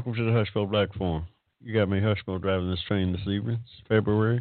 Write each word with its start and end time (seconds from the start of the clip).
Welcome 0.00 0.14
to 0.14 0.24
the 0.24 0.30
Hushmo 0.30 0.70
Black 0.70 0.94
Forum. 0.94 1.26
You 1.60 1.74
got 1.74 1.90
me, 1.90 2.00
Hushmo, 2.00 2.40
driving 2.40 2.70
this 2.70 2.80
train 2.88 3.12
this 3.12 3.20
evening. 3.28 3.58
It's 3.62 3.86
February 3.86 4.40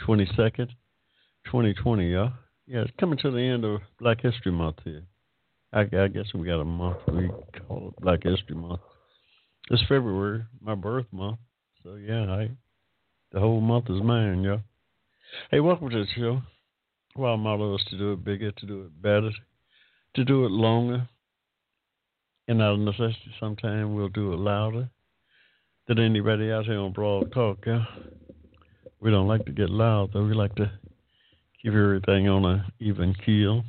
22nd, 0.00 0.68
2020, 1.44 2.10
y'all. 2.10 2.32
Yeah, 2.66 2.80
it's 2.80 2.90
coming 2.98 3.16
to 3.18 3.30
the 3.30 3.38
end 3.38 3.64
of 3.64 3.82
Black 4.00 4.20
History 4.20 4.50
Month 4.50 4.78
here. 4.82 5.04
I, 5.72 5.82
I 5.82 6.08
guess 6.08 6.24
we 6.34 6.44
got 6.44 6.60
a 6.60 6.64
month. 6.64 6.96
We 7.06 7.30
call 7.68 7.94
it 7.96 8.02
Black 8.02 8.24
History 8.24 8.56
Month. 8.56 8.80
It's 9.70 9.82
February, 9.82 10.42
my 10.60 10.74
birth 10.74 11.06
month. 11.12 11.38
So, 11.84 11.94
yeah, 11.94 12.24
I, 12.24 12.50
the 13.30 13.38
whole 13.38 13.60
month 13.60 13.88
is 13.90 14.02
mine, 14.02 14.42
y'all. 14.42 14.62
Hey, 15.52 15.60
welcome 15.60 15.90
to 15.90 16.04
the 16.04 16.10
show. 16.16 16.42
Well, 17.14 17.36
motto 17.36 17.76
is 17.76 17.84
to 17.90 17.96
do 17.96 18.14
it 18.14 18.24
bigger, 18.24 18.50
to 18.50 18.66
do 18.66 18.82
it 18.82 19.00
better, 19.00 19.30
to 20.16 20.24
do 20.24 20.44
it 20.44 20.50
longer, 20.50 21.08
and 22.48 22.60
out 22.60 22.74
of 22.74 22.80
necessity, 22.80 23.32
sometimes 23.40 23.94
we'll 23.94 24.08
do 24.08 24.32
it 24.32 24.38
louder 24.38 24.88
than 25.88 25.98
anybody 25.98 26.50
out 26.50 26.64
here 26.64 26.78
on 26.78 26.92
Blog 26.92 27.32
Talk. 27.32 27.58
Yeah, 27.66 27.84
we 29.00 29.10
don't 29.10 29.28
like 29.28 29.44
to 29.46 29.52
get 29.52 29.70
loud 29.70 30.10
though. 30.12 30.24
We 30.24 30.34
like 30.34 30.54
to 30.56 30.70
keep 31.62 31.72
everything 31.72 32.28
on 32.28 32.44
a 32.44 32.66
even 32.80 33.14
keel. 33.24 33.64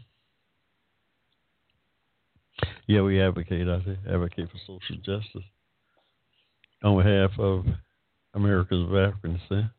Yeah, 2.88 3.02
we 3.02 3.22
advocate 3.22 3.68
out 3.68 3.84
here, 3.84 3.98
advocate 4.08 4.50
for 4.50 4.58
social 4.60 4.98
justice 4.98 5.50
on 6.84 7.02
behalf 7.02 7.32
of 7.40 7.66
Americans 8.34 8.90
of 8.90 8.96
African 8.96 9.40
descent. 9.40 9.72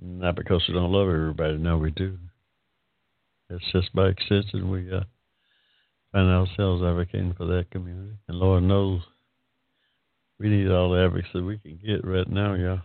Not 0.00 0.34
because 0.36 0.64
we 0.66 0.74
don't 0.74 0.90
love 0.90 1.08
everybody, 1.08 1.56
no, 1.58 1.78
we 1.78 1.90
do. 1.90 2.18
It's 3.50 3.64
just 3.72 3.94
by 3.94 4.08
extension 4.08 4.70
we 4.70 4.90
uh, 4.92 5.04
find 6.14 6.30
ourselves 6.30 6.80
advocating 6.80 7.34
for 7.36 7.44
that 7.46 7.68
community. 7.72 8.16
And 8.28 8.38
Lord 8.38 8.62
knows 8.62 9.02
we 10.38 10.48
need 10.48 10.70
all 10.70 10.92
the 10.92 11.04
advocacy 11.04 11.40
we 11.40 11.58
can 11.58 11.76
get 11.84 12.06
right 12.06 12.28
now, 12.30 12.54
y'all. 12.54 12.80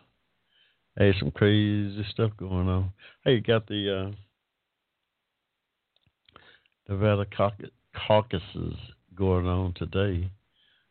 Hey, 0.97 1.13
some 1.19 1.29
crazy 1.29 2.03
stuff 2.09 2.31
going 2.37 2.67
on. 2.67 2.91
Hey, 3.23 3.35
you 3.35 3.41
got 3.41 3.67
the 3.67 4.07
uh, 4.07 4.11
Nevada 6.89 7.27
caucuses 8.07 8.73
going 9.13 9.45
on 9.45 9.73
today. 9.75 10.31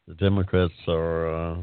The 0.07 0.15
Democrats 0.15 0.75
are 0.87 1.53
uh, 1.53 1.63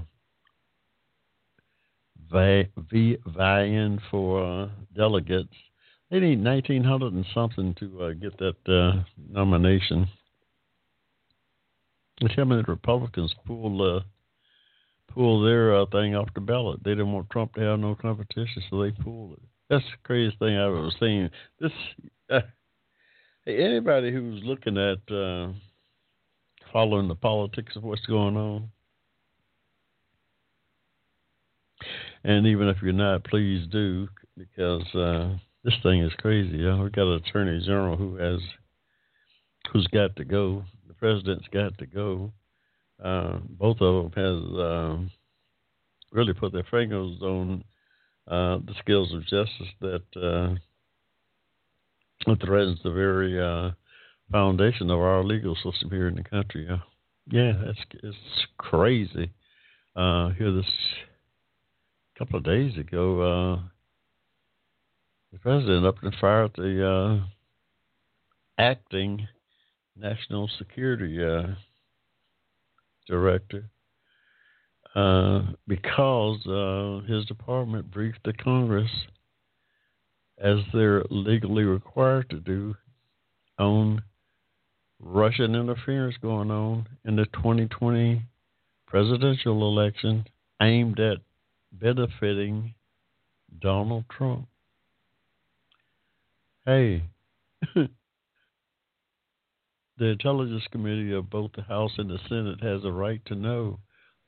vying 2.29 3.99
for 4.11 4.63
uh, 4.63 4.67
delegates. 4.93 5.55
They 6.11 6.19
need 6.19 6.43
1,900 6.43 7.13
and 7.13 7.25
something 7.33 7.73
to 7.79 8.01
uh, 8.03 8.09
get 8.11 8.37
that 8.39 8.57
uh, 8.67 9.03
nomination. 9.31 10.09
Tell 12.19 12.45
me 12.45 12.55
the 12.55 12.63
Republicans 12.63 13.33
pulled 13.45 13.81
uh, 13.81 14.02
pulled 15.13 15.45
their 15.47 15.75
uh, 15.75 15.85
thing 15.91 16.16
off 16.16 16.30
the 16.33 16.41
ballot. 16.41 16.83
They 16.83 16.91
didn't 16.91 17.11
want 17.11 17.30
Trump 17.30 17.53
to 17.55 17.61
have 17.61 17.80
no 17.80 17.95
competition, 17.95 18.63
so 18.69 18.81
they 18.81 18.91
pulled 18.91 19.33
it. 19.33 19.39
That's 19.70 19.83
the 19.83 19.98
craziest 20.03 20.39
thing 20.39 20.58
I've 20.58 20.73
ever 20.73 20.92
seen. 20.99 21.30
This 21.59 21.71
uh, 22.30 22.42
anybody 23.45 24.11
who's 24.11 24.43
looking 24.43 24.77
at 24.77 24.99
uh, 25.14 25.52
following 26.71 27.08
the 27.08 27.15
politics 27.15 27.76
of 27.76 27.83
what's 27.83 28.05
going 28.05 28.37
on, 28.37 28.70
and 32.23 32.47
even 32.47 32.70
if 32.70 32.77
you're 32.82 32.93
not, 32.93 33.26
please 33.26 33.67
do 33.71 34.08
because 34.37 34.86
uh, 34.95 35.36
this 35.65 35.76
thing 35.83 36.02
is 36.02 36.14
crazy. 36.20 36.58
You 36.58 36.70
know, 36.70 36.83
we 36.83 36.89
got 36.92 37.08
an 37.08 37.21
attorney 37.26 37.59
general 37.65 37.97
who 37.97 38.15
has 38.15 38.39
who's 39.73 39.87
got 39.87 40.15
to 40.15 40.23
go 40.23 40.64
president's 41.00 41.48
got 41.52 41.78
to 41.78 41.86
go. 41.86 42.32
Uh, 43.04 43.39
both 43.50 43.78
of 43.82 44.11
them 44.11 44.11
has 44.16 44.60
um, 44.60 45.11
really 46.11 46.33
put 46.33 46.54
their 46.54 46.66
fingers 46.72 47.22
on 47.22 47.64
uh, 48.28 48.58
the 48.66 48.73
skills 48.80 49.14
of 49.14 49.22
justice 49.23 49.67
that 49.82 50.04
uh, 50.16 50.56
threatens 52.44 52.80
the 52.83 52.92
very 52.92 53.39
uh, 53.39 53.72
foundation 54.32 54.89
of 54.89 55.00
our 55.00 55.23
legal 55.23 55.56
system 55.56 55.89
here 55.92 56.08
in 56.08 56.16
the 56.16 56.23
country. 56.23 56.66
Yeah, 56.67 56.80
yeah, 57.27 57.54
it's 57.66 57.80
it's 58.02 58.48
crazy. 58.58 59.32
Uh, 59.95 60.30
here 60.32 60.52
this 60.52 60.66
couple 62.17 62.38
of 62.38 62.45
days 62.45 62.77
ago, 62.77 63.22
uh, 63.22 63.60
the 65.33 65.39
president 65.39 65.86
up 65.86 66.02
and 66.02 66.16
fired 66.20 66.52
the 66.56 66.88
uh, 66.88 67.26
acting 68.58 69.27
national 69.98 70.50
security 70.58 71.23
uh, 71.23 71.54
director 73.08 73.70
uh, 74.95 75.42
because 75.67 76.45
uh, 76.48 77.06
his 77.11 77.26
department 77.26 77.92
briefed 77.92 78.20
the 78.23 78.33
Congress 78.33 78.89
as 80.38 80.58
they're 80.73 81.04
legally 81.10 81.64
required 81.64 82.30
to 82.30 82.39
do 82.39 82.76
on 83.58 84.02
Russian 85.00 85.56
interference 85.56 86.16
going 86.22 86.52
on 86.52 86.88
in 87.06 87.16
the 87.16 87.26
2020 87.26 88.22
presidential 88.88 89.67
election 89.67 90.26
aimed 90.62 91.00
at 91.00 91.17
benefiting 91.72 92.73
Donald 93.60 94.06
Trump. 94.10 94.48
Hey, 96.66 97.04
The 99.98 100.06
Intelligence 100.06 100.64
Committee 100.72 101.14
of 101.14 101.30
both 101.30 101.52
the 101.56 101.61
House 101.61 101.92
and 101.98 102.10
the 102.10 102.20
Senate 102.28 102.61
has 102.61 102.83
a 102.83 102.92
right 102.92 103.22
to 103.28 103.36
know 103.36 103.80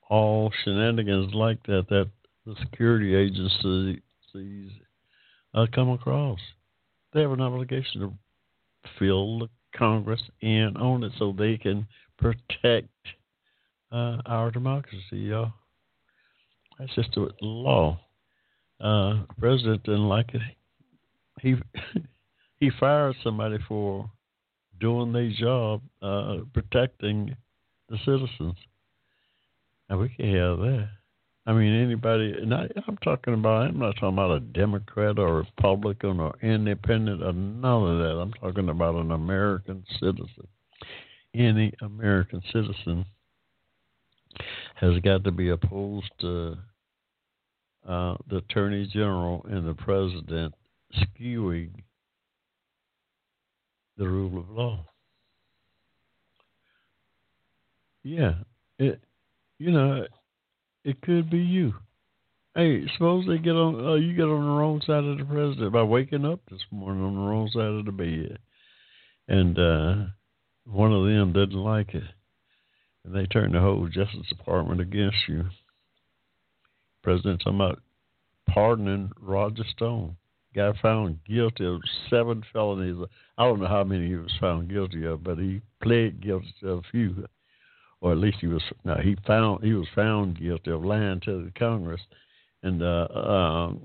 all 0.08 0.50
shenanigans 0.64 1.34
like 1.34 1.62
that 1.66 1.86
that 1.90 2.08
the 2.46 2.54
security 2.60 3.14
agencies 3.14 4.00
uh, 5.54 5.66
come 5.74 5.90
across. 5.90 6.38
They 7.12 7.20
have 7.20 7.32
an 7.32 7.40
obligation 7.40 8.00
to 8.00 8.12
fill 8.98 9.40
the 9.40 9.48
Congress 9.76 10.22
in 10.40 10.76
on 10.76 11.04
it 11.04 11.12
so 11.18 11.32
they 11.32 11.58
can 11.58 11.86
protect 12.18 12.88
uh, 13.92 14.18
our 14.26 14.50
democracy, 14.50 15.18
y'all. 15.18 15.52
That's 16.78 16.94
just 16.94 17.12
the 17.14 17.30
law. 17.40 17.98
Uh, 18.80 19.24
the 19.28 19.34
president 19.38 19.82
didn't 19.82 20.08
like 20.08 20.34
it. 20.34 20.42
He 21.40 21.56
he 22.60 22.70
fired 22.78 23.16
somebody 23.22 23.58
for 23.66 24.10
doing 24.80 25.12
their 25.12 25.30
job, 25.30 25.82
uh, 26.02 26.38
protecting 26.52 27.36
the 27.88 27.98
citizens. 27.98 28.54
And 29.88 29.98
we 29.98 30.08
can 30.10 30.34
have 30.34 30.58
that. 30.58 30.88
I 31.46 31.54
mean, 31.54 31.82
anybody, 31.82 32.34
and 32.42 32.52
I, 32.52 32.68
I'm 32.86 32.98
talking 32.98 33.32
about, 33.32 33.68
I'm 33.68 33.78
not 33.78 33.94
talking 33.94 34.12
about 34.12 34.32
a 34.32 34.40
Democrat 34.40 35.18
or 35.18 35.36
Republican 35.36 36.20
or 36.20 36.34
independent 36.42 37.22
or 37.22 37.32
none 37.32 37.90
of 37.90 37.98
that. 37.98 38.20
I'm 38.20 38.34
talking 38.34 38.68
about 38.68 38.96
an 38.96 39.12
American 39.12 39.82
citizen. 39.98 40.46
Any 41.34 41.72
American 41.80 42.42
citizen 42.52 43.06
has 44.74 44.98
got 45.00 45.24
to 45.24 45.30
be 45.30 45.48
opposed 45.48 46.10
to 46.20 46.58
uh, 47.88 48.16
the 48.28 48.36
Attorney 48.36 48.86
General 48.92 49.44
and 49.48 49.66
the 49.66 49.74
President 49.74 50.54
skewing 50.94 51.70
the 53.98 54.08
rule 54.08 54.38
of 54.38 54.48
law. 54.48 54.84
Yeah, 58.04 58.34
it, 58.78 59.00
you 59.58 59.72
know, 59.72 60.06
it 60.84 61.02
could 61.02 61.28
be 61.28 61.38
you. 61.38 61.74
Hey, 62.54 62.86
suppose 62.92 63.26
they 63.26 63.38
get 63.38 63.50
on, 63.50 63.84
uh, 63.84 63.94
you 63.94 64.14
get 64.14 64.22
on 64.22 64.44
the 64.44 64.58
wrong 64.58 64.80
side 64.86 65.04
of 65.04 65.18
the 65.18 65.24
president 65.24 65.72
by 65.72 65.82
waking 65.82 66.24
up 66.24 66.40
this 66.50 66.62
morning 66.70 67.04
on 67.04 67.14
the 67.14 67.20
wrong 67.20 67.50
side 67.52 67.62
of 67.64 67.84
the 67.84 67.92
bed, 67.92 68.38
and 69.26 69.58
uh, 69.58 70.10
one 70.64 70.92
of 70.92 71.04
them 71.04 71.32
doesn't 71.32 71.52
like 71.52 71.94
it, 71.94 72.04
and 73.04 73.14
they 73.14 73.26
turn 73.26 73.52
the 73.52 73.60
whole 73.60 73.86
Justice 73.88 74.28
Department 74.28 74.80
against 74.80 75.28
you. 75.28 75.44
President 77.02 77.42
about 77.46 77.80
pardoning 78.48 79.10
Roger 79.20 79.64
Stone 79.70 80.16
got 80.58 80.76
found 80.78 81.18
guilty 81.24 81.64
of 81.64 81.80
seven 82.10 82.42
felonies. 82.52 82.96
I 83.36 83.44
don't 83.44 83.60
know 83.60 83.68
how 83.68 83.84
many 83.84 84.08
he 84.08 84.16
was 84.16 84.32
found 84.40 84.68
guilty 84.68 85.04
of, 85.06 85.22
but 85.22 85.38
he 85.38 85.60
pled 85.80 86.20
guilty 86.20 86.52
to 86.60 86.70
a 86.72 86.82
few, 86.90 87.26
or 88.00 88.12
at 88.12 88.18
least 88.18 88.38
he 88.40 88.48
was. 88.48 88.62
No, 88.84 88.96
he 88.96 89.16
found 89.24 89.62
he 89.62 89.72
was 89.72 89.86
found 89.94 90.40
guilty 90.40 90.72
of 90.72 90.84
lying 90.84 91.20
to 91.20 91.44
the 91.44 91.52
Congress 91.56 92.00
and 92.64 92.82
uh, 92.82 93.06
um, 93.14 93.82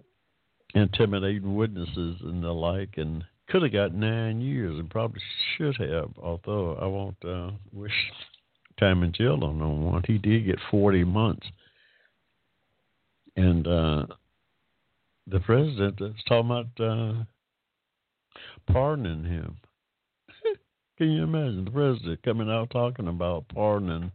intimidating 0.73 1.55
witnesses 1.55 2.17
and 2.23 2.43
the 2.43 2.51
like, 2.51 2.95
and 2.97 3.23
could 3.49 3.61
have 3.61 3.71
got 3.71 3.93
nine 3.93 4.41
years 4.41 4.79
and 4.79 4.89
probably 4.89 5.21
should 5.55 5.77
have. 5.77 6.09
Although 6.17 6.75
I 6.81 6.87
won't 6.87 7.23
uh, 7.23 7.51
wish 7.71 7.93
time 8.79 9.03
in 9.03 9.13
jail 9.13 9.43
on 9.43 9.59
no 9.59 9.69
one. 9.69 10.03
He 10.07 10.17
did 10.17 10.47
get 10.47 10.57
forty 10.71 11.03
months, 11.03 11.45
and 13.35 13.67
uh, 13.67 14.05
the 15.27 15.39
president 15.39 15.99
is 16.01 16.23
talking 16.27 16.51
about 16.51 16.67
uh, 16.79 17.23
pardoning 18.71 19.25
him. 19.25 19.57
Can 20.97 21.11
you 21.11 21.23
imagine 21.23 21.65
the 21.65 21.71
president 21.71 22.23
coming 22.23 22.49
out 22.49 22.69
talking 22.69 23.07
about 23.07 23.47
pardoning 23.49 24.11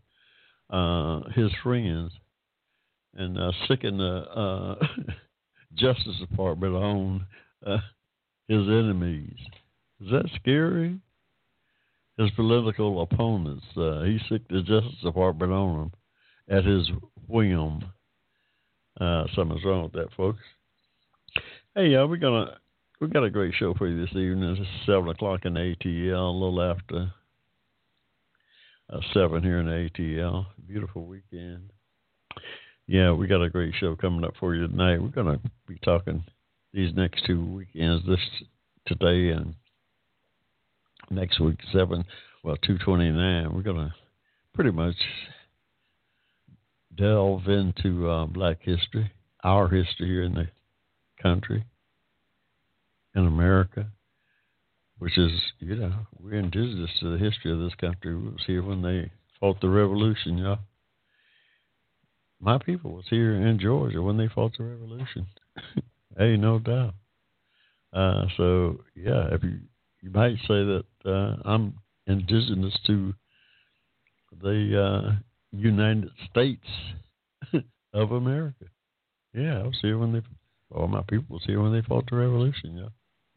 uh, 0.70 1.20
his 1.34 1.50
friends 1.62 2.12
and 3.14 3.38
uh, 3.38 3.52
sicking 3.66 3.98
the 3.98 4.04
uh, 4.04 4.86
Justice 5.74 6.18
Department 6.20 6.74
on 6.74 7.26
uh, 7.66 7.78
his 8.48 8.66
enemies? 8.66 9.38
Is 10.00 10.10
that 10.10 10.30
scary? 10.36 10.98
His 12.18 12.30
political 12.32 13.02
opponents. 13.02 13.64
Uh, 13.76 14.02
he 14.02 14.18
sicked 14.28 14.50
the 14.50 14.62
Justice 14.62 15.00
Department 15.02 15.52
on 15.52 15.78
them 15.78 15.92
at 16.58 16.64
his 16.64 16.90
whim. 17.28 17.84
Uh, 19.00 19.24
something's 19.34 19.64
wrong 19.64 19.84
with 19.84 19.92
that, 19.92 20.12
folks. 20.16 20.40
Hey, 21.78 21.90
y'all, 21.90 22.08
we're 22.08 22.16
gonna 22.16 22.58
we 23.00 23.06
got 23.06 23.22
a 23.22 23.30
great 23.30 23.54
show 23.54 23.72
for 23.72 23.86
you 23.86 24.04
this 24.04 24.10
evening. 24.10 24.56
It's 24.58 24.84
seven 24.84 25.10
o'clock 25.10 25.44
in 25.44 25.54
ATL, 25.54 26.28
a 26.28 26.36
little 26.36 26.60
after 26.60 27.12
uh, 28.92 28.98
seven 29.14 29.44
here 29.44 29.60
in 29.60 29.66
ATL. 29.66 30.46
Beautiful 30.66 31.06
weekend. 31.06 31.70
Yeah, 32.88 33.12
we 33.12 33.28
got 33.28 33.44
a 33.44 33.48
great 33.48 33.74
show 33.78 33.94
coming 33.94 34.24
up 34.24 34.34
for 34.40 34.56
you 34.56 34.66
tonight. 34.66 35.00
We're 35.00 35.10
gonna 35.10 35.38
be 35.68 35.78
talking 35.84 36.24
these 36.74 36.92
next 36.96 37.24
two 37.26 37.46
weekends, 37.46 38.04
this 38.04 38.18
today 38.88 39.28
and 39.28 39.54
next 41.10 41.38
week, 41.38 41.58
seven 41.72 42.04
well 42.42 42.56
two 42.56 42.78
twenty 42.78 43.10
nine. 43.10 43.54
We're 43.54 43.62
gonna 43.62 43.94
pretty 44.52 44.72
much 44.72 44.96
delve 46.96 47.46
into 47.46 48.10
uh, 48.10 48.26
Black 48.26 48.58
history, 48.62 49.12
our 49.44 49.68
history 49.68 50.08
here 50.08 50.24
in 50.24 50.34
the 50.34 50.48
country 51.22 51.64
in 53.14 53.26
America, 53.26 53.86
which 54.98 55.18
is, 55.18 55.32
you 55.58 55.76
know, 55.76 55.92
we're 56.20 56.38
indigenous 56.38 56.90
to 57.00 57.10
the 57.10 57.24
history 57.24 57.52
of 57.52 57.58
this 57.58 57.74
country. 57.80 58.14
We 58.14 58.28
was 58.30 58.44
here 58.46 58.62
when 58.62 58.82
they 58.82 59.10
fought 59.40 59.60
the 59.60 59.68
revolution, 59.68 60.38
y'all. 60.38 60.58
My 62.40 62.58
people 62.58 62.92
was 62.92 63.06
here 63.10 63.34
in 63.34 63.58
Georgia 63.58 64.00
when 64.00 64.16
they 64.16 64.28
fought 64.28 64.52
the 64.56 64.64
revolution. 64.64 65.26
hey, 66.18 66.36
no 66.36 66.58
doubt. 66.58 66.94
Uh, 67.92 68.26
so 68.36 68.80
yeah, 68.94 69.28
if 69.32 69.42
you 69.42 69.58
you 70.02 70.10
might 70.10 70.36
say 70.46 70.64
that 70.64 70.84
uh, 71.04 71.36
I'm 71.44 71.74
indigenous 72.06 72.76
to 72.86 73.14
the 74.40 74.80
uh, 74.80 75.12
United 75.52 76.10
States 76.30 76.66
of 77.92 78.12
America. 78.12 78.66
Yeah, 79.34 79.60
I 79.60 79.62
was 79.66 79.78
here 79.82 79.98
when 79.98 80.12
they 80.12 80.20
all 80.70 80.88
my 80.88 81.02
people 81.08 81.36
was 81.36 81.44
here 81.46 81.60
when 81.60 81.72
they 81.72 81.82
fought 81.82 82.08
the 82.10 82.16
revolution. 82.16 82.76
Yeah 82.76 82.88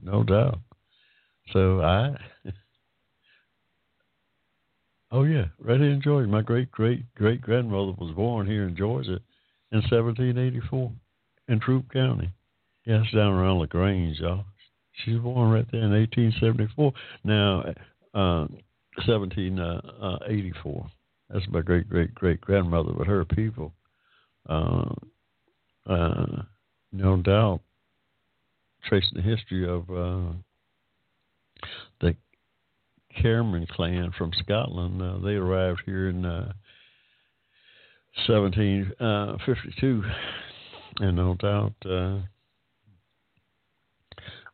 no 0.01 0.23
doubt. 0.23 0.59
So 1.53 1.81
I, 1.81 2.15
oh 5.11 5.23
yeah, 5.23 5.45
right 5.59 5.79
here 5.79 5.91
in 5.91 6.01
Georgia. 6.01 6.27
My 6.27 6.41
great 6.41 6.71
great 6.71 7.13
great 7.15 7.41
grandmother 7.41 7.93
was 7.97 8.13
born 8.15 8.47
here 8.47 8.67
in 8.67 8.75
Georgia 8.75 9.19
in 9.71 9.81
1784 9.89 10.91
in 11.47 11.59
Troup 11.59 11.91
County. 11.91 12.31
Yeah, 12.85 13.03
down 13.13 13.33
around 13.33 13.59
Lagrange, 13.59 14.19
y'all. 14.19 14.45
She 15.03 15.13
was 15.13 15.21
born 15.21 15.51
right 15.51 15.67
there 15.71 15.83
in 15.83 15.91
1874. 15.91 16.91
Now, 17.23 17.61
uh, 18.13 18.47
1784. 19.05 20.91
That's 21.29 21.47
my 21.49 21.61
great 21.61 21.87
great 21.89 22.13
great 22.15 22.41
grandmother, 22.41 22.91
but 22.97 23.07
her 23.07 23.23
people, 23.23 23.73
uh, 24.49 24.93
uh, 25.87 26.41
no 26.91 27.17
doubt, 27.17 27.61
tracing 28.85 29.15
the 29.15 29.21
history 29.21 29.67
of 29.67 29.89
uh, 29.89 30.33
the 32.01 32.15
Cameron 33.21 33.67
clan 33.69 34.11
from 34.17 34.31
Scotland. 34.43 35.01
Uh, 35.01 35.17
they 35.19 35.35
arrived 35.35 35.81
here 35.85 36.09
in 36.09 36.25
uh, 36.25 36.53
1752, 38.27 40.03
uh, 40.03 40.09
and 41.05 41.15
no 41.15 41.35
doubt 41.35 41.73
uh, 41.85 42.19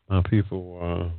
my 0.09 0.21
people 0.29 0.79
uh, 0.81 1.09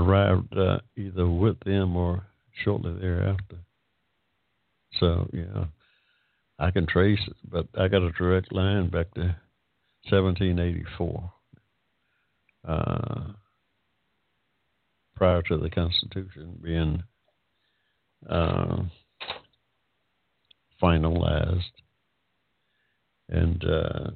arrived 0.00 0.54
either 0.96 1.26
with 1.28 1.60
them 1.60 1.96
or 1.96 2.26
shortly 2.64 2.94
thereafter. 3.00 3.58
So 4.98 5.28
yeah, 5.32 5.66
I 6.60 6.70
can 6.70 6.86
trace 6.86 7.20
it, 7.26 7.36
but 7.50 7.66
I 7.78 7.88
got 7.88 8.02
a 8.02 8.12
direct 8.12 8.52
line 8.52 8.90
back 8.90 9.14
to 9.14 9.34
1784, 10.10 11.32
uh, 12.68 13.20
prior 15.16 15.40
to 15.42 15.56
the 15.56 15.70
Constitution 15.70 16.58
being 16.62 17.02
uh, 18.28 18.82
finalized. 20.82 21.62
And 23.30 23.64
uh, 23.64 24.10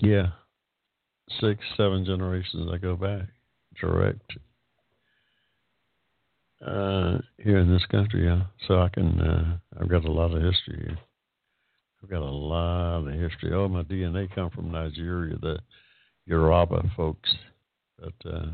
yeah, 0.00 0.28
six, 1.40 1.60
seven 1.76 2.06
generations 2.06 2.70
I 2.72 2.78
go 2.78 2.96
back 2.96 3.28
direct 3.78 4.32
uh, 6.64 7.18
here 7.38 7.58
in 7.58 7.72
this 7.72 7.84
country, 7.86 8.26
yeah. 8.26 8.42
So 8.66 8.80
I 8.80 8.88
can, 8.88 9.20
uh, 9.20 9.58
I've 9.80 9.88
got 9.88 10.04
a 10.04 10.12
lot 10.12 10.34
of 10.34 10.42
history. 10.42 10.96
I've 12.02 12.10
got 12.10 12.22
a 12.22 12.24
lot 12.24 13.06
of 13.06 13.14
history. 13.14 13.52
Oh, 13.52 13.68
my 13.68 13.82
DNA 13.82 14.32
come 14.34 14.50
from 14.50 14.70
Nigeria, 14.70 15.36
the 15.40 15.58
Yoruba 16.26 16.82
folks. 16.96 17.30
But 17.98 18.30
uh, 18.30 18.46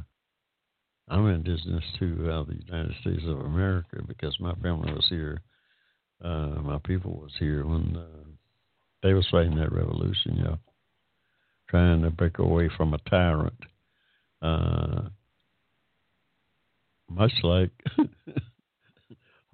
I'm 1.09 1.29
indigenous 1.29 1.85
to 1.99 2.31
uh, 2.31 2.45
the 2.45 2.61
United 2.67 2.95
States 3.01 3.23
of 3.27 3.41
America 3.41 4.03
because 4.07 4.39
my 4.41 4.55
family 4.55 4.93
was 4.93 5.07
here. 5.09 5.41
Uh, 6.23 6.61
my 6.63 6.79
people 6.85 7.13
was 7.13 7.33
here 7.39 7.67
when 7.67 7.97
uh, 7.97 8.25
they 9.03 9.13
was 9.13 9.27
fighting 9.31 9.57
that 9.57 9.73
revolution, 9.73 10.43
know, 10.43 10.59
trying 11.69 12.01
to 12.03 12.11
break 12.11 12.39
away 12.39 12.71
from 12.77 12.95
a 12.95 12.99
tyrant. 13.11 13.53
Uh, 14.41 15.03
much 17.15 17.33
like, 17.43 17.71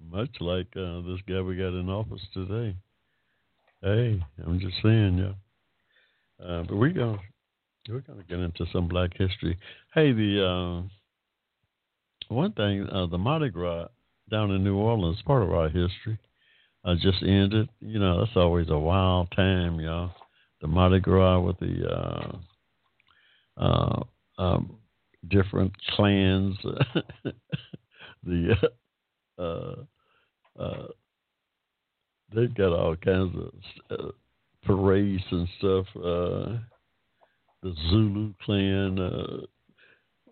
much 0.09 0.29
like 0.39 0.67
uh, 0.75 1.01
this 1.01 1.19
guy 1.27 1.41
we 1.41 1.55
got 1.55 1.77
in 1.77 1.89
office 1.89 2.21
today. 2.33 2.75
Hey, 3.81 4.23
I'm 4.45 4.59
just 4.59 4.75
saying, 4.83 5.17
yeah. 5.17 6.45
Uh, 6.45 6.63
but 6.63 6.75
we're 6.75 6.89
gonna 6.89 7.19
we're 7.89 7.99
gonna 8.01 8.23
get 8.27 8.39
into 8.39 8.65
some 8.71 8.87
Black 8.87 9.11
history. 9.15 9.57
Hey, 9.93 10.11
the 10.11 10.45
uh, 10.45 12.33
one 12.33 12.53
thing, 12.53 12.87
uh, 12.91 13.07
the 13.07 13.17
Mardi 13.17 13.49
Gras 13.49 13.87
down 14.29 14.51
in 14.51 14.63
New 14.63 14.75
Orleans, 14.75 15.21
part 15.25 15.43
of 15.43 15.51
our 15.51 15.69
history, 15.69 16.17
uh, 16.83 16.95
just 16.95 17.21
ended. 17.21 17.69
You 17.79 17.99
know, 17.99 18.19
that's 18.19 18.35
always 18.35 18.69
a 18.69 18.77
wild 18.77 19.31
time, 19.35 19.79
y'all. 19.79 20.11
The 20.61 20.67
Mardi 20.67 20.99
Gras 20.99 21.39
with 21.39 21.59
the 21.59 22.39
uh, 23.57 24.03
um, 24.37 24.77
different 25.27 25.73
clans, 25.95 26.57
the 28.23 28.55
uh, 29.37 29.41
uh, 29.41 29.75
uh 30.59 30.87
they've 32.33 32.53
got 32.53 32.73
all 32.73 32.95
kinds 32.95 33.35
of 33.35 33.99
uh, 33.99 34.11
parades 34.63 35.23
and 35.31 35.47
stuff. 35.57 35.85
Uh, 35.95 36.57
the 37.63 37.75
Zulu 37.89 38.33
clan, 38.43 38.95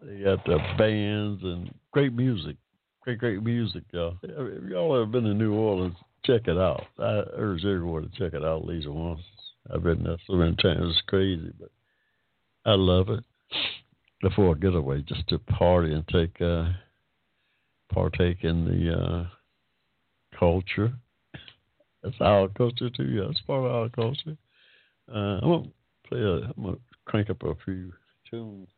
they 0.02 0.24
got 0.24 0.44
the 0.46 0.58
bands 0.78 1.44
and 1.44 1.74
great 1.92 2.14
music, 2.14 2.56
great 3.02 3.20
great 3.20 3.44
music, 3.44 3.84
y'all. 3.92 4.18
If 4.24 4.70
y'all 4.70 4.96
ever 4.96 5.06
been 5.06 5.26
to 5.26 5.34
New 5.34 5.54
Orleans, 5.54 5.96
check 6.26 6.48
it 6.48 6.58
out. 6.58 6.86
I 6.98 7.24
urge 7.36 7.66
everyone 7.66 8.10
to 8.10 8.18
check 8.18 8.34
it 8.34 8.44
out 8.44 8.62
at 8.62 8.68
least 8.68 8.88
once. 8.88 9.22
I've 9.74 9.84
been 9.84 10.04
there 10.04 10.18
so 10.26 10.34
many 10.34 10.56
times, 10.56 10.96
it's 10.96 11.02
crazy, 11.08 11.52
but 11.60 11.70
I 12.66 12.74
love 12.74 13.10
it. 13.10 13.24
Before 14.22 14.54
a 14.54 14.60
getaway, 14.60 15.02
just 15.02 15.28
to 15.30 15.40
party 15.40 15.94
and 15.94 16.06
take 16.08 16.42
uh, 16.42 16.72
partake 17.94 18.44
in 18.44 18.66
the 18.66 18.94
uh, 18.94 20.38
culture 20.38 20.94
that's 22.04 22.16
our 22.22 22.48
culture 22.50 22.90
too. 22.90 23.04
Yeah, 23.04 23.30
it's 23.30 23.42
part 23.42 23.66
of 23.66 23.72
our 23.72 23.90
culture. 23.90 24.38
Uh, 25.14 25.40
I'm 25.42 25.50
gonna 25.50 25.70
play. 26.08 26.20
A, 26.20 26.54
I'm 26.56 26.64
gonna 26.64 26.78
crank 27.06 27.30
up 27.30 27.44
a 27.44 27.56
few 27.66 27.92
tunes 28.30 28.70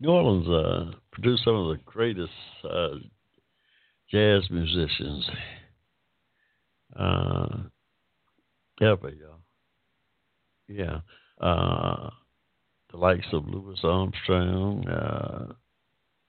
New 0.00 0.10
Orleans 0.10 0.48
uh, 0.48 0.98
produced 1.12 1.44
some 1.44 1.54
of 1.54 1.68
the 1.68 1.82
greatest 1.84 2.32
uh, 2.68 2.94
jazz 4.10 4.42
musicians 4.50 5.30
uh, 6.96 7.56
ever, 8.80 9.10
y'all. 9.10 9.41
Yeah. 10.74 11.00
Uh, 11.40 12.10
the 12.90 12.96
likes 12.96 13.26
of 13.32 13.46
Louis 13.48 13.78
Armstrong, 13.82 14.86
uh, 14.86 15.52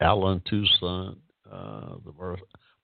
Allen 0.01 0.41
Toussaint, 0.49 1.17
uh, 1.51 1.95
the 2.05 2.13
Mar- 2.17 2.37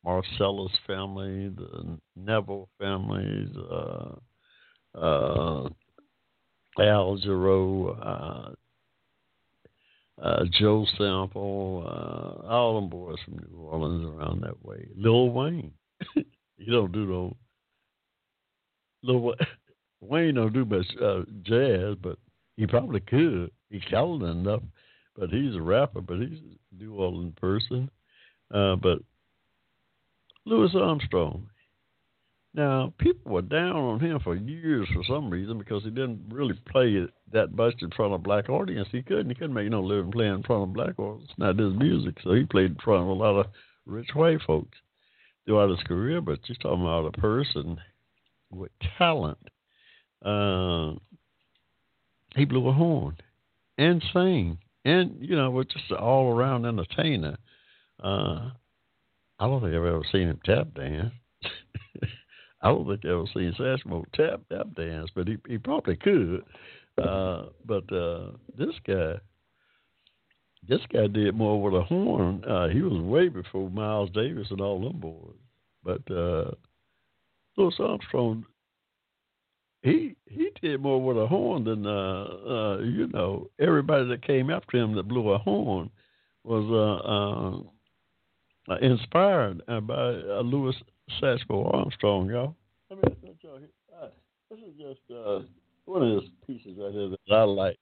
Marsalis 0.06 0.72
family, 0.86 1.50
the 1.50 1.98
Neville 2.16 2.70
families, 2.80 3.50
uh, 3.58 4.16
Al 6.80 7.18
Jarreau, 7.18 7.98
uh, 8.02 8.52
uh, 10.22 10.46
Joe 10.60 10.86
Sample, 10.98 12.46
all 12.50 12.76
them 12.76 12.90
boys 12.90 13.18
from 13.26 13.36
New 13.36 13.60
Orleans 13.60 14.06
around 14.06 14.42
that 14.42 14.64
way. 14.64 14.88
Lil 14.96 15.30
Wayne, 15.32 15.72
he 16.16 16.72
don't 16.72 16.92
do 16.92 17.06
no. 17.06 17.38
Lil 19.04 19.20
Wayne 19.22 19.36
don't 20.02 20.54
do 20.54 20.66
much 20.66 20.86
uh, 21.02 21.22
jazz, 21.44 21.96
but 22.02 22.18
he 22.58 22.68
probably 22.68 23.00
could. 23.00 23.52
He's 23.70 23.82
talented 23.90 24.30
enough, 24.30 24.64
but 25.18 25.30
he's 25.30 25.56
a 25.56 25.62
rapper. 25.62 26.02
But 26.02 26.20
he's 26.20 26.40
a 26.40 26.84
New 26.84 26.94
Orleans 26.96 27.36
person. 27.40 27.90
Uh, 28.54 28.76
but 28.76 29.00
Louis 30.46 30.74
Armstrong. 30.76 31.48
Now, 32.56 32.92
people 32.98 33.32
were 33.32 33.44
down 33.44 33.76
on 33.76 34.00
him 34.00 34.20
for 34.24 34.36
years 34.36 34.88
for 34.94 35.04
some 35.08 35.30
reason 35.30 35.60
because 35.60 35.84
he 35.84 35.92
didn't 35.92 36.24
really 36.32 36.60
play 36.72 36.94
it 36.94 37.12
that 37.32 37.56
much 37.56 37.76
in 37.82 37.92
front 37.92 38.14
of 38.14 38.24
black 38.24 38.50
audience. 38.50 38.88
He 38.92 39.04
couldn't. 39.04 39.30
He 39.30 39.36
couldn't 39.36 39.54
make 39.54 39.70
no 39.70 39.82
living 39.82 40.12
playing 40.12 40.34
in 40.34 40.44
front 40.44 40.64
of 40.64 40.74
black 40.74 40.98
audience. 40.98 41.30
Not 41.38 41.60
his 41.60 41.76
music. 41.76 42.16
So 42.24 42.34
he 42.34 42.46
played 42.46 42.72
in 42.72 42.78
front 42.84 43.04
of 43.04 43.10
a 43.10 43.14
lot 43.14 43.40
of 43.40 43.46
rich 43.86 44.10
white 44.16 44.42
folks 44.48 44.78
throughout 45.46 45.70
his 45.70 45.84
career. 45.88 46.22
But 46.22 46.40
you're 46.48 46.58
talking 46.58 46.82
about 46.82 47.06
a 47.06 47.22
person 47.22 47.80
with 48.50 48.72
talent. 48.98 49.38
Uh, 50.24 50.94
he 52.36 52.46
blew 52.46 52.68
a 52.68 52.74
horn 52.74 53.18
and 53.78 54.04
sang, 54.14 54.58
and 54.86 55.16
you 55.20 55.36
know, 55.36 55.50
was 55.52 55.68
just 55.68 55.90
an 55.92 55.98
all 55.98 56.32
around 56.32 56.66
entertainer. 56.66 57.38
Uh, 58.04 58.52
I 59.40 59.48
don't 59.48 59.62
think 59.62 59.74
I've 59.74 59.86
ever 59.86 60.04
seen 60.12 60.28
him 60.28 60.40
tap 60.46 60.74
dance. 60.76 61.14
I 62.62 62.70
don't 62.70 62.86
think 62.88 63.06
I've 63.06 63.12
ever 63.12 63.26
seen 63.34 63.54
Satchmo 63.58 64.06
tap 64.14 64.42
tap 64.52 64.68
dance, 64.76 65.10
but 65.16 65.28
he 65.28 65.38
he 65.48 65.58
probably 65.58 65.96
could. 65.96 66.44
Uh, 67.02 67.46
but 67.66 67.92
uh, 67.94 68.32
this 68.58 68.76
guy, 68.86 69.14
this 70.68 70.82
guy 70.92 71.08
did 71.08 71.36
more 71.36 71.62
with 71.62 71.74
a 71.74 71.84
horn. 71.84 72.44
Uh, 72.44 72.68
he 72.68 72.82
was 72.82 73.02
way 73.02 73.30
before 73.30 73.70
Miles 73.70 74.10
Davis 74.12 74.48
and 74.52 74.60
all 74.60 74.82
them 74.82 75.00
boys. 75.00 75.36
But 75.84 76.02
uh, 76.12 76.52
Louis 77.56 77.76
Armstrong, 77.80 78.46
he 79.82 80.16
he 80.26 80.52
did 80.62 80.82
more 80.82 81.02
with 81.02 81.18
a 81.18 81.28
horn 81.28 81.64
than 81.64 81.86
uh, 81.86 81.90
uh, 81.90 82.78
you 82.80 83.08
know 83.08 83.50
everybody 83.60 84.08
that 84.08 84.26
came 84.26 84.50
after 84.50 84.78
him 84.78 84.94
that 84.96 85.08
blew 85.08 85.32
a 85.32 85.38
horn 85.38 85.90
was 86.44 86.66
uh, 86.70 88.72
uh, 88.72 88.74
uh, 88.74 88.78
inspired 88.80 89.62
uh, 89.68 89.80
by 89.80 90.10
Louis 90.42 90.76
Satchmo 91.22 91.74
Armstrong, 91.74 92.30
y'all. 92.30 92.56
I 92.92 92.96
mean, 92.96 93.38
y'all 93.42 93.60
uh, 94.02 94.08
this 94.50 94.60
is 94.60 94.76
just 94.78 95.00
uh, 95.12 95.42
one 95.86 96.04
of 96.04 96.10
those 96.10 96.30
pieces 96.46 96.78
right 96.78 96.92
here 96.92 97.10
that 97.10 97.34
I 97.34 97.44
like. 97.44 97.78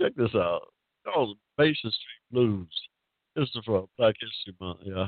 Check 0.00 0.14
this 0.16 0.34
out. 0.34 0.72
Oh, 1.14 1.34
Basin 1.56 1.90
Street 1.90 2.32
Blues. 2.32 2.68
This 3.36 3.48
is 3.54 3.64
from 3.64 3.86
Black 3.98 4.14
History 4.20 4.56
Month, 4.60 4.80
yeah. 4.82 5.06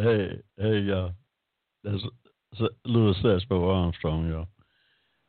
Hey, 0.00 0.40
hey, 0.56 0.78
y'all. 0.78 1.10
That's 1.82 2.00
Louis 2.84 3.16
Satchmo 3.20 3.68
Armstrong, 3.68 4.28
y'all. 4.28 4.46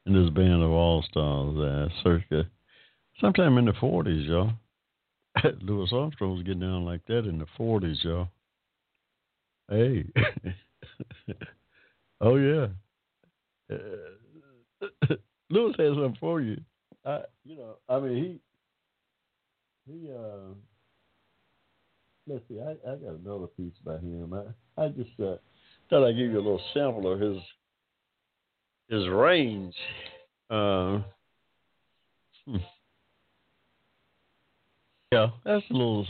And 0.06 0.16
this 0.16 0.32
band 0.32 0.62
of 0.62 0.70
all 0.70 1.04
stars, 1.10 1.58
uh, 1.58 1.88
circa 2.04 2.48
sometime 3.20 3.58
in 3.58 3.66
the 3.66 3.72
40s, 3.72 4.28
y'all. 4.28 4.52
Louis 5.62 5.90
Armstrong 5.92 6.36
was 6.36 6.44
getting 6.44 6.60
down 6.60 6.86
like 6.86 7.02
that 7.08 7.26
in 7.26 7.40
the 7.40 7.48
40s, 7.58 8.04
y'all. 8.04 8.28
Hey. 9.70 10.06
oh, 12.22 12.36
yeah. 12.36 12.68
Uh, 13.72 15.16
Louis 15.50 15.74
has 15.80 15.96
something 15.96 16.18
for 16.20 16.42
you. 16.42 16.62
I, 17.04 17.22
you 17.44 17.56
know, 17.58 17.78
I 17.90 18.00
mean, 18.00 18.40
he, 19.88 19.92
he, 19.92 20.12
uh, 20.12 20.54
let's 22.30 22.44
see, 22.48 22.60
I, 22.60 22.72
I 22.90 22.96
got 22.96 23.20
another 23.20 23.48
piece 23.58 23.74
by 23.84 23.96
him. 23.98 24.34
I, 24.34 24.84
I 24.84 24.90
just 24.90 25.20
uh, 25.20 25.36
thought 25.90 26.08
I'd 26.08 26.18
give 26.18 26.32
you 26.32 26.38
a 26.38 26.38
little 26.38 26.62
sample 26.74 27.12
of 27.12 27.20
his 27.20 27.38
his 28.90 29.08
range. 29.10 29.76
Uh, 30.50 31.00
hmm. 32.46 32.58
Yeah, 35.12 35.28
that's 35.44 35.66
a 35.70 35.74
little 35.74 36.06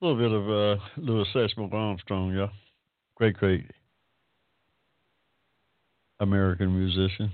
little 0.00 0.16
bit 0.16 0.32
of 0.32 0.44
uh, 0.44 0.82
Louis 0.98 1.26
Satchmo 1.34 1.72
Armstrong, 1.72 2.34
yeah. 2.34 2.48
Great, 3.14 3.36
great 3.36 3.70
American 6.20 6.78
musician. 6.78 7.32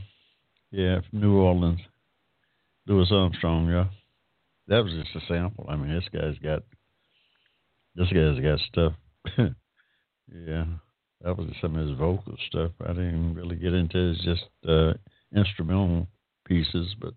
Yeah, 0.70 1.00
from 1.10 1.20
New 1.20 1.36
Orleans. 1.36 1.80
Louis 2.86 3.08
Armstrong, 3.10 3.68
yeah. 3.68 3.86
That 4.68 4.84
was 4.84 4.92
just 4.92 5.14
a 5.16 5.26
sample. 5.28 5.66
I 5.68 5.76
mean, 5.76 5.94
this 5.94 6.08
guy's 6.12 6.38
got 6.38 6.62
this 7.94 8.08
guy's 8.08 8.40
got 8.40 8.58
stuff. 8.68 8.92
yeah, 9.38 10.64
that 11.22 11.36
was 11.36 11.48
some 11.60 11.76
of 11.76 11.88
his 11.88 11.98
vocal 11.98 12.36
stuff. 12.48 12.72
I 12.84 12.88
didn't 12.88 13.34
really 13.34 13.56
get 13.56 13.74
into 13.74 14.08
his 14.08 14.18
just 14.18 14.44
uh, 14.68 14.94
instrumental 15.34 16.06
pieces, 16.46 16.94
but 17.00 17.14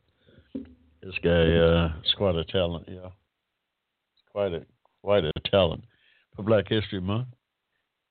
this 1.01 1.15
guy 1.23 1.55
uh, 1.55 1.93
is 2.03 2.13
quite 2.17 2.35
a 2.35 2.45
talent. 2.45 2.85
Yeah, 2.87 3.09
quite 4.31 4.53
a 4.53 4.65
quite 5.03 5.23
a 5.23 5.31
talent 5.49 5.83
for 6.35 6.43
Black 6.43 6.67
History 6.67 7.01
Month. 7.01 7.27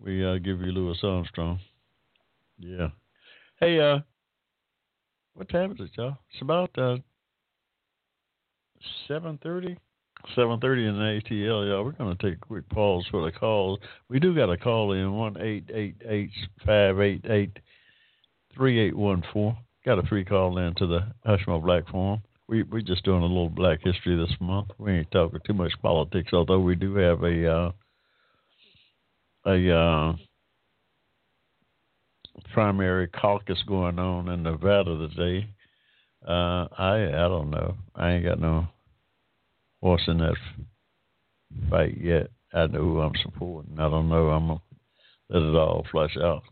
We 0.01 0.25
uh, 0.25 0.39
give 0.39 0.61
you 0.61 0.73
Louis 0.73 0.99
Armstrong. 1.03 1.61
Yeah. 2.59 2.89
Hey, 3.61 3.81
uh, 3.81 4.01
what 5.35 5.49
time 5.49 5.73
is 5.73 5.81
it, 5.81 5.91
y'all? 5.97 6.17
It's 6.33 6.43
about 6.43 6.71
uh, 6.79 6.97
seven 9.09 9.39
thirty. 9.43 9.77
7:30 10.37 10.89
in 10.89 10.99
the 10.99 11.21
ATL. 11.21 11.69
Yeah, 11.69 11.83
we're 11.83 11.93
going 11.93 12.17
to 12.17 12.23
take 12.23 12.37
a 12.37 12.47
quick 12.47 12.69
pause 12.69 13.07
for 13.11 13.25
the 13.25 13.33
calls. 13.37 13.79
We 14.09 14.19
do 14.19 14.35
got 14.35 14.51
a 14.51 14.57
call 14.57 14.93
in 14.93 15.13
one 15.13 15.37
eight 15.41 15.71
eight 15.73 15.97
eight 16.09 16.31
five 16.65 17.01
eight 17.01 17.25
eight 17.29 17.59
three 18.55 18.81
eight 18.81 18.97
one 18.97 19.23
four. 19.33 19.57
Got 19.85 19.99
a 19.99 20.03
free 20.05 20.25
call 20.25 20.59
in 20.59 20.75
to 20.77 20.87
the 20.87 21.01
Hushmo 21.27 21.63
Black 21.63 21.89
Forum. 21.89 22.23
We 22.49 22.63
we're 22.63 22.81
just 22.81 23.05
doing 23.05 23.23
a 23.23 23.27
little 23.27 23.51
Black 23.51 23.81
history 23.83 24.17
this 24.17 24.35
month. 24.41 24.69
We 24.79 24.93
ain't 24.93 25.11
talking 25.11 25.41
too 25.47 25.55
much 25.55 25.73
politics, 25.83 26.33
although 26.33 26.61
we 26.61 26.75
do 26.75 26.95
have 26.97 27.23
a 27.23 27.53
uh, 27.53 27.73
a 29.47 29.77
uh, 29.77 30.17
primary 32.53 33.09
caucus 33.09 33.63
going 33.67 33.99
on 33.99 34.29
in 34.29 34.43
Nevada 34.43 35.09
today. 35.09 35.49
Uh, 36.27 36.67
I 36.79 37.09
I 37.09 37.29
don't 37.29 37.51
know. 37.51 37.77
I 37.95 38.13
ain't 38.13 38.25
got 38.25 38.41
no 38.41 38.69
horse 39.85 40.03
in 40.07 40.17
that 40.17 40.35
fight 41.69 41.95
yet. 42.01 42.29
I 42.55 42.67
know 42.69 42.79
who 42.79 43.01
I'm 43.01 43.13
supporting. 43.23 43.79
I 43.79 43.91
don't 43.91 44.09
know. 44.09 44.31
I'm 44.31 44.47
gonna 44.47 44.63
let 45.29 45.43
it 45.43 45.55
all 45.55 45.85
flush 45.93 46.17
out. 46.17 46.43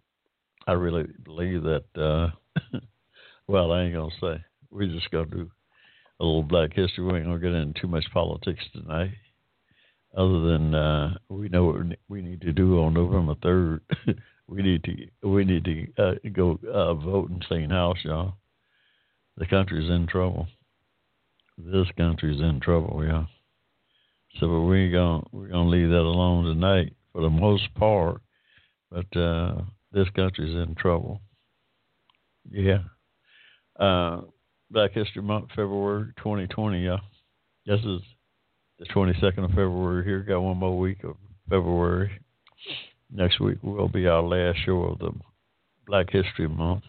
I 0.66 0.72
really 0.72 1.06
believe 1.24 1.62
that. 1.62 1.84
Uh, 1.96 2.78
well, 3.48 3.72
I 3.72 3.84
ain't 3.84 3.94
gonna 3.94 4.10
say. 4.20 4.44
We're 4.70 4.92
just 4.92 5.10
gonna 5.10 5.26
do 5.26 5.50
a 6.20 6.24
little 6.24 6.42
Black 6.42 6.74
History. 6.74 7.04
We 7.04 7.14
ain't 7.14 7.24
gonna 7.24 7.38
get 7.38 7.52
into 7.52 7.80
too 7.80 7.88
much 7.88 8.04
politics 8.12 8.62
tonight. 8.74 9.12
Other 10.14 10.40
than 10.40 10.74
uh, 10.74 11.14
we 11.30 11.48
know 11.48 11.64
what 11.64 11.76
we 12.10 12.20
need 12.20 12.42
to 12.42 12.52
do 12.52 12.82
on 12.82 12.92
November 12.92 13.34
third. 13.42 13.80
we 14.46 14.62
need 14.62 14.84
to 14.84 15.26
we 15.26 15.46
need 15.46 15.64
to 15.64 15.86
uh, 15.96 16.14
go 16.34 16.58
uh, 16.70 16.92
vote 16.92 17.30
in 17.30 17.40
St. 17.48 17.72
House, 17.72 17.96
y'all. 18.04 18.34
The 19.38 19.46
country's 19.46 19.90
in 19.90 20.06
trouble 20.06 20.48
this 21.58 21.86
country's 21.96 22.40
in 22.40 22.60
trouble, 22.60 23.04
yeah. 23.04 23.24
So 24.40 24.62
we 24.62 24.90
gonna 24.90 25.22
we're 25.32 25.48
gonna 25.48 25.68
leave 25.68 25.90
that 25.90 26.00
alone 26.00 26.44
tonight 26.44 26.94
for 27.12 27.22
the 27.22 27.30
most 27.30 27.72
part. 27.74 28.20
but 28.90 29.16
uh, 29.16 29.62
this 29.92 30.08
country's 30.16 30.54
in 30.54 30.74
trouble. 30.74 31.20
Yeah. 32.50 32.84
Uh, 33.78 34.22
Black 34.70 34.92
History 34.92 35.22
Month, 35.22 35.48
February 35.50 36.12
2020. 36.16 36.84
Yeah, 36.84 36.96
this 37.66 37.80
is 37.80 38.00
the 38.78 38.86
22nd 38.86 39.44
of 39.44 39.50
February. 39.50 40.04
Here, 40.04 40.20
got 40.20 40.40
one 40.40 40.56
more 40.56 40.78
week 40.78 41.04
of 41.04 41.16
February. 41.48 42.10
Next 43.10 43.38
week 43.40 43.58
will 43.62 43.88
be 43.88 44.06
our 44.06 44.22
last 44.22 44.58
show 44.64 44.84
of 44.84 44.98
the 44.98 45.12
Black 45.86 46.10
History 46.10 46.48
Month. 46.48 46.84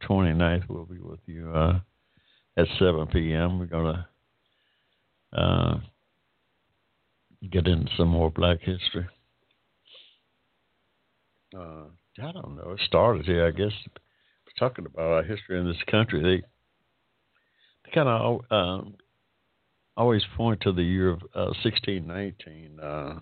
The 0.00 0.06
29th, 0.06 0.68
we'll 0.68 0.86
be 0.86 0.98
with 0.98 1.20
you 1.26 1.50
uh, 1.52 1.80
at 2.56 2.66
7 2.78 3.06
p.m. 3.08 3.58
We're 3.58 3.66
gonna 3.66 4.08
uh, 5.32 5.74
get 7.50 7.66
into 7.66 7.90
some 7.96 8.08
more 8.08 8.30
Black 8.30 8.60
history. 8.60 9.06
Uh, 11.56 11.84
I 12.22 12.32
don't 12.32 12.56
know. 12.56 12.72
It 12.72 12.80
started 12.86 13.26
here, 13.26 13.46
I 13.46 13.50
guess. 13.50 13.72
Talking 14.58 14.86
about 14.86 15.10
our 15.10 15.22
history 15.22 15.58
in 15.58 15.66
this 15.66 15.82
country, 15.90 16.22
they 16.22 16.42
they 17.84 17.94
kind 17.94 18.08
of 18.08 18.40
um, 18.50 18.94
always 19.96 20.22
point 20.36 20.60
to 20.62 20.72
the 20.72 20.82
year 20.82 21.10
of 21.10 21.22
uh, 21.34 21.54
1619 21.64 22.78
uh, 22.78 23.20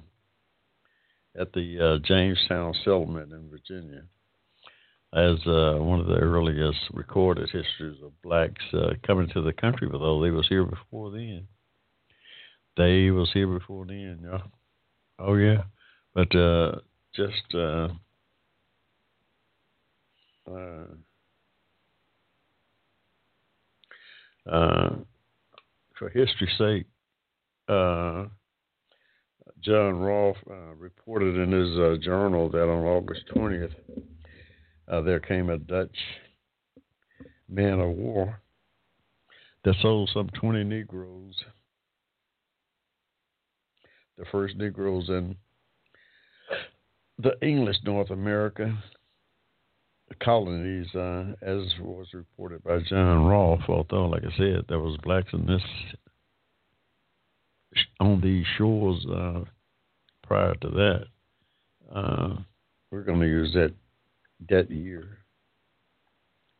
at 1.40 1.52
the 1.52 1.78
uh, 1.78 1.99
Jamestown 2.06 2.75
settlement 2.85 3.32
in 3.32 3.49
Virginia 3.50 4.02
as 5.14 5.38
uh, 5.46 5.76
one 5.78 6.00
of 6.00 6.06
the 6.06 6.18
earliest 6.18 6.78
recorded 6.92 7.48
histories 7.50 7.98
of 8.04 8.20
blacks 8.22 8.62
uh, 8.74 8.90
coming 9.06 9.28
to 9.32 9.40
the 9.40 9.52
country, 9.54 9.88
although 9.92 10.22
they 10.22 10.30
was 10.30 10.46
here 10.48 10.64
before 10.64 11.10
then. 11.10 11.46
They 12.76 13.10
was 13.10 13.30
here 13.32 13.46
before 13.46 13.86
then, 13.86 14.20
yeah. 14.22 14.38
Oh 15.18 15.34
yeah, 15.34 15.62
but 16.14 16.34
uh, 16.36 16.76
just 17.14 17.54
uh, 17.54 17.88
uh, 20.48 20.84
uh, 24.48 24.90
for 25.98 26.08
history's 26.10 26.56
sake, 26.58 26.86
uh, 27.68 28.26
John 29.60 29.98
Rolfe 29.98 30.36
uh, 30.48 30.74
reported 30.78 31.36
in 31.36 31.50
his 31.50 32.04
journal 32.04 32.48
that 32.50 32.62
on 32.62 32.84
August 32.84 33.22
20th, 33.34 33.74
uh, 34.90 35.00
there 35.02 35.21
came 35.21 35.50
a 35.50 35.59
Dutch 35.59 35.97
man 37.49 37.80
of 37.80 37.90
war 37.90 38.40
that 39.64 39.75
sold 39.83 40.11
some 40.12 40.28
20 40.40 40.64
Negroes, 40.64 41.35
the 44.16 44.25
first 44.30 44.57
Negroes 44.57 45.09
in 45.09 45.37
the 47.18 47.33
English 47.42 47.76
North 47.85 48.11
America 48.11 48.76
colonies, 50.23 50.87
uh, 50.95 51.35
as 51.42 51.62
was 51.80 52.07
reported 52.14 52.62
by 52.64 52.78
John 52.88 53.26
Rolfe. 53.26 53.68
Although, 53.68 54.07
like 54.07 54.25
I 54.25 54.37
said, 54.37 54.64
there 54.68 54.78
was 54.80 54.97
blacks 55.02 55.28
in 55.33 55.47
this 55.47 55.62
on 58.00 58.21
these 58.21 58.47
shores 58.57 59.04
uh, 59.07 59.40
prior 60.26 60.54
to 60.54 60.68
that. 60.71 61.04
Uh, 61.95 62.37
we're 62.90 63.02
going 63.02 63.21
to 63.21 63.26
use 63.26 63.52
that 63.52 63.75
that 64.49 64.71
year, 64.71 65.18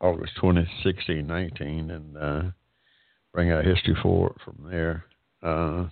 August 0.01 0.33
20, 0.41 0.61
1619, 0.85 1.91
and 1.91 2.17
uh, 2.17 2.43
bring 3.33 3.51
our 3.51 3.63
history 3.63 3.97
forward 4.03 4.37
from 4.45 4.69
there. 4.71 5.05
Uh, 5.43 5.87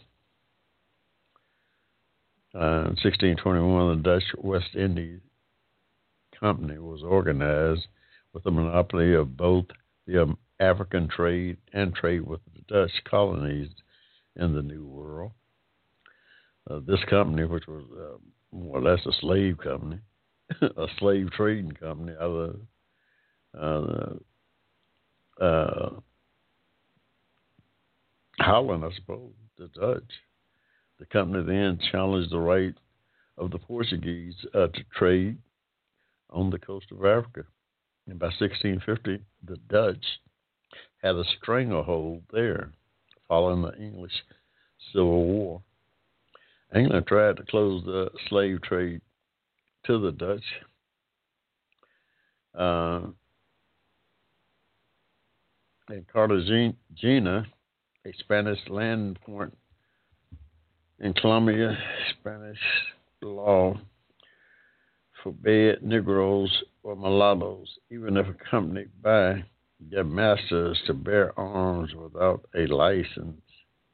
1621, 2.53 3.91
uh, 3.91 3.95
the 3.95 4.03
Dutch 4.03 4.25
West 4.39 4.75
Indies 4.75 5.21
company 6.39 6.79
was 6.79 7.03
organized 7.03 7.87
with 8.33 8.47
a 8.47 8.51
monopoly 8.51 9.15
of 9.15 9.37
both 9.37 9.67
the 10.07 10.23
um, 10.23 10.39
African 10.61 11.09
trade 11.09 11.57
and 11.73 11.95
trade 11.95 12.21
with 12.21 12.41
the 12.55 12.63
Dutch 12.69 12.93
colonies 13.09 13.69
in 14.37 14.55
the 14.55 14.63
New 14.63 14.87
World. 14.87 15.33
Uh, 16.71 16.81
this 16.87 17.03
company, 17.09 17.45
which 17.45 17.67
was 17.67 17.85
uh, 17.93 18.17
more 18.57 18.79
or 18.79 18.83
less 18.83 19.05
a 19.07 19.13
slave 19.21 19.59
company, 19.59 19.99
a 20.61 20.87
slave 20.99 21.31
trading 21.33 21.73
company 21.73 22.13
out 22.21 22.57
of 23.55 24.21
uh, 25.41 25.43
uh, 25.43 25.91
Holland, 28.39 28.85
I 28.85 28.95
suppose, 28.95 29.33
the 29.59 29.69
Dutch. 29.69 30.13
The 30.99 31.07
company 31.07 31.45
then 31.45 31.79
challenged 31.91 32.31
the 32.31 32.39
right 32.39 32.75
of 33.37 33.51
the 33.51 33.59
Portuguese 33.59 34.35
uh, 34.55 34.69
to 34.69 34.85
trade 34.97 35.39
on 36.31 36.51
the 36.51 36.59
coast 36.59 36.87
of 36.91 37.05
Africa. 37.05 37.45
And 38.07 38.19
by 38.19 38.27
1650, 38.27 39.23
the 39.47 39.57
Dutch 39.69 40.05
had 41.03 41.17
a 41.17 41.25
stranglehold 41.41 42.23
there 42.33 42.71
following 43.29 43.63
the 43.63 43.77
English 43.77 44.13
Civil 44.93 45.25
War. 45.25 45.63
England 46.75 47.07
tried 47.07 47.37
to 47.37 47.45
close 47.45 47.85
the 47.85 48.11
slave 48.29 48.63
trade 48.63 49.01
to 49.87 49.99
the 49.99 50.13
Dutch. 50.13 50.45
Uh, 52.59 53.01
and 55.89 56.07
Cartagena, 56.13 57.47
a 58.07 58.13
Spanish 58.19 58.59
land 58.69 59.19
port 59.25 59.53
in 60.99 61.13
Colombia, 61.15 61.77
Spanish 62.19 62.59
law 63.23 63.79
forbade 65.23 65.83
Negroes 65.83 66.51
or 66.83 66.97
mulattoes, 66.97 67.69
even 67.91 68.17
if 68.17 68.27
accompanied 68.29 68.91
by 69.03 69.45
their 69.91 70.05
masters, 70.05 70.81
to 70.87 70.95
bear 70.95 71.39
arms 71.39 71.95
without 71.95 72.49
a 72.55 72.67
license. 72.67 73.41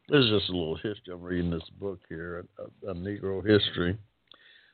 This 0.08 0.24
is 0.24 0.30
just 0.30 0.48
a 0.50 0.52
little 0.52 0.76
history. 0.76 1.12
I'm 1.12 1.22
reading 1.22 1.50
this 1.50 1.68
book 1.80 2.00
here, 2.08 2.44
a, 2.58 2.90
a 2.90 2.94
Negro 2.94 3.44
History, 3.44 3.96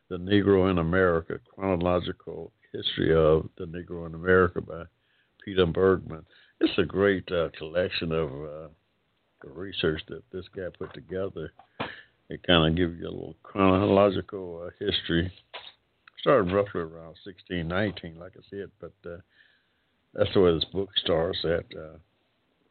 The 0.08 0.16
Negro 0.16 0.70
in 0.70 0.78
America, 0.78 1.38
Chronological 1.54 2.52
History 2.72 3.14
of 3.14 3.48
the 3.58 3.64
Negro 3.64 4.06
in 4.06 4.14
America 4.14 4.60
by 4.60 4.84
Peter 5.44 5.66
Bergman. 5.66 6.24
It's 6.60 6.78
a 6.78 6.84
great 6.84 7.30
uh, 7.30 7.48
collection 7.56 8.12
of 8.12 8.30
uh, 8.30 8.68
research 9.44 10.02
that 10.08 10.22
this 10.32 10.44
guy 10.54 10.68
put 10.78 10.92
together. 10.94 11.52
It 12.30 12.42
kind 12.46 12.68
of 12.68 12.76
gives 12.76 12.98
you 13.00 13.08
a 13.08 13.10
little 13.10 13.36
chronological 13.42 14.66
uh, 14.66 14.84
history 14.84 15.32
started 16.20 16.52
roughly 16.52 16.80
around 16.80 17.16
1619, 17.24 18.18
like 18.18 18.32
I 18.36 18.42
said, 18.50 18.70
but 18.80 18.92
uh, 19.10 19.18
that's 20.14 20.32
the 20.34 20.40
way 20.40 20.52
this 20.52 20.64
book 20.64 20.90
starts. 20.96 21.38
At 21.44 21.64
uh, 21.76 21.96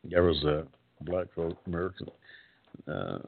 there 0.04 0.24
was 0.24 0.44
a 0.44 0.66
black 1.02 1.28
folk, 1.36 1.58
American 1.66 2.08
uh, 2.92 3.20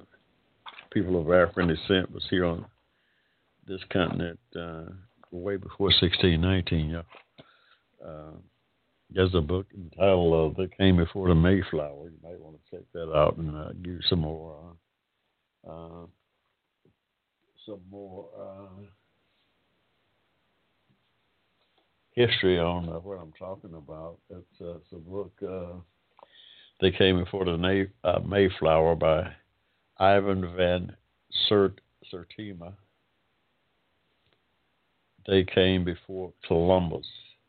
people 0.92 1.20
of 1.20 1.32
African 1.32 1.68
descent 1.68 2.12
was 2.12 2.26
here 2.30 2.46
on 2.46 2.66
this 3.70 3.82
continent 3.94 4.40
uh, 4.60 4.86
way 5.32 5.56
before 5.56 5.88
1619. 6.02 6.90
Yeah. 6.90 7.02
Uh, 8.06 8.32
there's 9.12 9.34
a 9.34 9.42
book 9.42 9.68
entitled 9.74 10.58
uh, 10.58 10.62
"They 10.62 10.76
Came 10.78 10.98
Before 10.98 11.30
the 11.30 11.36
Mayflower." 11.36 12.10
You 12.10 12.18
might 12.22 12.40
want 12.40 12.58
to 12.58 12.76
check 12.76 12.86
that 12.94 13.12
out 13.14 13.38
and 13.38 13.56
uh, 13.56 13.72
give 13.82 14.00
some 14.10 14.20
more, 14.20 14.76
uh, 15.68 15.72
uh, 15.72 16.06
some 17.66 17.82
more 17.90 18.28
uh, 18.40 18.84
history 22.12 22.60
on 22.60 22.90
uh, 22.90 23.00
what 23.00 23.20
I'm 23.20 23.34
talking 23.34 23.74
about. 23.74 24.18
It's, 24.30 24.46
it's 24.60 24.92
a 24.94 24.98
book. 24.98 25.32
They 26.82 26.92
came 26.92 27.22
before 27.22 27.46
the 27.46 27.58
May, 27.58 27.88
Mayflower 28.26 28.96
by 28.96 29.32
Ivan 29.98 30.56
van 30.56 30.96
Sert, 31.48 31.82
Sertima. 32.12 32.74
They 35.30 35.44
came 35.44 35.84
before 35.84 36.34
Columbus 36.48 37.06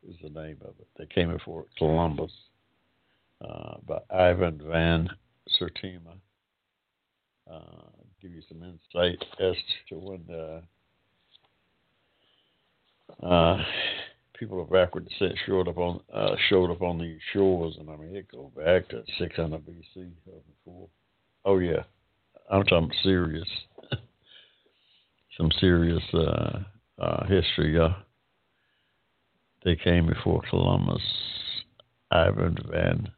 is 0.06 0.14
the 0.22 0.28
name 0.28 0.58
of 0.60 0.74
it. 0.78 0.86
They 0.98 1.06
came 1.06 1.32
before 1.32 1.64
Columbus 1.78 2.30
uh, 3.40 3.76
by 3.88 4.00
Ivan 4.10 4.60
van 4.62 5.08
Sertima. 5.58 6.12
Uh, 7.50 7.88
give 8.20 8.32
you 8.32 8.42
some 8.48 8.62
insight 8.62 9.24
as 9.40 9.54
to 9.88 9.94
when 9.94 10.20
the 10.28 10.62
uh, 13.26 13.64
people 14.38 14.60
of 14.60 14.74
African 14.74 15.04
descent 15.04 15.38
showed 15.46 15.66
up 15.66 15.78
on 15.78 16.00
uh, 16.12 16.36
showed 16.50 16.70
up 16.70 16.82
on 16.82 16.98
these 16.98 17.20
shores, 17.32 17.76
and 17.80 17.88
I 17.88 17.96
mean 17.96 18.14
it 18.14 18.30
goes 18.30 18.50
back 18.54 18.88
to 18.90 19.02
600 19.18 19.58
BC 19.58 20.10
or 20.26 20.42
before. 20.64 20.88
Oh 21.46 21.58
yeah, 21.58 21.84
I'm 22.50 22.64
talking 22.64 22.92
serious, 23.02 23.48
some 25.38 25.50
serious 25.58 26.02
uh, 26.12 26.58
uh, 27.00 27.24
history. 27.26 27.78
Uh, 27.78 27.90
they 29.64 29.76
came 29.76 30.06
before 30.06 30.42
Columbus, 30.48 31.02
Ivan 32.10 32.56
van 32.70 33.08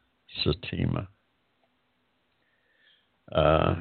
Sertima. 0.43 1.07
Uh, 3.31 3.75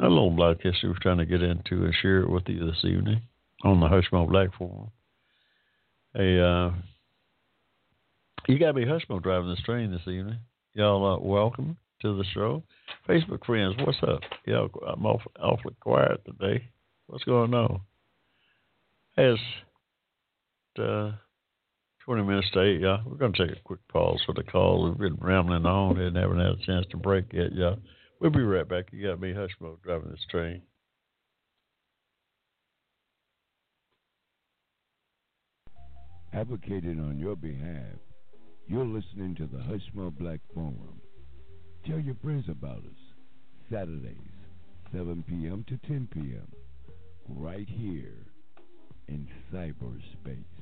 a 0.00 0.08
little 0.08 0.30
black 0.30 0.58
history 0.62 0.88
we're 0.88 0.98
trying 1.00 1.18
to 1.18 1.26
get 1.26 1.42
into 1.42 1.84
and 1.84 1.94
share 2.00 2.20
it 2.20 2.30
with 2.30 2.44
you 2.46 2.64
this 2.64 2.84
evening 2.84 3.22
on 3.64 3.80
the 3.80 3.86
Hushmo 3.86 4.28
Black 4.28 4.54
Forum. 4.56 4.90
Hey, 6.14 6.40
uh, 6.40 6.70
you 8.46 8.58
got 8.58 8.68
to 8.68 8.72
be 8.74 8.84
Hushmo 8.84 9.22
driving 9.22 9.50
this 9.50 9.62
train 9.64 9.90
this 9.90 10.06
evening. 10.06 10.38
Y'all, 10.74 11.14
uh, 11.14 11.18
welcome 11.18 11.76
to 12.02 12.16
the 12.16 12.24
show. 12.32 12.62
Facebook 13.08 13.44
friends, 13.44 13.74
what's 13.84 13.98
up? 14.02 14.20
Yeah, 14.46 14.66
I'm 14.86 15.04
off, 15.04 15.22
awfully 15.40 15.74
quiet 15.80 16.24
today. 16.24 16.68
What's 17.06 17.24
going 17.24 17.54
on? 17.54 17.80
It's 19.20 19.40
uh, 20.78 21.10
20 22.04 22.22
minutes 22.22 22.46
to 22.52 22.62
8, 22.62 22.80
y'all. 22.80 23.00
We're 23.04 23.16
going 23.16 23.32
to 23.32 23.48
take 23.48 23.56
a 23.56 23.60
quick 23.62 23.80
pause 23.88 24.22
for 24.24 24.32
the 24.32 24.44
call. 24.44 24.84
We've 24.84 24.96
been 24.96 25.18
rambling 25.20 25.66
on 25.66 25.98
and 25.98 26.16
haven't 26.16 26.38
had 26.38 26.52
a 26.52 26.64
chance 26.64 26.86
to 26.92 26.96
break 26.98 27.24
yet, 27.32 27.52
y'all. 27.52 27.78
We'll 28.20 28.30
be 28.30 28.44
right 28.44 28.68
back. 28.68 28.84
You 28.92 29.08
got 29.08 29.20
me, 29.20 29.32
Hushmo, 29.32 29.82
driving 29.82 30.12
this 30.12 30.24
train. 30.30 30.62
Advocating 36.32 37.00
on 37.00 37.18
your 37.18 37.34
behalf, 37.34 37.98
you're 38.68 38.86
listening 38.86 39.34
to 39.34 39.48
the 39.48 39.58
Hushmo 39.58 40.16
Black 40.16 40.38
Forum. 40.54 41.00
Tell 41.84 41.98
your 41.98 42.16
friends 42.22 42.44
about 42.48 42.84
us. 42.84 43.02
Saturdays, 43.68 44.14
7 44.92 45.24
p.m. 45.26 45.64
to 45.66 45.76
10 45.88 46.08
p.m. 46.12 46.46
Right 47.26 47.68
here 47.68 48.27
in 49.08 49.26
cyberspace. 49.52 50.57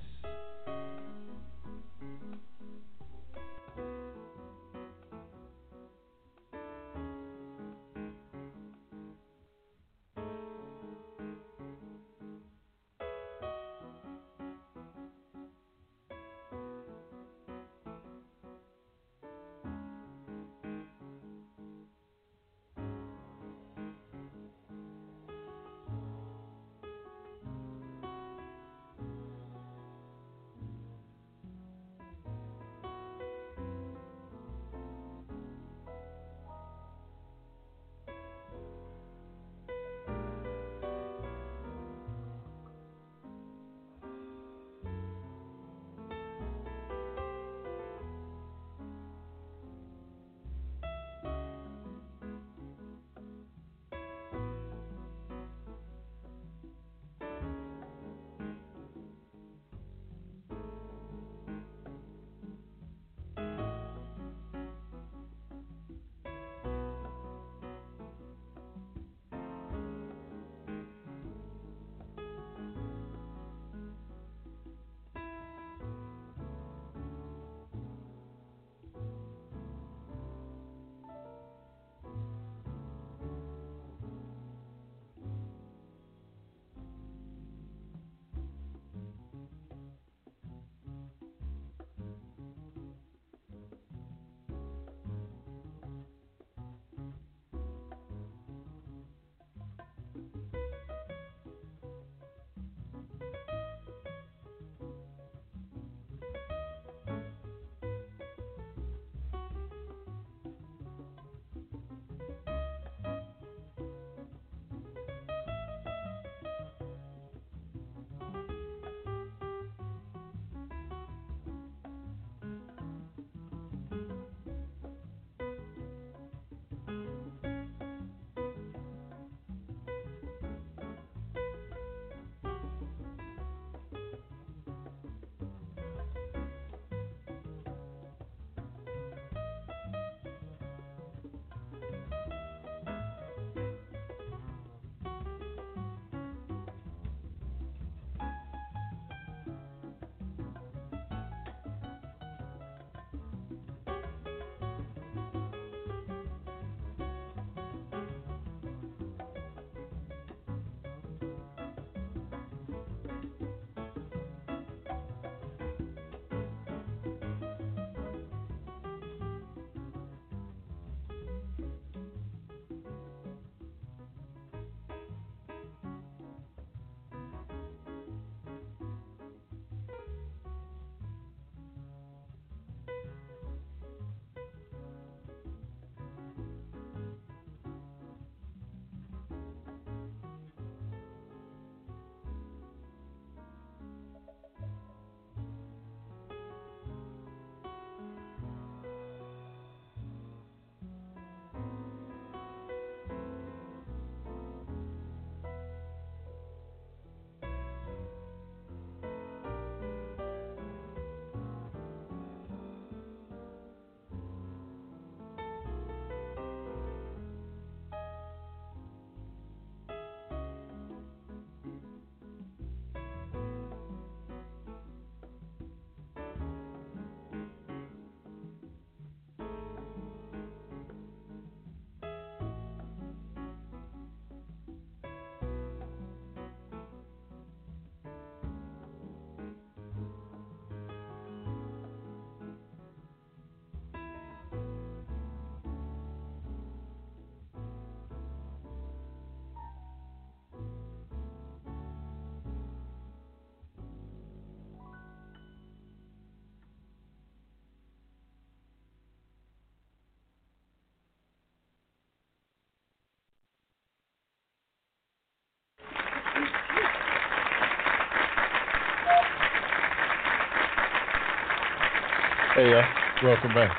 Hey, 272.57 272.73
uh, 272.73 272.83
welcome 273.23 273.53
back. 273.53 273.77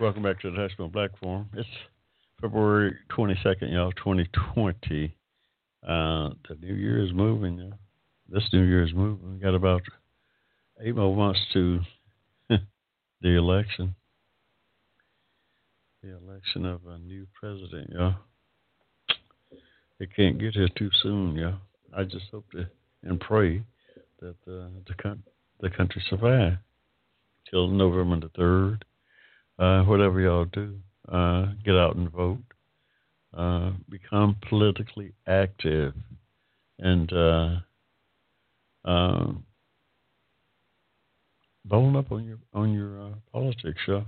Welcome 0.00 0.24
back 0.24 0.40
to 0.40 0.50
the 0.50 0.56
Hushmo 0.56 0.90
Black 0.90 1.16
Forum. 1.20 1.48
It's 1.56 1.68
February 2.40 2.96
22nd, 3.16 3.72
y'all, 3.72 3.92
2020. 3.92 5.16
Uh, 5.80 6.30
the 6.48 6.56
new 6.60 6.74
year 6.74 7.00
is 7.00 7.12
moving. 7.12 7.58
Y'all. 7.58 7.78
This 8.28 8.42
new 8.52 8.64
year 8.64 8.82
is 8.82 8.92
moving. 8.92 9.34
We 9.34 9.38
got 9.38 9.54
about 9.54 9.82
eight 10.82 10.96
more 10.96 11.14
months 11.14 11.38
to 11.52 11.78
the 12.48 13.36
election. 13.36 13.94
The 16.02 16.16
election 16.16 16.66
of 16.66 16.80
a 16.88 16.98
new 16.98 17.24
president, 17.38 17.90
y'all. 17.90 18.16
It 20.00 20.08
can't 20.16 20.40
get 20.40 20.54
here 20.54 20.70
too 20.76 20.90
soon, 21.04 21.36
y'all. 21.36 21.58
I 21.96 22.02
just 22.02 22.26
hope 22.32 22.50
to 22.50 22.66
and 23.04 23.20
pray 23.20 23.62
that 24.20 24.34
uh, 24.48 24.66
the, 24.88 25.18
the 25.60 25.70
country 25.70 26.02
survive 26.10 26.54
till 27.50 27.68
November 27.68 28.20
the 28.20 28.40
3rd. 28.40 28.82
Uh, 29.58 29.84
whatever 29.84 30.20
y'all 30.20 30.46
do, 30.46 30.76
uh, 31.08 31.46
get 31.64 31.76
out 31.76 31.96
and 31.96 32.10
vote. 32.10 32.38
Uh, 33.36 33.72
become 33.88 34.36
politically 34.48 35.12
active 35.26 35.92
and 36.78 37.12
uh, 37.12 37.56
uh, 38.84 39.26
bone 41.64 41.96
up 41.96 42.12
on 42.12 42.24
your 42.24 42.38
on 42.52 42.72
your 42.72 43.00
uh, 43.00 43.10
politics. 43.32 43.80
y'all. 43.88 44.04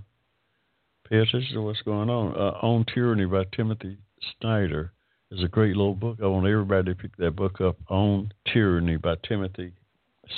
pay 1.09 1.17
attention 1.19 1.55
to 1.55 1.63
what's 1.63 1.83
going 1.83 2.09
on. 2.09 2.35
Uh, 2.37 2.57
on 2.65 2.85
Tyranny 2.93 3.25
by 3.25 3.45
Timothy 3.57 3.97
Snyder 4.39 4.93
is 5.33 5.43
a 5.43 5.49
great 5.49 5.77
little 5.77 5.95
book. 5.95 6.19
I 6.23 6.27
want 6.27 6.47
everybody 6.47 6.93
to 6.93 6.95
pick 6.95 7.17
that 7.17 7.35
book 7.35 7.61
up. 7.61 7.77
On 7.89 8.33
Tyranny 8.53 8.97
by 8.97 9.17
Timothy 9.29 9.73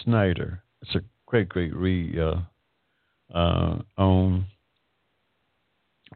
Snyder. 0.03 0.63
It's 0.81 0.95
a 0.95 1.01
great, 1.27 1.49
great 1.49 1.75
read. 1.75 2.19
Uh, 3.35 3.79
on 3.99 4.47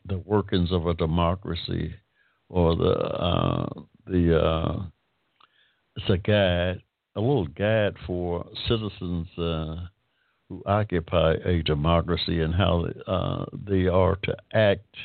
the 0.06 0.18
workings 0.18 0.72
of 0.72 0.86
a 0.86 0.94
democracy 0.94 1.94
or 2.48 2.74
the 2.74 2.90
uh, 2.90 3.68
the 4.06 4.40
uh, 4.40 4.82
it's 5.96 6.08
a 6.08 6.16
guide, 6.16 6.82
a 7.16 7.20
little 7.20 7.46
guide 7.46 7.94
for 8.06 8.46
citizens 8.66 9.28
uh, 9.36 9.76
who 10.48 10.62
occupy 10.64 11.34
a 11.44 11.62
democracy 11.62 12.40
and 12.40 12.54
how 12.54 12.86
uh, 13.06 13.44
they 13.52 13.86
are 13.86 14.16
to 14.22 14.34
act 14.54 14.96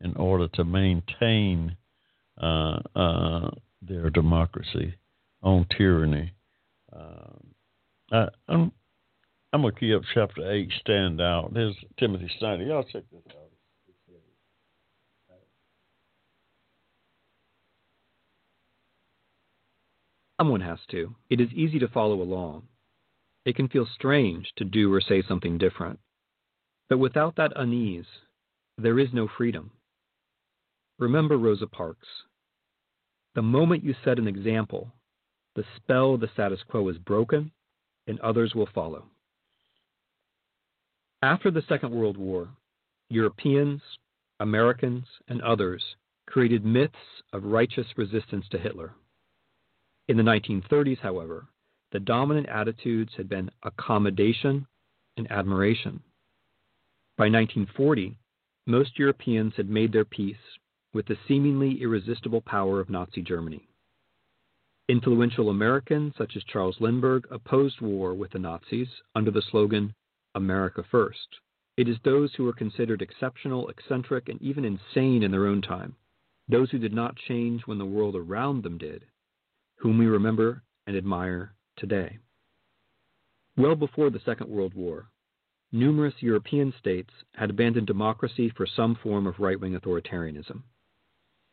in 0.00 0.14
order 0.16 0.46
to 0.54 0.64
maintain 0.64 1.76
uh, 2.40 3.50
their 3.82 4.08
democracy 4.10 4.94
on 5.42 5.66
tyranny. 5.76 6.32
I, 8.12 8.28
I'm 9.52 9.60
I'm 9.60 9.62
gonna 9.62 9.80
key 9.80 9.94
up 9.94 10.02
chapter 10.14 10.50
eight. 10.50 10.70
Stand 10.80 11.20
out. 11.20 11.52
There's 11.52 11.74
Timothy 11.98 12.30
Snyder. 12.38 12.62
Y'all 12.62 12.84
check 12.84 13.02
this 13.10 13.20
out. 13.30 13.50
Someone 20.40 20.60
has 20.60 20.78
to. 20.90 21.14
It 21.28 21.40
is 21.40 21.52
easy 21.52 21.78
to 21.80 21.88
follow 21.88 22.22
along. 22.22 22.62
It 23.44 23.56
can 23.56 23.68
feel 23.68 23.86
strange 23.94 24.52
to 24.56 24.64
do 24.64 24.92
or 24.92 25.00
say 25.00 25.22
something 25.26 25.58
different. 25.58 25.98
But 26.88 26.98
without 26.98 27.36
that 27.36 27.52
unease, 27.56 28.06
there 28.78 28.98
is 28.98 29.08
no 29.12 29.28
freedom. 29.36 29.72
Remember 30.98 31.36
Rosa 31.36 31.66
Parks. 31.66 32.06
The 33.34 33.42
moment 33.42 33.84
you 33.84 33.94
set 34.04 34.18
an 34.18 34.28
example, 34.28 34.92
the 35.56 35.64
spell 35.76 36.14
of 36.14 36.20
the 36.20 36.30
status 36.32 36.60
quo 36.68 36.88
is 36.88 36.98
broken 36.98 37.50
and 38.06 38.18
others 38.20 38.54
will 38.54 38.68
follow. 38.74 39.04
After 41.22 41.50
the 41.50 41.62
Second 41.68 41.90
World 41.92 42.16
War, 42.16 42.48
Europeans, 43.10 43.82
Americans, 44.38 45.04
and 45.28 45.42
others 45.42 45.84
created 46.26 46.64
myths 46.64 46.96
of 47.34 47.44
righteous 47.44 47.86
resistance 47.98 48.48
to 48.48 48.58
Hitler. 48.58 48.94
In 50.08 50.16
the 50.16 50.22
1930s, 50.22 51.00
however, 51.00 51.46
the 51.92 52.00
dominant 52.00 52.48
attitudes 52.48 53.12
had 53.16 53.28
been 53.28 53.50
accommodation 53.62 54.66
and 55.18 55.30
admiration. 55.30 56.02
By 57.18 57.24
1940, 57.24 58.16
most 58.66 58.98
Europeans 58.98 59.52
had 59.56 59.68
made 59.68 59.92
their 59.92 60.06
peace 60.06 60.58
with 60.94 61.04
the 61.04 61.18
seemingly 61.28 61.82
irresistible 61.82 62.40
power 62.40 62.80
of 62.80 62.88
Nazi 62.88 63.20
Germany. 63.20 63.68
Influential 64.88 65.50
Americans 65.50 66.14
such 66.16 66.34
as 66.36 66.44
Charles 66.44 66.80
Lindbergh 66.80 67.26
opposed 67.30 67.82
war 67.82 68.14
with 68.14 68.30
the 68.30 68.38
Nazis 68.38 68.88
under 69.14 69.30
the 69.30 69.42
slogan 69.50 69.94
America 70.34 70.82
First. 70.90 71.40
It 71.76 71.88
is 71.88 71.96
those 72.04 72.34
who 72.34 72.44
were 72.44 72.52
considered 72.52 73.02
exceptional, 73.02 73.68
eccentric, 73.68 74.28
and 74.28 74.40
even 74.42 74.64
insane 74.64 75.22
in 75.22 75.30
their 75.30 75.46
own 75.46 75.62
time, 75.62 75.96
those 76.48 76.70
who 76.70 76.78
did 76.78 76.92
not 76.92 77.16
change 77.16 77.62
when 77.66 77.78
the 77.78 77.86
world 77.86 78.16
around 78.16 78.62
them 78.62 78.76
did, 78.76 79.06
whom 79.76 79.98
we 79.98 80.06
remember 80.06 80.62
and 80.86 80.96
admire 80.96 81.54
today. 81.76 82.18
Well 83.56 83.76
before 83.76 84.10
the 84.10 84.20
Second 84.20 84.48
World 84.48 84.74
War, 84.74 85.10
numerous 85.72 86.14
European 86.20 86.72
states 86.78 87.12
had 87.34 87.50
abandoned 87.50 87.86
democracy 87.86 88.50
for 88.56 88.66
some 88.66 88.94
form 88.96 89.26
of 89.26 89.38
right 89.38 89.58
wing 89.58 89.74
authoritarianism. 89.74 90.62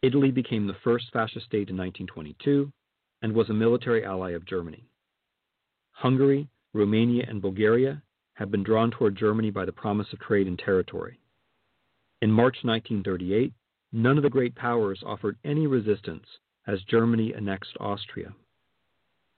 Italy 0.01 0.31
became 0.31 0.67
the 0.67 0.77
first 0.83 1.05
fascist 1.11 1.45
state 1.45 1.69
in 1.69 1.77
1922 1.77 2.71
and 3.21 3.33
was 3.33 3.49
a 3.49 3.53
military 3.53 4.05
ally 4.05 4.31
of 4.31 4.45
Germany. 4.45 4.89
Hungary, 5.91 6.47
Romania, 6.73 7.25
and 7.27 7.41
Bulgaria 7.41 8.01
have 8.37 8.51
been 8.51 8.61
drawn 8.61 8.91
toward 8.91 9.17
Germany 9.17 9.49
by 9.49 9.65
the 9.65 9.71
promise 9.71 10.05
of 10.13 10.19
trade 10.19 10.45
and 10.45 10.59
territory. 10.59 11.19
In 12.21 12.31
March 12.31 12.57
1938, 12.61 13.51
none 13.91 14.17
of 14.17 14.23
the 14.23 14.29
great 14.29 14.53
powers 14.53 15.01
offered 15.03 15.37
any 15.43 15.65
resistance 15.65 16.25
as 16.67 16.83
Germany 16.83 17.33
annexed 17.33 17.75
Austria. 17.79 18.35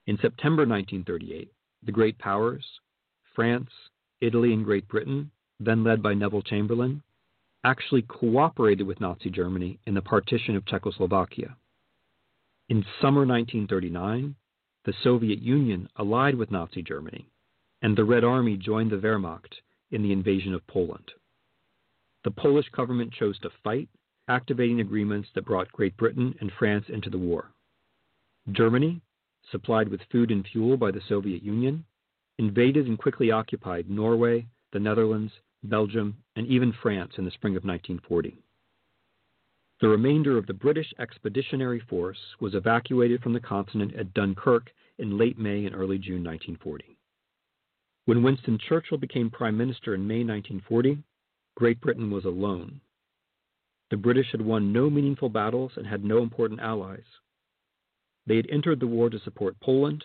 In 0.06 0.18
September 0.18 0.66
1938, 0.66 1.50
the 1.84 1.92
great 1.94 2.18
powers, 2.20 2.66
France, 3.36 3.70
Italy, 4.20 4.52
and 4.52 4.66
Great 4.66 4.88
Britain, 4.90 5.32
then 5.62 5.82
led 5.82 6.04
by 6.04 6.14
Neville 6.14 6.42
Chamberlain, 6.42 7.02
actually 7.64 8.02
cooperated 8.02 8.86
with 8.86 9.00
Nazi 9.00 9.30
Germany 9.30 9.80
in 9.86 9.94
the 9.94 10.02
partition 10.02 10.58
of 10.58 10.66
Czechoslovakia. 10.66 11.56
In 12.68 12.84
summer 13.02 13.26
1939, 13.26 14.36
the 14.84 14.94
Soviet 15.04 15.40
Union 15.40 15.88
allied 15.98 16.36
with 16.36 16.52
Nazi 16.52 16.82
Germany 16.82 17.30
and 17.82 17.98
the 17.98 18.04
Red 18.04 18.24
Army 18.24 18.58
joined 18.58 18.92
the 18.92 18.98
Wehrmacht 18.98 19.62
in 19.92 20.04
the 20.04 20.12
invasion 20.12 20.54
of 20.54 20.66
Poland. 20.68 21.12
The 22.24 22.32
Polish 22.32 22.70
government 22.70 23.14
chose 23.14 23.40
to 23.40 23.50
fight, 23.64 23.90
activating 24.28 24.82
agreements 24.82 25.30
that 25.34 25.46
brought 25.46 25.72
Great 25.72 25.96
Britain 25.98 26.36
and 26.42 26.52
France 26.52 26.86
into 26.90 27.10
the 27.10 27.18
war. 27.18 27.52
Germany, 28.52 29.02
supplied 29.52 29.88
with 29.88 30.02
food 30.12 30.32
and 30.32 30.46
fuel 30.46 30.78
by 30.78 30.92
the 30.92 31.02
Soviet 31.08 31.42
Union, 31.42 31.86
invaded 32.38 32.88
and 32.88 32.98
quickly 32.98 33.32
occupied 33.32 33.90
Norway, 33.90 34.46
the 34.72 34.80
Netherlands, 34.80 35.32
Belgium, 35.64 36.18
and 36.36 36.46
even 36.48 36.72
France 36.72 37.14
in 37.18 37.26
the 37.26 37.32
spring 37.32 37.56
of 37.56 37.64
1940. 37.64 38.38
The 39.82 39.88
remainder 39.88 40.38
of 40.38 40.46
the 40.46 40.54
British 40.54 40.94
Expeditionary 41.00 41.80
Force 41.80 42.20
was 42.42 42.54
evacuated 42.54 43.24
from 43.24 43.34
the 43.34 43.40
continent 43.40 43.94
at 43.96 44.14
Dunkirk 44.14 44.72
in 44.98 45.18
late 45.18 45.40
May 45.40 45.66
and 45.66 45.74
early 45.74 45.98
June 45.98 46.24
1940. 46.24 46.99
When 48.10 48.24
Winston 48.24 48.58
Churchill 48.58 48.98
became 48.98 49.30
Prime 49.30 49.56
Minister 49.56 49.94
in 49.94 50.08
May 50.08 50.24
1940, 50.24 51.04
Great 51.54 51.80
Britain 51.80 52.10
was 52.10 52.26
alone. 52.26 52.82
The 53.92 53.98
British 53.98 54.32
had 54.32 54.42
won 54.42 54.74
no 54.74 54.90
meaningful 54.90 55.30
battles 55.30 55.74
and 55.76 55.86
had 55.86 56.04
no 56.04 56.24
important 56.24 56.60
allies. 56.60 57.06
They 58.26 58.38
had 58.38 58.50
entered 58.50 58.80
the 58.80 58.88
war 58.88 59.12
to 59.12 59.20
support 59.20 59.60
Poland, 59.60 60.04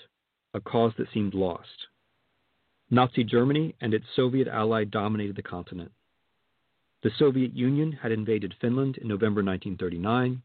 a 0.53 0.61
cause 0.61 0.93
that 0.99 1.11
seemed 1.14 1.33
lost. 1.33 1.87
Nazi 2.90 3.25
Germany 3.25 3.75
and 3.81 3.95
its 3.95 4.05
Soviet 4.14 4.49
ally 4.49 4.85
dominated 4.85 5.37
the 5.37 5.43
continent. 5.43 5.93
The 7.03 7.11
Soviet 7.19 7.57
Union 7.57 7.93
had 7.93 8.12
invaded 8.12 8.53
Finland 8.61 8.99
in 8.99 9.09
November 9.09 9.43
1939, 9.43 10.43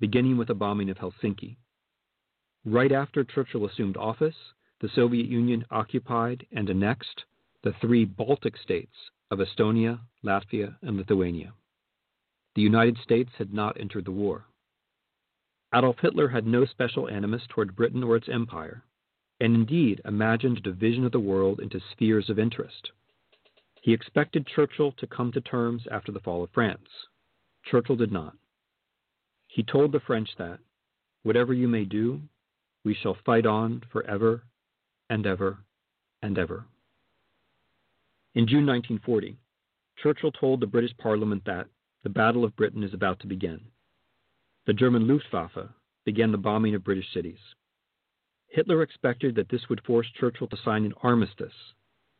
beginning 0.00 0.38
with 0.38 0.50
a 0.50 0.54
bombing 0.54 0.90
of 0.90 0.98
Helsinki. 0.98 1.56
Right 2.64 2.90
after 2.90 3.22
Churchill 3.22 3.64
assumed 3.64 3.96
office, 3.96 4.34
the 4.80 4.88
Soviet 4.94 5.26
Union 5.26 5.64
occupied 5.70 6.46
and 6.52 6.68
annexed 6.68 7.24
the 7.62 7.72
three 7.80 8.04
Baltic 8.04 8.56
states 8.58 8.94
of 9.30 9.38
Estonia, 9.38 10.00
Latvia, 10.22 10.76
and 10.82 10.96
Lithuania. 10.96 11.52
The 12.54 12.62
United 12.62 12.98
States 12.98 13.30
had 13.38 13.52
not 13.52 13.80
entered 13.80 14.04
the 14.04 14.12
war. 14.12 14.46
Adolf 15.74 15.96
Hitler 16.00 16.28
had 16.28 16.46
no 16.46 16.64
special 16.64 17.08
animus 17.08 17.42
toward 17.48 17.74
Britain 17.74 18.04
or 18.04 18.16
its 18.16 18.28
empire, 18.28 18.84
and 19.40 19.54
indeed 19.54 20.00
imagined 20.04 20.58
a 20.58 20.62
division 20.62 21.04
of 21.04 21.12
the 21.12 21.20
world 21.20 21.60
into 21.60 21.80
spheres 21.92 22.30
of 22.30 22.38
interest. 22.38 22.90
He 23.82 23.92
expected 23.92 24.46
Churchill 24.46 24.92
to 24.92 25.06
come 25.06 25.32
to 25.32 25.40
terms 25.40 25.82
after 25.90 26.12
the 26.12 26.20
fall 26.20 26.42
of 26.44 26.50
France. 26.50 26.88
Churchill 27.64 27.96
did 27.96 28.12
not. 28.12 28.36
He 29.48 29.62
told 29.62 29.92
the 29.92 30.00
French 30.00 30.28
that, 30.38 30.58
whatever 31.22 31.52
you 31.52 31.66
may 31.66 31.84
do, 31.84 32.20
we 32.84 32.94
shall 32.94 33.16
fight 33.24 33.46
on 33.46 33.82
forever 33.90 34.42
and 35.10 35.26
ever 35.26 35.58
and 36.22 36.38
ever. 36.38 36.64
In 38.34 38.46
June 38.46 38.66
1940, 38.66 39.38
Churchill 40.02 40.32
told 40.32 40.60
the 40.60 40.66
British 40.66 40.96
Parliament 40.98 41.42
that 41.46 41.66
the 42.02 42.10
Battle 42.10 42.44
of 42.44 42.56
Britain 42.56 42.82
is 42.82 42.92
about 42.92 43.18
to 43.20 43.26
begin. 43.26 43.60
The 44.66 44.72
German 44.72 45.06
Luftwaffe 45.06 45.70
began 46.04 46.32
the 46.32 46.38
bombing 46.38 46.74
of 46.74 46.84
British 46.84 47.12
cities. 47.12 47.38
Hitler 48.48 48.82
expected 48.82 49.34
that 49.34 49.48
this 49.48 49.68
would 49.68 49.82
force 49.84 50.06
Churchill 50.18 50.46
to 50.48 50.56
sign 50.64 50.84
an 50.84 50.94
armistice, 51.02 51.52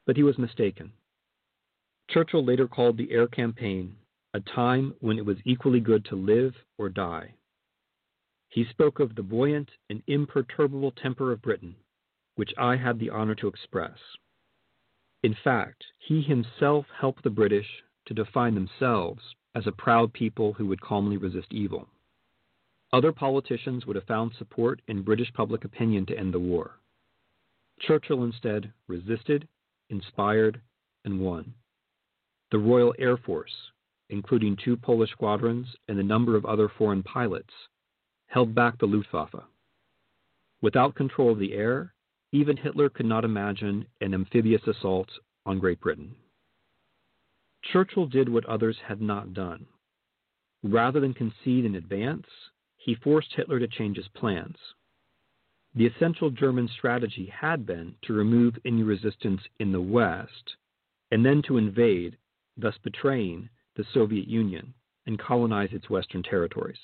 but 0.06 0.16
he 0.16 0.22
was 0.22 0.38
mistaken. 0.38 0.92
Churchill 2.10 2.44
later 2.44 2.68
called 2.68 2.96
the 2.96 3.10
air 3.10 3.26
campaign 3.26 3.96
a 4.34 4.40
time 4.40 4.94
when 5.00 5.18
it 5.18 5.24
was 5.24 5.38
equally 5.44 5.80
good 5.80 6.04
to 6.04 6.14
live 6.14 6.54
or 6.78 6.88
die. 6.88 7.32
He 8.48 8.64
spoke 8.66 9.00
of 9.00 9.14
the 9.14 9.22
buoyant 9.22 9.70
and 9.88 10.02
imperturbable 10.06 10.92
temper 10.92 11.32
of 11.32 11.42
Britain, 11.42 11.74
which 12.36 12.52
I 12.56 12.76
had 12.76 12.98
the 12.98 13.10
honor 13.10 13.34
to 13.34 13.48
express. 13.48 13.98
In 15.22 15.34
fact, 15.42 15.84
he 15.98 16.22
himself 16.22 16.86
helped 17.00 17.24
the 17.24 17.30
British 17.30 17.66
to 18.06 18.14
define 18.14 18.54
themselves 18.54 19.22
as 19.54 19.66
a 19.66 19.72
proud 19.72 20.12
people 20.12 20.52
who 20.52 20.66
would 20.66 20.80
calmly 20.80 21.16
resist 21.16 21.52
evil. 21.52 21.88
Other 22.92 23.10
politicians 23.10 23.84
would 23.84 23.96
have 23.96 24.04
found 24.04 24.32
support 24.38 24.80
in 24.86 25.02
British 25.02 25.32
public 25.32 25.64
opinion 25.64 26.06
to 26.06 26.18
end 26.18 26.32
the 26.32 26.38
war. 26.38 26.78
Churchill 27.80 28.22
instead 28.22 28.72
resisted, 28.86 29.48
inspired, 29.90 30.60
and 31.04 31.20
won. 31.20 31.54
The 32.52 32.58
Royal 32.58 32.94
Air 32.98 33.16
Force, 33.16 33.52
including 34.08 34.56
two 34.56 34.76
Polish 34.76 35.10
squadrons 35.10 35.66
and 35.88 35.98
a 35.98 36.04
number 36.04 36.36
of 36.36 36.46
other 36.46 36.68
foreign 36.68 37.02
pilots, 37.02 37.52
held 38.28 38.54
back 38.54 38.78
the 38.78 38.86
Luftwaffe. 38.86 39.44
Without 40.62 40.94
control 40.94 41.32
of 41.32 41.38
the 41.38 41.52
air, 41.52 41.92
even 42.36 42.56
Hitler 42.58 42.90
could 42.90 43.06
not 43.06 43.24
imagine 43.24 43.86
an 44.02 44.12
amphibious 44.12 44.60
assault 44.66 45.08
on 45.46 45.58
Great 45.58 45.80
Britain. 45.80 46.14
Churchill 47.72 48.06
did 48.06 48.28
what 48.28 48.44
others 48.44 48.76
had 48.86 49.00
not 49.00 49.32
done. 49.32 49.66
Rather 50.62 51.00
than 51.00 51.14
concede 51.14 51.64
in 51.64 51.74
advance, 51.74 52.26
he 52.76 52.94
forced 52.94 53.32
Hitler 53.34 53.58
to 53.58 53.66
change 53.66 53.96
his 53.96 54.08
plans. 54.08 54.56
The 55.74 55.86
essential 55.86 56.30
German 56.30 56.68
strategy 56.68 57.26
had 57.26 57.66
been 57.66 57.94
to 58.02 58.12
remove 58.12 58.58
any 58.64 58.82
resistance 58.82 59.40
in 59.58 59.72
the 59.72 59.80
West 59.80 60.56
and 61.10 61.24
then 61.24 61.42
to 61.42 61.56
invade, 61.56 62.18
thus 62.56 62.74
betraying 62.82 63.48
the 63.76 63.84
Soviet 63.94 64.28
Union 64.28 64.74
and 65.06 65.18
colonize 65.18 65.72
its 65.72 65.88
western 65.88 66.22
territories. 66.22 66.78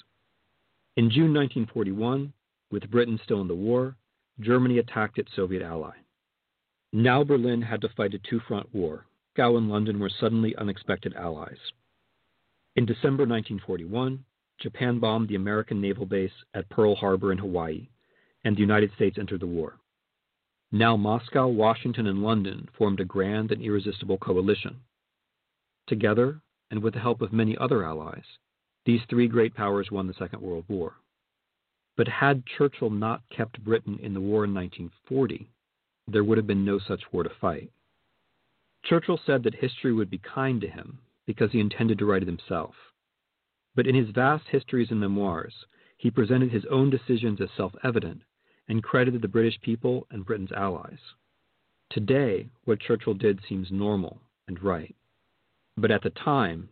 In 0.96 1.10
June 1.10 1.34
1941, 1.34 2.32
with 2.70 2.90
Britain 2.90 3.20
still 3.22 3.40
in 3.40 3.48
the 3.48 3.54
war, 3.54 3.96
Germany 4.40 4.78
attacked 4.78 5.18
its 5.18 5.34
Soviet 5.34 5.62
ally. 5.62 5.96
Now 6.92 7.24
Berlin 7.24 7.62
had 7.62 7.80
to 7.82 7.88
fight 7.88 8.14
a 8.14 8.18
two 8.18 8.40
front 8.40 8.74
war. 8.74 9.06
Moscow 9.34 9.56
and 9.56 9.70
London 9.70 9.98
were 9.98 10.10
suddenly 10.10 10.54
unexpected 10.56 11.14
allies. 11.14 11.72
In 12.76 12.84
December 12.84 13.24
1941, 13.24 14.24
Japan 14.60 14.98
bombed 14.98 15.28
the 15.28 15.36
American 15.36 15.80
naval 15.80 16.04
base 16.04 16.44
at 16.52 16.68
Pearl 16.68 16.94
Harbor 16.94 17.32
in 17.32 17.38
Hawaii, 17.38 17.88
and 18.44 18.54
the 18.54 18.60
United 18.60 18.92
States 18.92 19.16
entered 19.18 19.40
the 19.40 19.46
war. 19.46 19.78
Now 20.70 20.98
Moscow, 20.98 21.48
Washington, 21.48 22.06
and 22.06 22.22
London 22.22 22.68
formed 22.76 23.00
a 23.00 23.06
grand 23.06 23.52
and 23.52 23.62
irresistible 23.62 24.18
coalition. 24.18 24.82
Together, 25.86 26.42
and 26.70 26.82
with 26.82 26.92
the 26.92 27.00
help 27.00 27.22
of 27.22 27.32
many 27.32 27.56
other 27.56 27.82
allies, 27.82 28.38
these 28.84 29.00
three 29.08 29.28
great 29.28 29.54
powers 29.54 29.90
won 29.90 30.06
the 30.06 30.14
Second 30.14 30.42
World 30.42 30.66
War. 30.68 30.96
But 31.96 32.08
had 32.08 32.46
Churchill 32.46 32.90
not 32.90 33.28
kept 33.28 33.64
Britain 33.64 33.98
in 34.00 34.14
the 34.14 34.20
war 34.20 34.44
in 34.44 34.54
1940, 34.54 35.50
there 36.06 36.24
would 36.24 36.38
have 36.38 36.46
been 36.46 36.64
no 36.64 36.78
such 36.78 37.12
war 37.12 37.22
to 37.22 37.30
fight. 37.40 37.70
Churchill 38.84 39.20
said 39.24 39.42
that 39.42 39.54
history 39.54 39.92
would 39.92 40.10
be 40.10 40.18
kind 40.18 40.60
to 40.60 40.68
him 40.68 40.98
because 41.26 41.52
he 41.52 41.60
intended 41.60 41.98
to 41.98 42.06
write 42.06 42.22
it 42.22 42.28
himself. 42.28 42.74
But 43.74 43.86
in 43.86 43.94
his 43.94 44.10
vast 44.10 44.48
histories 44.48 44.90
and 44.90 45.00
memoirs, 45.00 45.66
he 45.96 46.10
presented 46.10 46.50
his 46.50 46.64
own 46.66 46.90
decisions 46.90 47.40
as 47.40 47.50
self 47.56 47.74
evident 47.84 48.22
and 48.68 48.82
credited 48.82 49.22
the 49.22 49.28
British 49.28 49.60
people 49.60 50.06
and 50.10 50.26
Britain's 50.26 50.52
allies. 50.52 50.98
Today, 51.90 52.48
what 52.64 52.80
Churchill 52.80 53.14
did 53.14 53.40
seems 53.48 53.70
normal 53.70 54.20
and 54.48 54.62
right. 54.62 54.94
But 55.76 55.90
at 55.90 56.02
the 56.02 56.10
time, 56.10 56.70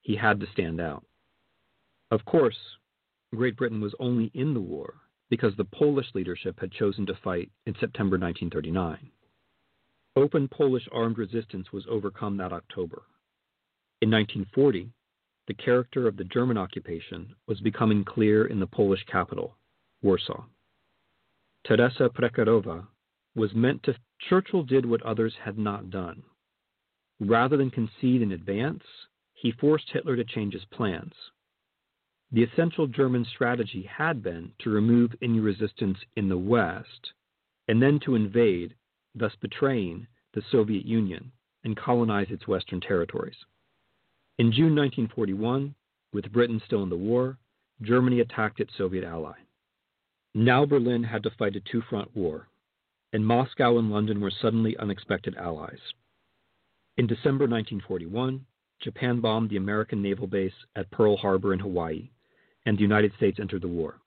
he 0.00 0.16
had 0.16 0.40
to 0.40 0.46
stand 0.52 0.80
out. 0.80 1.04
Of 2.10 2.24
course, 2.24 2.56
Great 3.34 3.56
Britain 3.56 3.80
was 3.80 3.94
only 4.00 4.30
in 4.34 4.54
the 4.54 4.60
war 4.60 4.94
because 5.28 5.54
the 5.56 5.64
Polish 5.64 6.08
leadership 6.14 6.58
had 6.58 6.72
chosen 6.72 7.06
to 7.06 7.14
fight 7.22 7.50
in 7.64 7.74
September 7.74 8.18
1939. 8.18 9.10
Open 10.16 10.48
Polish 10.48 10.88
armed 10.90 11.16
resistance 11.16 11.72
was 11.72 11.86
overcome 11.88 12.36
that 12.36 12.52
October. 12.52 13.02
In 14.02 14.10
1940, 14.10 14.90
the 15.46 15.54
character 15.54 16.08
of 16.08 16.16
the 16.16 16.24
German 16.24 16.58
occupation 16.58 17.34
was 17.46 17.60
becoming 17.60 18.04
clear 18.04 18.46
in 18.46 18.58
the 18.58 18.66
Polish 18.66 19.04
capital, 19.04 19.56
Warsaw. 20.02 20.44
Teresa 21.64 22.08
Prekerowa 22.08 22.88
was 23.34 23.54
meant 23.54 23.82
to. 23.84 23.94
Churchill 24.28 24.64
did 24.64 24.84
what 24.84 25.02
others 25.02 25.34
had 25.44 25.56
not 25.56 25.90
done. 25.90 26.22
Rather 27.20 27.56
than 27.56 27.70
concede 27.70 28.22
in 28.22 28.32
advance, 28.32 28.82
he 29.34 29.52
forced 29.52 29.90
Hitler 29.90 30.16
to 30.16 30.24
change 30.24 30.54
his 30.54 30.64
plans. 30.66 31.12
The 32.32 32.44
essential 32.44 32.86
German 32.86 33.24
strategy 33.24 33.82
had 33.82 34.22
been 34.22 34.52
to 34.60 34.70
remove 34.70 35.16
any 35.20 35.40
resistance 35.40 35.98
in 36.14 36.28
the 36.28 36.38
West 36.38 37.12
and 37.66 37.82
then 37.82 37.98
to 38.00 38.14
invade, 38.14 38.76
thus 39.16 39.34
betraying 39.40 40.06
the 40.32 40.42
Soviet 40.52 40.84
Union 40.84 41.32
and 41.64 41.76
colonize 41.76 42.30
its 42.30 42.46
western 42.46 42.80
territories. 42.80 43.34
In 44.38 44.52
June 44.52 44.76
1941, 44.76 45.74
with 46.12 46.30
Britain 46.30 46.62
still 46.64 46.84
in 46.84 46.88
the 46.88 46.96
war, 46.96 47.36
Germany 47.82 48.20
attacked 48.20 48.60
its 48.60 48.76
Soviet 48.76 49.02
ally. 49.04 49.34
Now 50.32 50.64
Berlin 50.64 51.02
had 51.02 51.24
to 51.24 51.30
fight 51.30 51.56
a 51.56 51.60
two 51.60 51.82
front 51.82 52.14
war, 52.14 52.48
and 53.12 53.26
Moscow 53.26 53.76
and 53.76 53.90
London 53.90 54.20
were 54.20 54.30
suddenly 54.30 54.76
unexpected 54.76 55.34
allies. 55.34 55.80
In 56.96 57.08
December 57.08 57.48
1941, 57.48 58.46
Japan 58.78 59.20
bombed 59.20 59.50
the 59.50 59.56
American 59.56 60.00
naval 60.00 60.28
base 60.28 60.54
at 60.76 60.92
Pearl 60.92 61.16
Harbor 61.16 61.52
in 61.52 61.58
Hawaii, 61.58 62.10
and 62.66 62.76
the 62.76 62.82
United 62.82 63.12
States 63.16 63.38
entered 63.40 63.62
the 63.62 63.68
war. 63.68 64.00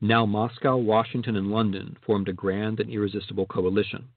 Now 0.00 0.24
Moscow, 0.26 0.76
Washington, 0.76 1.36
and 1.36 1.50
London 1.50 1.96
formed 2.06 2.28
a 2.28 2.32
grand 2.32 2.80
and 2.80 2.88
irresistible 2.88 3.46
coalition. 3.46 4.08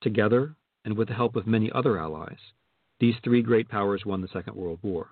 Together, 0.00 0.54
and 0.84 0.96
with 0.96 1.08
the 1.08 1.14
help 1.14 1.36
of 1.36 1.46
many 1.46 1.72
other 1.72 1.98
allies, 1.98 2.38
these 3.00 3.14
three 3.24 3.42
great 3.42 3.68
powers 3.68 4.04
won 4.04 4.20
the 4.20 4.28
Second 4.28 4.56
World 4.56 4.78
War. 4.82 5.10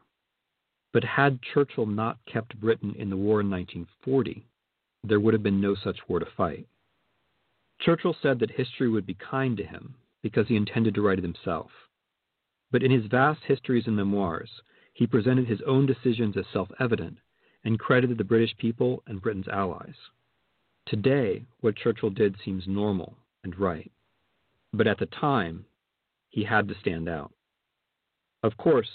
But 0.92 1.05
had 1.05 1.40
Churchill 1.42 1.87
not 1.87 2.18
kept 2.26 2.61
Britain 2.61 2.94
in 2.96 3.09
the 3.11 3.16
war 3.16 3.40
in 3.40 3.50
1940, 3.50 4.46
there 5.02 5.18
would 5.18 5.35
have 5.35 5.42
been 5.42 5.61
no 5.61 5.74
such 5.74 5.98
war 6.09 6.20
to 6.20 6.26
fight. 6.37 6.66
Churchill 7.81 8.14
said 8.22 8.38
that 8.38 8.52
history 8.52 8.88
would 8.88 9.07
be 9.07 9.14
kind 9.14 9.57
to 9.57 9.64
him 9.64 9.94
because 10.22 10.46
he 10.48 10.57
intended 10.57 10.94
to 10.94 11.02
write 11.02 11.18
it 11.18 11.24
himself. 11.24 11.70
But 12.70 12.83
in 12.83 12.90
his 12.90 13.07
vast 13.07 13.42
histories 13.44 13.87
and 13.87 13.96
memoirs, 13.96 14.50
he 14.92 15.07
presented 15.07 15.48
his 15.48 15.62
own 15.62 15.87
decisions 15.87 16.37
as 16.37 16.44
self 16.52 16.70
evident 16.78 17.18
and 17.64 17.79
credited 17.79 18.18
the 18.18 18.25
British 18.25 18.57
people 18.57 19.03
and 19.07 19.22
Britain's 19.22 19.49
allies. 19.49 19.95
Today, 20.87 21.45
what 21.61 21.76
Churchill 21.76 22.11
did 22.11 22.37
seems 22.45 22.64
normal 22.66 23.16
and 23.45 23.59
right. 23.59 23.91
But 24.72 24.87
at 24.87 24.99
the 24.99 25.07
time, 25.07 25.64
he 26.28 26.45
had 26.45 26.68
to 26.68 26.74
stand 26.80 27.09
out. 27.09 27.32
Of 28.43 28.57
course, 28.57 28.89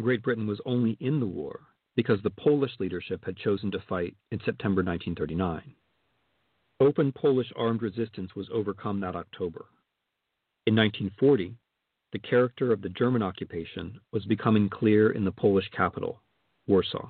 Great 0.00 0.22
Britain 0.22 0.46
was 0.46 0.60
only 0.66 0.96
in 1.00 1.20
the 1.20 1.26
war 1.26 1.60
because 1.94 2.20
the 2.22 2.30
Polish 2.30 2.72
leadership 2.78 3.24
had 3.24 3.36
chosen 3.36 3.70
to 3.70 3.78
fight 3.88 4.14
in 4.30 4.38
September 4.44 4.82
1939. 4.82 5.74
Open 6.78 7.12
Polish 7.12 7.50
armed 7.56 7.80
resistance 7.80 8.34
was 8.36 8.50
overcome 8.52 9.00
that 9.00 9.16
October. 9.16 9.66
In 10.66 10.76
1940, 10.76 11.56
the 12.12 12.18
character 12.18 12.72
of 12.72 12.82
the 12.82 12.90
German 12.90 13.22
occupation 13.22 13.98
was 14.12 14.26
becoming 14.26 14.68
clear 14.68 15.10
in 15.10 15.24
the 15.24 15.32
Polish 15.32 15.68
capital, 15.70 16.20
Warsaw. 16.66 17.08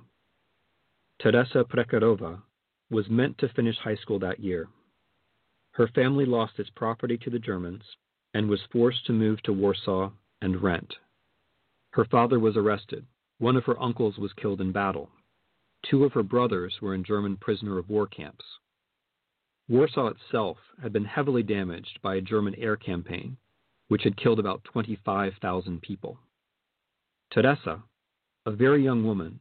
Teresa 1.19 1.65
Prekerowa 1.65 2.43
was 2.91 3.09
meant 3.09 3.39
to 3.39 3.49
finish 3.49 3.77
high 3.79 3.97
school 3.97 4.19
that 4.19 4.41
year. 4.41 4.69
Her 5.73 5.89
family 5.89 6.27
lost 6.27 6.59
its 6.59 6.71
property 6.71 7.17
to 7.19 7.31
the 7.31 7.39
Germans 7.39 7.83
and 8.35 8.49
was 8.49 8.61
forced 8.71 9.07
to 9.07 9.13
move 9.13 9.43
to 9.43 9.53
Warsaw 9.53 10.11
and 10.43 10.63
rent. 10.63 10.95
Her 11.91 12.05
father 12.05 12.39
was 12.39 12.57
arrested. 12.57 13.07
One 13.39 13.57
of 13.57 13.65
her 13.65 13.83
uncles 13.83 14.19
was 14.19 14.33
killed 14.35 14.61
in 14.61 14.73
battle. 14.73 15.11
Two 15.83 16.05
of 16.05 16.13
her 16.13 16.23
brothers 16.23 16.75
were 16.83 16.95
in 16.95 17.05
German 17.05 17.37
prisoner 17.37 17.79
of 17.79 17.89
war 17.89 18.07
camps. 18.07 18.45
Warsaw 19.69 20.09
itself 20.09 20.59
had 20.83 20.93
been 20.93 21.05
heavily 21.05 21.43
damaged 21.43 21.99
by 22.03 22.17
a 22.17 22.21
German 22.21 22.55
air 22.57 22.77
campaign, 22.77 23.39
which 23.89 24.03
had 24.05 24.17
killed 24.17 24.39
about 24.39 24.65
25,000 24.65 25.81
people. 25.81 26.19
Teresa, 27.31 27.83
a 28.45 28.51
very 28.51 28.85
young 28.85 29.05
woman, 29.05 29.41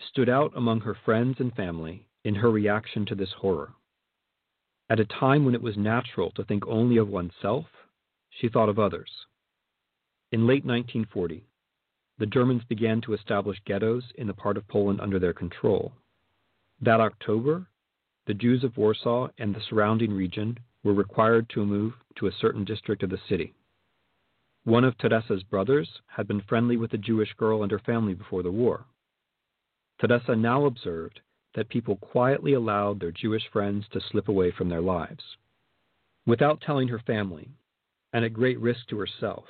stood 0.00 0.28
out 0.28 0.52
among 0.56 0.80
her 0.80 0.94
friends 1.04 1.36
and 1.40 1.54
family 1.54 2.08
in 2.24 2.34
her 2.34 2.50
reaction 2.50 3.06
to 3.06 3.14
this 3.14 3.32
horror. 3.32 3.74
At 4.90 5.00
a 5.00 5.04
time 5.04 5.44
when 5.44 5.54
it 5.54 5.62
was 5.62 5.76
natural 5.76 6.30
to 6.32 6.44
think 6.44 6.66
only 6.66 6.96
of 6.96 7.08
oneself, 7.08 7.66
she 8.28 8.48
thought 8.48 8.68
of 8.68 8.78
others. 8.78 9.10
In 10.30 10.46
late 10.46 10.64
1940, 10.64 11.46
the 12.18 12.26
Germans 12.26 12.62
began 12.64 13.00
to 13.02 13.14
establish 13.14 13.58
ghettos 13.64 14.04
in 14.16 14.26
the 14.26 14.34
part 14.34 14.56
of 14.56 14.68
Poland 14.68 15.00
under 15.00 15.18
their 15.18 15.32
control. 15.32 15.92
That 16.80 17.00
October, 17.00 17.66
the 18.26 18.34
Jews 18.34 18.64
of 18.64 18.76
Warsaw 18.76 19.28
and 19.38 19.54
the 19.54 19.60
surrounding 19.60 20.12
region 20.12 20.58
were 20.84 20.94
required 20.94 21.48
to 21.50 21.66
move 21.66 21.94
to 22.16 22.26
a 22.26 22.32
certain 22.32 22.64
district 22.64 23.02
of 23.02 23.10
the 23.10 23.20
city. 23.28 23.54
One 24.64 24.84
of 24.84 24.96
Teresa's 24.98 25.42
brothers 25.42 25.88
had 26.06 26.28
been 26.28 26.40
friendly 26.42 26.76
with 26.76 26.92
a 26.92 26.98
Jewish 26.98 27.32
girl 27.34 27.62
and 27.62 27.72
her 27.72 27.80
family 27.80 28.14
before 28.14 28.42
the 28.42 28.52
war. 28.52 28.84
Teresa 30.02 30.34
now 30.34 30.64
observed 30.64 31.20
that 31.54 31.68
people 31.68 31.94
quietly 31.94 32.54
allowed 32.54 32.98
their 32.98 33.12
Jewish 33.12 33.48
friends 33.52 33.86
to 33.92 34.00
slip 34.00 34.26
away 34.26 34.50
from 34.50 34.68
their 34.68 34.80
lives. 34.80 35.22
Without 36.26 36.60
telling 36.60 36.88
her 36.88 36.98
family, 36.98 37.52
and 38.12 38.24
at 38.24 38.32
great 38.32 38.58
risk 38.58 38.88
to 38.88 38.98
herself, 38.98 39.44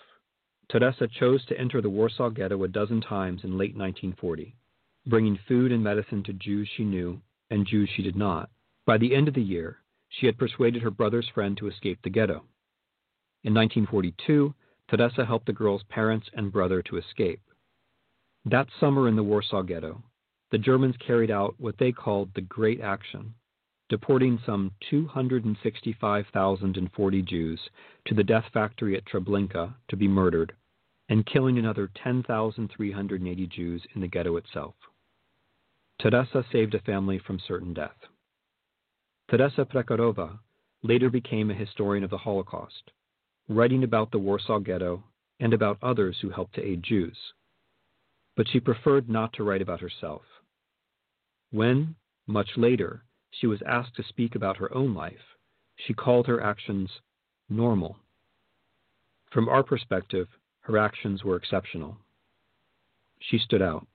Teresa 0.68 1.08
chose 1.08 1.42
to 1.46 1.58
enter 1.58 1.80
the 1.80 1.88
Warsaw 1.88 2.28
Ghetto 2.28 2.62
a 2.64 2.68
dozen 2.68 3.00
times 3.00 3.44
in 3.44 3.56
late 3.56 3.74
1940, 3.74 4.54
bringing 5.06 5.38
food 5.48 5.72
and 5.72 5.82
medicine 5.82 6.22
to 6.24 6.34
Jews 6.34 6.68
she 6.76 6.84
knew 6.84 7.22
and 7.48 7.66
Jews 7.66 7.88
she 7.96 8.02
did 8.02 8.16
not. 8.16 8.50
By 8.84 8.98
the 8.98 9.14
end 9.14 9.28
of 9.28 9.34
the 9.34 9.40
year, 9.40 9.78
she 10.10 10.26
had 10.26 10.36
persuaded 10.36 10.82
her 10.82 10.90
brother's 10.90 11.28
friend 11.34 11.56
to 11.56 11.68
escape 11.68 12.00
the 12.02 12.10
ghetto. 12.10 12.44
In 13.42 13.54
1942, 13.54 14.54
Teresa 14.88 15.24
helped 15.24 15.46
the 15.46 15.54
girl's 15.54 15.82
parents 15.84 16.28
and 16.34 16.52
brother 16.52 16.82
to 16.82 16.98
escape. 16.98 17.40
That 18.44 18.68
summer 18.78 19.08
in 19.08 19.16
the 19.16 19.22
Warsaw 19.22 19.62
Ghetto, 19.62 20.02
the 20.52 20.58
Germans 20.58 20.94
carried 21.04 21.30
out 21.30 21.54
what 21.58 21.76
they 21.78 21.92
called 21.92 22.30
the 22.34 22.42
Great 22.42 22.82
Action, 22.82 23.32
deporting 23.88 24.38
some 24.44 24.70
265,040 24.90 27.22
Jews 27.22 27.58
to 28.04 28.14
the 28.14 28.22
death 28.22 28.44
factory 28.52 28.94
at 28.94 29.06
Treblinka 29.06 29.72
to 29.88 29.96
be 29.96 30.06
murdered, 30.06 30.52
and 31.08 31.24
killing 31.24 31.56
another 31.58 31.88
10,380 32.04 33.46
Jews 33.46 33.82
in 33.94 34.02
the 34.02 34.08
ghetto 34.08 34.36
itself. 34.36 34.74
Teresa 35.98 36.44
saved 36.52 36.74
a 36.74 36.80
family 36.80 37.18
from 37.18 37.40
certain 37.48 37.72
death. 37.72 37.96
Teresa 39.30 39.64
Prekerowa 39.64 40.38
later 40.82 41.08
became 41.08 41.50
a 41.50 41.54
historian 41.54 42.04
of 42.04 42.10
the 42.10 42.18
Holocaust, 42.18 42.90
writing 43.48 43.84
about 43.84 44.10
the 44.10 44.18
Warsaw 44.18 44.58
Ghetto 44.58 45.02
and 45.40 45.54
about 45.54 45.78
others 45.82 46.18
who 46.20 46.28
helped 46.28 46.56
to 46.56 46.62
aid 46.62 46.82
Jews. 46.82 47.16
But 48.36 48.48
she 48.48 48.60
preferred 48.60 49.08
not 49.08 49.32
to 49.34 49.44
write 49.44 49.62
about 49.62 49.80
herself. 49.80 50.22
When, 51.52 51.96
much 52.26 52.48
later, 52.56 53.04
she 53.30 53.46
was 53.46 53.60
asked 53.66 53.94
to 53.96 54.02
speak 54.02 54.34
about 54.34 54.56
her 54.56 54.74
own 54.74 54.94
life, 54.94 55.36
she 55.76 55.92
called 55.92 56.26
her 56.26 56.42
actions 56.42 56.90
normal. 57.48 57.98
From 59.30 59.48
our 59.48 59.62
perspective, 59.62 60.28
her 60.60 60.78
actions 60.78 61.22
were 61.22 61.36
exceptional. 61.36 61.98
She 63.20 63.38
stood 63.38 63.60
out. 63.62 63.86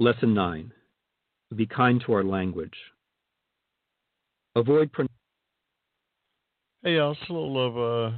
Lesson 0.00 0.34
9 0.34 0.72
Be 1.54 1.66
kind 1.66 2.02
to 2.06 2.12
our 2.14 2.24
language. 2.24 2.76
Avoid. 4.56 4.90
Pron- 4.92 5.08
hey, 6.82 6.96
a 6.96 7.08
little 7.08 7.66
of 7.66 8.12
uh, 8.12 8.16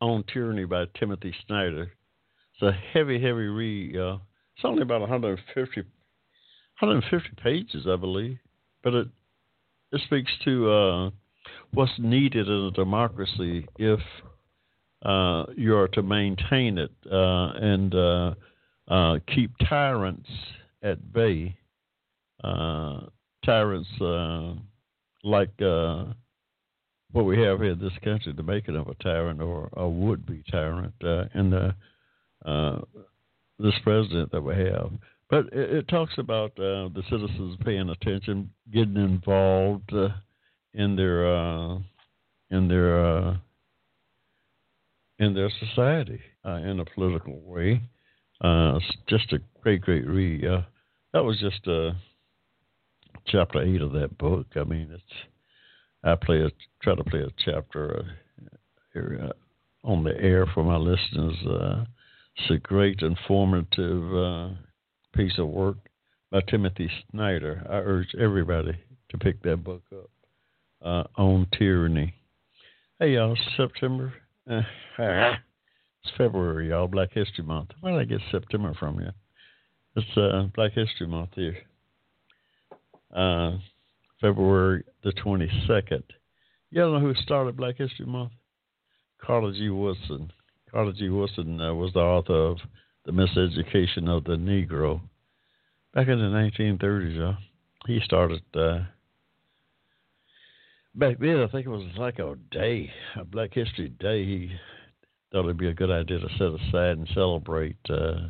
On 0.00 0.24
Tyranny 0.32 0.64
by 0.64 0.86
Timothy 0.98 1.34
Snyder. 1.46 1.92
It's 2.54 2.62
a 2.62 2.72
heavy, 2.72 3.20
heavy 3.20 3.46
read. 3.48 3.94
It's 3.94 4.64
only 4.64 4.82
about 4.82 5.00
150 5.00 5.82
150 6.80 7.30
pages, 7.42 7.86
I 7.88 7.96
believe, 7.96 8.38
but 8.82 8.94
it 8.94 9.08
it 9.92 10.00
speaks 10.06 10.32
to 10.44 10.70
uh, 10.70 11.10
what's 11.74 11.92
needed 11.98 12.48
in 12.48 12.64
a 12.64 12.70
democracy 12.70 13.68
if 13.78 14.00
uh, 15.04 15.44
you 15.56 15.76
are 15.76 15.88
to 15.88 16.02
maintain 16.02 16.78
it 16.78 16.92
uh, 17.10 17.52
and 17.56 17.94
uh, 17.94 18.34
uh, 18.88 19.18
keep 19.34 19.52
tyrants 19.68 20.28
at 20.82 21.12
bay. 21.12 21.56
Uh, 22.42 23.00
tyrants 23.44 23.88
like 25.24 25.50
what 27.12 27.24
we 27.24 27.38
have 27.38 27.60
here 27.60 27.72
in 27.72 27.78
this 27.78 27.92
country, 28.02 28.32
the 28.32 28.42
making 28.42 28.76
of 28.76 28.88
a 28.88 28.94
tyrant 28.94 29.40
or 29.40 29.68
a 29.74 29.88
would-be 29.88 30.42
tyrant, 30.50 30.94
and 31.00 31.52
the 31.52 31.74
this 33.58 33.74
president 33.84 34.32
that 34.32 34.40
we 34.40 34.54
have. 34.54 34.90
But 35.32 35.46
it, 35.46 35.70
it 35.76 35.88
talks 35.88 36.12
about 36.18 36.50
uh, 36.58 36.92
the 36.92 37.02
citizens 37.08 37.56
paying 37.64 37.88
attention, 37.88 38.50
getting 38.70 38.96
involved 38.96 39.90
uh, 39.94 40.10
in 40.74 40.94
their 40.94 41.26
uh, 41.26 41.78
in 42.50 42.68
their 42.68 43.02
uh, 43.02 43.36
in 45.18 45.32
their 45.32 45.50
society 45.58 46.20
uh, 46.44 46.56
in 46.56 46.80
a 46.80 46.84
political 46.84 47.40
way. 47.40 47.80
Uh, 48.44 48.76
it's 48.76 48.96
just 49.08 49.32
a 49.32 49.38
great, 49.62 49.80
great 49.80 50.06
read. 50.06 50.42
that 51.14 51.24
was 51.24 51.40
just 51.40 51.64
chapter 53.26 53.62
eight 53.62 53.80
of 53.80 53.92
that 53.92 54.18
book. 54.18 54.48
I 54.54 54.64
mean, 54.64 54.90
it's 54.92 55.02
I 56.04 56.14
play 56.14 56.42
a 56.42 56.50
try 56.82 56.94
to 56.94 57.04
play 57.04 57.20
a 57.20 57.32
chapter 57.42 58.04
here 58.92 59.32
on 59.82 60.04
the 60.04 60.14
air 60.20 60.46
for 60.52 60.62
my 60.62 60.76
listeners. 60.76 61.36
it's 62.36 62.50
a 62.50 62.58
great 62.58 63.00
informative 63.00 64.58
piece 65.12 65.38
of 65.38 65.48
work 65.48 65.76
by 66.30 66.40
Timothy 66.48 66.90
Snyder. 67.10 67.64
I 67.68 67.76
urge 67.76 68.14
everybody 68.18 68.72
to 69.10 69.18
pick 69.18 69.42
that 69.42 69.62
book 69.62 69.82
up 69.92 70.10
uh, 70.84 71.20
on 71.20 71.46
tyranny. 71.58 72.14
Hey, 72.98 73.14
y'all, 73.14 73.36
September. 73.56 74.12
Uh, 74.50 74.62
it's 74.98 76.16
February, 76.16 76.70
y'all, 76.70 76.88
Black 76.88 77.10
History 77.12 77.44
Month. 77.44 77.70
Where 77.80 77.92
did 77.92 78.00
I 78.00 78.04
get 78.04 78.20
September 78.30 78.74
from 78.78 78.98
here? 78.98 79.14
It's 79.96 80.16
uh, 80.16 80.48
Black 80.54 80.72
History 80.72 81.06
Month 81.06 81.30
here. 81.34 81.58
Uh, 83.14 83.58
February 84.20 84.84
the 85.04 85.12
22nd. 85.12 86.02
Y'all 86.70 86.92
know 86.92 87.00
who 87.00 87.14
started 87.22 87.56
Black 87.56 87.76
History 87.76 88.06
Month? 88.06 88.32
Carter 89.20 89.52
G. 89.52 89.68
Woodson. 89.68 90.32
Carter 90.70 90.92
G. 90.92 91.08
Woodson 91.10 91.60
uh, 91.60 91.74
was 91.74 91.92
the 91.92 92.00
author 92.00 92.34
of 92.34 92.58
the 93.04 93.12
miseducation 93.12 94.08
of 94.08 94.24
the 94.24 94.36
Negro. 94.36 95.00
Back 95.94 96.08
in 96.08 96.18
the 96.18 96.24
1930s, 96.24 97.32
uh, 97.32 97.38
he 97.86 98.00
started. 98.04 98.42
Uh, 98.54 98.80
back 100.94 101.18
then, 101.18 101.40
I 101.40 101.48
think 101.48 101.66
it 101.66 101.70
was 101.70 101.84
like 101.98 102.18
a 102.18 102.36
day, 102.50 102.90
a 103.16 103.24
Black 103.24 103.52
History 103.52 103.88
Day. 103.88 104.24
He 104.24 104.52
thought 105.30 105.44
it'd 105.44 105.58
be 105.58 105.68
a 105.68 105.74
good 105.74 105.90
idea 105.90 106.20
to 106.20 106.28
set 106.38 106.68
aside 106.68 106.98
and 106.98 107.08
celebrate 107.14 107.76
uh, 107.90 108.28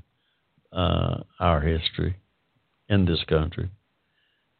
uh, 0.72 1.22
our 1.38 1.60
history 1.60 2.16
in 2.88 3.04
this 3.04 3.22
country. 3.28 3.68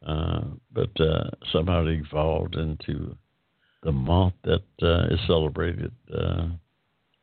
Uh, 0.07 0.43
but 0.73 1.01
uh, 1.01 1.31
somehow 1.53 1.87
it 1.87 2.01
evolved 2.01 2.57
into 2.57 3.17
the 3.83 3.93
month 3.93 4.35
that 4.45 4.63
is 5.11 5.21
celebrated 5.27 5.93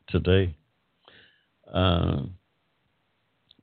today. 0.10 0.56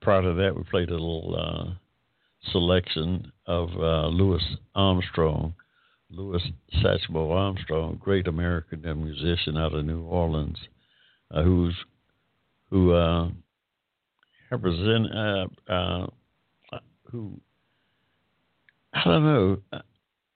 Prior 0.01 0.23
to 0.23 0.35
that, 0.35 0.57
we 0.57 0.63
played 0.65 0.91
a 0.91 0.93
little 0.93 1.37
uh, 1.37 2.51
selection 2.53 3.33
of 3.47 3.71
uh, 3.77 4.09
Louis 4.09 4.43
Armstrong, 4.75 5.55
Louis 6.11 6.43
Satchmo 6.83 7.31
Armstrong, 7.33 7.99
great 8.01 8.27
American 8.27 8.83
musician 9.03 9.57
out 9.57 9.75
of 9.75 9.85
New 9.85 10.03
Orleans, 10.03 10.59
uh, 11.31 11.43
who's 11.43 11.75
who 12.71 12.93
uh, 12.93 13.29
represent 14.51 15.07
uh, 15.15 15.47
uh, 15.69 16.07
who 17.11 17.41
I 18.93 19.05
don't 19.05 19.25
know. 19.25 19.59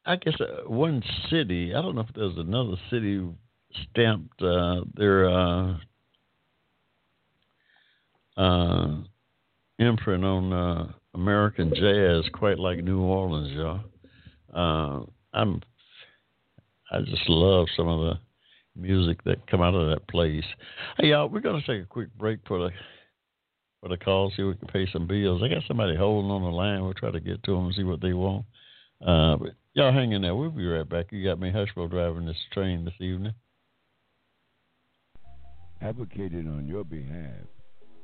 I 0.06 0.16
guess 0.16 0.34
uh, 0.40 0.68
one 0.68 1.02
city. 1.30 1.74
I 1.74 1.82
don't 1.82 1.94
know 1.94 2.02
if 2.02 2.14
there's 2.14 2.36
another 2.36 2.76
city 2.90 3.26
stamped 3.90 4.40
their 4.40 5.30
uh, 5.30 5.76
imprint 9.80 10.24
on 10.24 10.52
uh, 10.52 10.92
American 11.14 11.72
jazz, 11.74 12.30
quite 12.32 12.58
like 12.58 12.84
New 12.84 13.00
Orleans, 13.00 13.50
y'all. 13.52 13.80
Uh, 14.54 15.04
I'm, 15.32 15.62
I 16.90 17.00
just 17.00 17.28
love 17.28 17.66
some 17.76 17.88
of 17.88 18.00
the 18.00 18.20
music 18.80 19.22
that 19.24 19.46
come 19.46 19.62
out 19.62 19.74
of 19.74 19.88
that 19.90 20.06
place. 20.08 20.44
Hey, 20.98 21.08
y'all, 21.08 21.28
we're 21.28 21.40
gonna 21.40 21.62
take 21.66 21.82
a 21.82 21.86
quick 21.86 22.08
break 22.16 22.40
for 22.46 22.58
the 22.58 22.70
for 23.80 23.88
the 23.88 23.96
call, 23.96 24.30
see 24.30 24.42
if 24.42 24.48
we 24.48 24.54
can 24.56 24.68
pay 24.68 24.86
some 24.92 25.06
bills. 25.06 25.42
I 25.42 25.48
got 25.48 25.62
somebody 25.66 25.96
holding 25.96 26.30
on 26.30 26.42
the 26.42 26.48
line. 26.48 26.84
We'll 26.84 26.92
try 26.92 27.10
to 27.10 27.20
get 27.20 27.42
to 27.44 27.54
them 27.54 27.66
and 27.66 27.74
see 27.74 27.82
what 27.84 28.02
they 28.02 28.12
want. 28.12 28.44
Uh, 29.04 29.36
but 29.36 29.50
y'all 29.72 29.92
hang 29.92 30.12
in 30.12 30.20
there. 30.20 30.34
We'll 30.34 30.50
be 30.50 30.66
right 30.66 30.86
back. 30.86 31.06
You 31.10 31.24
got 31.24 31.40
me 31.40 31.50
Hushmo 31.50 31.88
driving 31.90 32.26
this 32.26 32.36
train 32.52 32.84
this 32.84 32.94
evening. 33.00 33.32
Advocated 35.80 36.46
on 36.46 36.66
your 36.66 36.84
behalf 36.84 37.46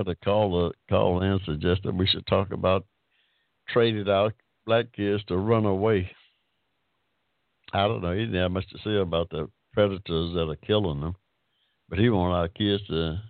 Had 0.00 0.08
a 0.08 0.24
call 0.24 0.72
call 0.88 1.22
in 1.22 1.40
suggested 1.44 1.96
we 1.96 2.06
should 2.06 2.26
talk 2.26 2.52
about 2.52 2.86
traded 3.68 4.08
out 4.08 4.32
black 4.64 4.86
kids 4.92 5.22
to 5.24 5.36
run 5.36 5.66
away. 5.66 6.10
I 7.72 7.86
don't 7.86 8.02
know. 8.02 8.12
He 8.12 8.24
didn't 8.24 8.40
have 8.40 8.50
much 8.50 8.68
to 8.70 8.78
say 8.82 8.96
about 8.96 9.30
the 9.30 9.48
predators 9.72 10.34
that 10.34 10.48
are 10.48 10.56
killing 10.66 11.00
them, 11.00 11.16
but 11.88 11.98
he 11.98 12.08
wanted 12.08 12.34
our 12.34 12.48
kids 12.48 12.82
to 12.88 13.20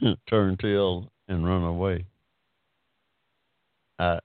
turn 0.28 0.56
tail 0.56 1.10
and 1.28 1.46
run 1.46 1.62
away. 1.62 2.04
I, 3.98 4.18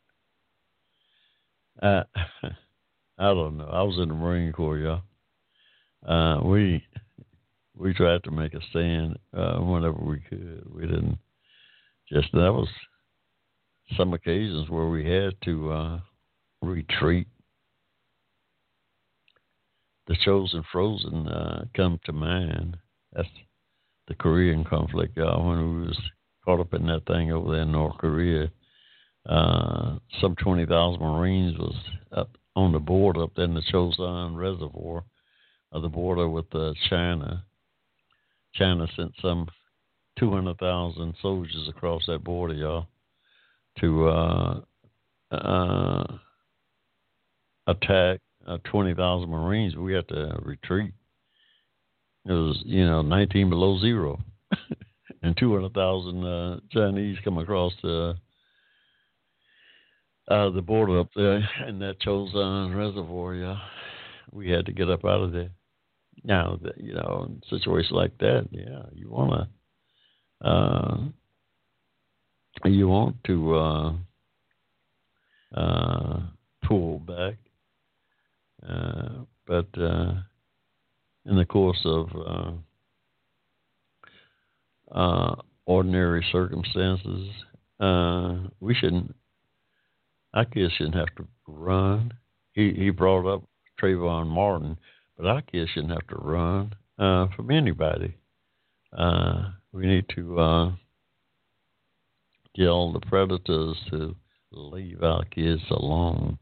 I, 1.81 2.03
I 3.17 3.27
don't 3.27 3.57
know. 3.57 3.69
I 3.71 3.83
was 3.83 3.97
in 3.99 4.09
the 4.09 4.15
Marine 4.15 4.51
Corps, 4.51 4.77
y'all. 4.77 5.01
Uh, 6.05 6.41
we 6.43 6.83
we 7.83 7.93
tried 7.93 8.23
to 8.23 8.31
make 8.31 8.53
a 8.53 8.61
stand 8.69 9.19
uh, 9.37 9.57
whenever 9.57 9.97
we 9.99 10.19
could. 10.29 10.63
We 10.73 10.83
didn't 10.83 11.17
just 12.09 12.31
that 12.31 12.53
was 12.53 12.69
some 13.97 14.13
occasions 14.13 14.69
where 14.69 14.87
we 14.87 15.05
had 15.05 15.33
to 15.43 15.71
uh, 15.71 15.99
retreat. 16.61 17.27
The 20.07 20.15
Chosin 20.25 20.63
frozen 20.71 21.27
uh, 21.27 21.65
come 21.75 21.99
to 22.05 22.13
mind. 22.13 22.77
That's 23.11 23.27
the 24.07 24.15
Korean 24.15 24.63
conflict, 24.63 25.17
y'all. 25.17 25.45
When 25.45 25.81
we 25.81 25.87
was 25.87 25.99
caught 26.45 26.61
up 26.61 26.73
in 26.73 26.85
that 26.87 27.05
thing 27.05 27.33
over 27.33 27.51
there 27.51 27.63
in 27.63 27.71
North 27.73 27.97
Korea, 27.97 28.49
uh, 29.27 29.97
some 30.21 30.35
twenty 30.37 30.65
thousand 30.65 31.01
Marines 31.01 31.57
was 31.57 31.75
up 32.15 32.29
on 32.55 32.71
the 32.71 32.79
border 32.79 33.23
up 33.23 33.31
there 33.35 33.45
in 33.45 33.53
the 33.53 33.63
Chosin 33.73 34.37
Reservoir, 34.37 35.03
of 35.73 35.81
the 35.81 35.89
border 35.89 36.29
with 36.29 36.45
uh, 36.55 36.71
China 36.89 37.43
China 38.53 38.87
sent 38.95 39.13
some 39.21 39.47
200,000 40.19 41.15
soldiers 41.21 41.67
across 41.69 42.05
that 42.07 42.23
border, 42.23 42.53
y'all, 42.53 42.87
to 43.79 44.07
uh, 44.07 44.61
uh, 45.31 46.03
attack 47.67 48.19
uh, 48.47 48.57
20,000 48.65 49.29
Marines. 49.29 49.75
We 49.75 49.93
had 49.93 50.07
to 50.09 50.37
retreat. 50.43 50.93
It 52.25 52.31
was, 52.31 52.61
you 52.65 52.85
know, 52.85 53.01
19 53.01 53.49
below 53.49 53.79
zero, 53.79 54.19
and 55.23 55.35
200,000 55.35 56.23
uh, 56.23 56.59
Chinese 56.71 57.17
come 57.23 57.37
across 57.37 57.73
the 57.81 58.15
uh, 60.29 60.49
the 60.51 60.61
border 60.61 61.01
up 61.01 61.09
there 61.17 61.47
in 61.67 61.79
that 61.79 61.99
Chosin 61.99 62.73
Reservoir. 62.73 63.35
Yeah, 63.35 63.57
we 64.31 64.49
had 64.49 64.65
to 64.67 64.71
get 64.71 64.89
up 64.89 65.03
out 65.03 65.21
of 65.21 65.33
there. 65.33 65.49
Now, 66.23 66.57
you 66.77 66.93
know, 66.93 67.27
in 67.27 67.41
situations 67.49 67.91
like 67.91 68.17
that, 68.19 68.47
yeah, 68.51 68.83
you 68.93 69.09
want 69.09 69.49
to, 70.41 70.47
uh, 70.47 70.97
you 72.63 72.87
want 72.87 73.21
to 73.25 73.55
uh, 73.55 73.93
uh, 75.53 76.19
pull 76.65 76.99
back, 76.99 77.35
uh, 78.67 79.25
but 79.45 79.67
uh, 79.77 80.13
in 81.25 81.35
the 81.35 81.45
course 81.45 81.81
of 81.85 82.07
uh, 84.95 85.35
ordinary 85.65 86.25
circumstances, 86.31 87.29
we 88.61 88.73
shouldn't. 88.75 89.13
I 90.35 90.45
guess 90.45 90.71
shouldn't 90.77 90.95
have 90.95 91.13
to 91.17 91.27
run. 91.47 92.13
He 92.53 92.73
he 92.73 92.89
brought 92.89 93.31
up 93.31 93.43
Trayvon 93.79 94.25
Martin 94.27 94.77
but 95.17 95.25
our 95.25 95.41
kids 95.41 95.69
shouldn't 95.71 95.93
have 95.93 96.07
to 96.07 96.15
run 96.15 96.73
uh, 96.99 97.27
from 97.35 97.51
anybody. 97.51 98.15
Uh, 98.97 99.49
we 99.71 99.85
need 99.85 100.05
to 100.15 100.39
uh, 100.39 100.71
tell 102.55 102.91
the 102.91 102.99
predators 102.99 103.77
to 103.89 104.15
leave 104.51 105.03
our 105.03 105.23
kids 105.25 105.61
alone. 105.71 106.37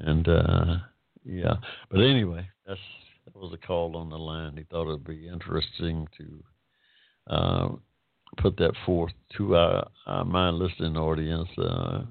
And 0.00 0.28
uh, 0.28 0.76
yeah, 1.24 1.54
but 1.90 2.00
anyway, 2.00 2.46
that's 2.66 2.80
that 3.24 3.34
was 3.34 3.52
a 3.52 3.66
call 3.66 3.96
on 3.96 4.10
the 4.10 4.18
line. 4.18 4.56
He 4.56 4.64
thought 4.64 4.88
it'd 4.88 5.04
be 5.04 5.28
interesting 5.28 6.06
to 6.18 6.44
uh, 7.28 7.68
put 8.36 8.56
that 8.58 8.74
forth 8.84 9.12
to 9.36 9.56
our, 9.56 9.88
our 10.06 10.24
mind 10.24 10.58
listening 10.58 10.96
audience 10.96 11.48
uh, 11.58 12.02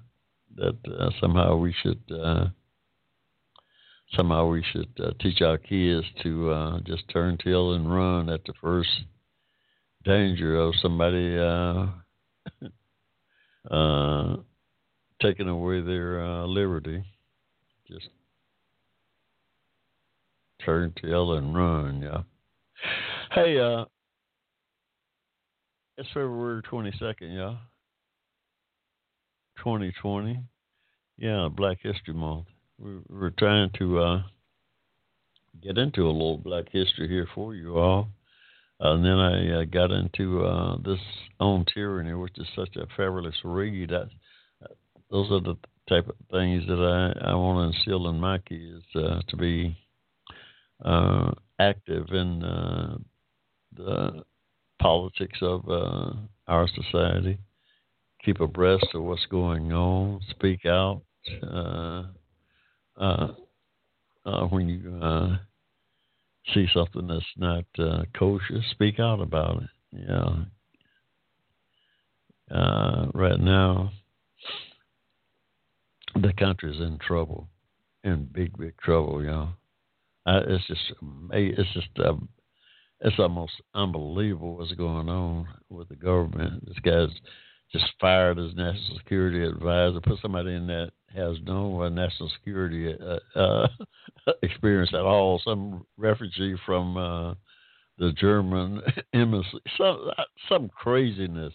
that 0.55 0.77
uh, 0.99 1.09
somehow 1.21 1.55
we 1.55 1.73
should 1.83 2.01
uh, 2.11 2.47
somehow 4.15 4.47
we 4.47 4.63
should 4.71 4.89
uh, 4.99 5.11
teach 5.19 5.41
our 5.41 5.57
kids 5.57 6.05
to 6.23 6.51
uh, 6.51 6.79
just 6.81 7.07
turn 7.09 7.37
tail 7.37 7.73
and 7.73 7.93
run 7.93 8.29
at 8.29 8.43
the 8.45 8.53
first 8.61 8.89
danger 10.03 10.57
of 10.57 10.73
somebody 10.81 11.37
uh, 11.37 11.87
uh, 13.73 14.35
taking 15.21 15.47
away 15.47 15.81
their 15.81 16.23
uh, 16.23 16.45
liberty. 16.45 17.03
Just 17.87 18.09
turn 20.65 20.93
tail 21.01 21.33
and 21.33 21.55
run, 21.55 22.01
yeah. 22.01 22.21
Hey, 23.31 23.59
uh, 23.59 23.85
it's 25.97 26.09
February 26.09 26.61
twenty 26.63 26.91
second, 26.99 27.31
yeah. 27.31 27.55
Twenty 29.59 29.93
twenty. 30.01 30.39
Yeah, 31.17 31.47
Black 31.49 31.77
History 31.81 32.13
Month 32.13 32.47
we 32.79 32.91
are 33.21 33.33
trying 33.37 33.69
to 33.77 33.99
uh, 33.99 34.23
get 35.61 35.77
into 35.77 36.03
a 36.03 36.11
little 36.11 36.37
black 36.37 36.65
history 36.71 37.07
here 37.07 37.27
for 37.33 37.55
you 37.55 37.77
all. 37.77 38.09
And 38.79 39.05
then 39.05 39.17
I 39.17 39.61
uh, 39.61 39.63
got 39.65 39.91
into 39.91 40.43
uh, 40.43 40.77
this 40.83 40.99
on 41.39 41.65
tyranny, 41.73 42.13
which 42.13 42.37
is 42.37 42.47
such 42.55 42.75
a 42.75 42.87
fabulous 42.97 43.35
read. 43.43 43.93
I, 43.93 44.03
those 45.09 45.31
are 45.31 45.39
the 45.39 45.55
type 45.87 46.09
of 46.09 46.15
things 46.31 46.67
that 46.67 47.13
I, 47.23 47.29
I 47.29 47.35
want 47.35 47.71
to 47.71 47.77
instill 47.77 48.09
in 48.09 48.19
my 48.19 48.39
kids 48.39 48.83
uh, 48.95 49.21
to 49.29 49.37
be 49.37 49.77
uh, 50.83 51.31
active 51.59 52.07
in 52.11 52.43
uh, 52.43 52.97
the 53.77 54.23
politics 54.81 55.39
of 55.41 55.69
our 56.47 56.67
society, 56.67 57.37
keep 58.23 58.41
abreast 58.41 58.87
of 58.93 59.03
what's 59.03 59.25
going 59.27 59.71
on, 59.71 60.19
speak 60.31 60.65
out 60.65 61.01
uh, 62.97 63.27
uh, 64.25 64.45
when 64.47 64.69
you 64.69 64.99
uh, 65.01 65.37
see 66.53 66.67
something 66.73 67.07
that's 67.07 67.25
not 67.37 67.65
uh, 67.79 68.03
kosher, 68.17 68.61
speak 68.71 68.99
out 68.99 69.21
about 69.21 69.63
it. 69.63 69.69
Yeah. 70.09 70.35
Uh, 72.55 73.07
right 73.13 73.39
now, 73.39 73.91
the 76.15 76.33
country's 76.33 76.79
in 76.79 76.99
trouble, 76.99 77.47
in 78.03 78.25
big, 78.31 78.57
big 78.57 78.77
trouble, 78.77 79.23
y'all. 79.23 79.49
Uh, 80.25 80.41
it's 80.47 80.67
just, 80.67 80.81
it's 81.31 81.73
just, 81.73 81.89
uh, 82.03 82.13
it's 83.01 83.19
almost 83.19 83.53
unbelievable 83.73 84.57
what's 84.57 84.71
going 84.73 85.09
on 85.09 85.47
with 85.69 85.89
the 85.89 85.95
government. 85.95 86.65
This 86.65 86.79
guy's 86.83 87.09
just 87.77 87.91
fired 87.99 88.37
his 88.37 88.55
national 88.55 88.97
security 88.97 89.43
advisor, 89.43 89.99
put 89.99 90.21
somebody 90.21 90.53
in 90.53 90.67
that 90.67 90.91
has 91.13 91.37
no 91.43 91.81
uh, 91.81 91.89
national 91.89 92.29
security 92.37 92.93
uh, 92.93 93.39
uh, 93.39 93.67
experience 94.43 94.91
at 94.93 95.01
all. 95.01 95.41
Some 95.43 95.85
refugee 95.97 96.55
from 96.65 96.97
uh, 96.97 97.33
the 97.97 98.11
German 98.13 98.81
embassy, 99.13 99.59
some 99.77 100.09
some 100.49 100.69
craziness. 100.69 101.53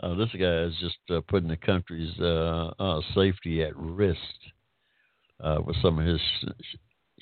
Uh, 0.00 0.14
this 0.14 0.30
guy 0.32 0.62
is 0.62 0.74
just 0.80 0.96
uh, 1.10 1.20
putting 1.28 1.48
the 1.48 1.56
country's 1.56 2.12
safety 3.14 3.62
at 3.62 3.76
risk 3.76 4.18
with 5.64 5.76
some 5.80 5.98
of 5.98 6.06
his 6.06 6.20
sh- 6.40 6.76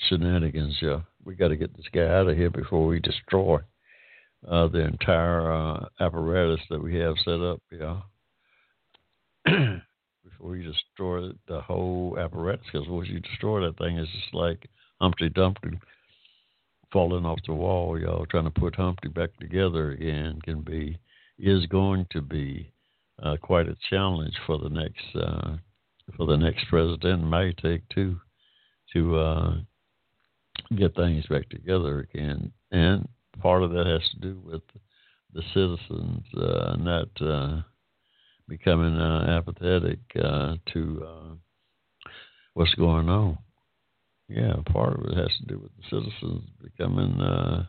shenanigans. 0.08 0.78
Yeah, 0.80 1.00
we 1.24 1.34
got 1.34 1.48
to 1.48 1.56
get 1.56 1.76
this 1.76 1.88
guy 1.92 2.06
out 2.06 2.28
of 2.28 2.36
here 2.36 2.50
before 2.50 2.86
we 2.86 3.00
destroy 3.00 3.58
the 4.42 4.86
entire 4.90 5.86
apparatus 6.00 6.60
that 6.70 6.82
we 6.82 6.96
have 6.96 7.16
set 7.22 7.40
up. 7.40 7.60
Yeah. 7.70 8.00
before 10.24 10.56
you 10.56 10.72
destroy 10.72 11.30
the 11.48 11.60
whole 11.60 12.16
apparatus. 12.18 12.66
Because 12.72 12.88
once 12.88 13.08
you 13.08 13.20
destroy 13.20 13.60
that 13.66 13.78
thing, 13.78 13.98
it's 13.98 14.10
just 14.10 14.34
like 14.34 14.68
Humpty 15.00 15.28
Dumpty 15.28 15.78
falling 16.92 17.24
off 17.24 17.38
the 17.46 17.54
wall. 17.54 17.98
Y'all 17.98 18.26
trying 18.26 18.44
to 18.44 18.50
put 18.50 18.76
Humpty 18.76 19.08
back 19.08 19.30
together 19.38 19.92
again 19.92 20.40
can 20.42 20.62
be 20.62 20.98
is 21.38 21.64
going 21.66 22.06
to 22.10 22.20
be 22.20 22.70
uh, 23.22 23.36
quite 23.40 23.66
a 23.66 23.76
challenge 23.88 24.34
for 24.46 24.58
the 24.58 24.68
next 24.68 25.16
uh, 25.16 25.56
for 26.16 26.26
the 26.26 26.36
next 26.36 26.66
president. 26.68 27.22
It 27.22 27.26
may 27.26 27.52
take 27.52 27.88
two 27.88 28.20
to 28.92 29.16
uh, 29.16 29.54
get 30.76 30.94
things 30.94 31.26
back 31.26 31.48
together 31.48 32.00
again, 32.00 32.52
and 32.70 33.08
part 33.40 33.62
of 33.62 33.70
that 33.70 33.86
has 33.86 34.02
to 34.10 34.20
do 34.20 34.40
with 34.44 34.62
the 35.32 35.42
citizens 35.54 36.24
uh, 36.36 36.76
not 36.76 37.08
becoming 38.50 38.96
uh, 38.96 39.38
apathetic 39.38 40.00
uh, 40.20 40.56
to 40.72 41.06
uh, 41.06 41.34
what's 42.54 42.74
going 42.74 43.08
on. 43.08 43.38
Yeah, 44.28 44.56
part 44.72 44.98
of 44.98 45.06
it 45.06 45.16
has 45.16 45.30
to 45.38 45.46
do 45.46 45.60
with 45.60 45.70
the 45.76 45.84
citizens 45.84 46.50
becoming 46.60 47.20
uh, 47.20 47.66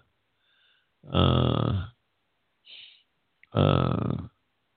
uh, 1.14 1.86
uh, 3.54 4.18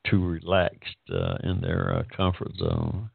too 0.06 0.24
relaxed 0.24 0.96
in 1.42 1.60
their 1.62 2.06
comfort 2.14 2.52
zone. 2.58 3.10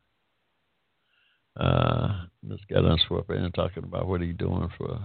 Uh, 1.60 2.26
this 2.42 2.60
guy 2.70 2.82
done 2.82 2.98
swept 3.08 3.30
in 3.30 3.52
talking 3.52 3.84
about 3.84 4.08
what 4.08 4.22
he 4.22 4.32
doing 4.32 4.70
for 4.78 5.00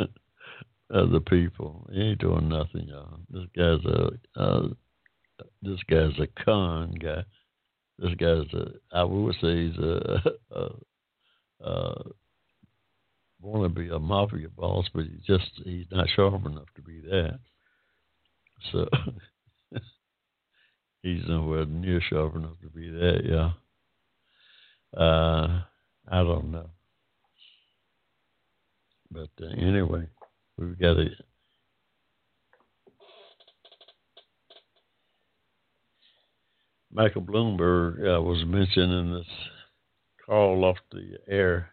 other 0.94 1.20
people. 1.20 1.88
He 1.92 2.00
ain't 2.00 2.20
doing 2.20 2.48
nothing, 2.48 2.88
y'all. 2.88 3.20
This 3.30 3.44
guy's 3.56 3.84
a 3.84 4.10
uh, 4.40 4.68
this 5.62 5.80
guy's 5.88 6.18
a 6.18 6.44
con 6.44 6.92
guy. 6.92 7.24
This 7.98 8.14
guy's 8.14 8.52
a 8.52 8.72
I 8.92 9.04
would 9.04 9.34
say 9.40 9.68
he's 9.68 9.78
a, 9.78 10.22
a, 10.54 10.68
a 11.64 12.02
want 13.40 13.74
to 13.74 13.80
be 13.80 13.88
a 13.88 13.98
mafia 13.98 14.48
boss, 14.48 14.86
but 14.94 15.04
he's 15.04 15.22
just 15.26 15.50
he's 15.64 15.86
not 15.90 16.08
sharp 16.14 16.44
enough 16.46 16.68
to 16.74 16.82
be 16.82 17.00
that. 17.00 17.38
So 18.72 18.88
he's 21.02 21.22
nowhere 21.28 21.66
near 21.66 22.00
sharp 22.00 22.34
enough 22.36 22.58
to 22.62 22.70
be 22.70 22.90
that, 22.90 23.20
yeah. 23.24 23.50
Uh, 24.98 25.62
I 26.08 26.22
don't 26.22 26.50
know. 26.50 26.70
But 29.10 29.30
uh, 29.40 29.48
anyway, 29.58 30.08
we've 30.56 30.78
got 30.78 30.94
to. 30.94 31.08
Michael 36.96 37.20
Bloomberg 37.20 37.98
uh, 37.98 38.22
was 38.22 38.42
mentioned 38.46 38.90
in 38.90 39.12
this 39.12 39.26
call 40.24 40.64
off 40.64 40.78
the 40.90 41.18
air. 41.28 41.68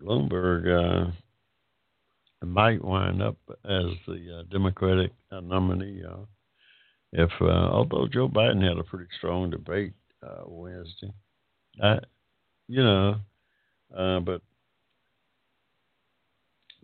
Bloomberg 0.00 1.10
uh, 1.10 1.10
might 2.46 2.84
wind 2.84 3.20
up 3.20 3.36
as 3.64 3.86
the 4.06 4.38
uh, 4.38 4.42
Democratic 4.48 5.10
uh, 5.32 5.40
nominee. 5.40 6.04
if 7.14 7.30
although 7.40 8.06
Joe 8.06 8.28
Biden 8.28 8.62
had 8.62 8.78
a 8.78 8.84
pretty 8.84 9.10
strong 9.18 9.50
debate 9.50 9.94
Wednesday, 10.46 11.12
I, 11.82 11.98
you 12.68 12.84
know, 12.84 13.16
uh, 13.92 14.20
but 14.20 14.40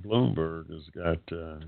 Bloomberg 0.04 0.72
has 0.72 0.88
got. 0.92 1.20
Uh, 1.32 1.66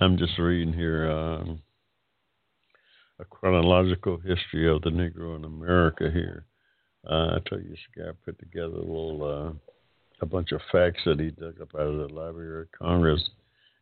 I'm 0.00 0.18
just 0.18 0.38
reading 0.38 0.74
here. 0.74 1.10
Um, 1.10 1.60
a 3.20 3.24
chronological 3.24 4.18
history 4.18 4.68
of 4.68 4.82
the 4.82 4.90
Negro 4.90 5.36
in 5.36 5.44
America 5.44 6.10
here. 6.12 6.46
Uh, 7.08 7.36
I 7.36 7.38
tell 7.46 7.60
you, 7.60 7.70
this 7.70 7.78
guy 7.96 8.10
put 8.24 8.38
together 8.40 8.74
a 8.74 8.78
little, 8.78 9.22
uh, 9.22 9.52
a 10.20 10.26
bunch 10.26 10.50
of 10.52 10.60
facts 10.72 11.02
that 11.06 11.20
he 11.20 11.30
dug 11.30 11.60
up 11.60 11.74
out 11.74 11.82
of 11.82 12.08
the 12.08 12.14
Library 12.14 12.62
of 12.62 12.72
Congress 12.72 13.22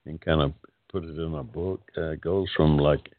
and 0.05 0.21
kind 0.21 0.43
of 0.43 0.53
put 0.91 1.05
it 1.05 1.19
in 1.19 1.35
a 1.35 1.43
book. 1.43 1.81
Uh, 1.97 2.11
it 2.11 2.21
goes 2.21 2.49
from 2.57 2.77
like 2.77 3.11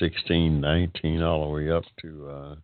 1619 0.00 1.22
all 1.22 1.46
the 1.46 1.54
way 1.54 1.70
up 1.70 1.84
to 2.02 2.28
uh, 2.28 2.54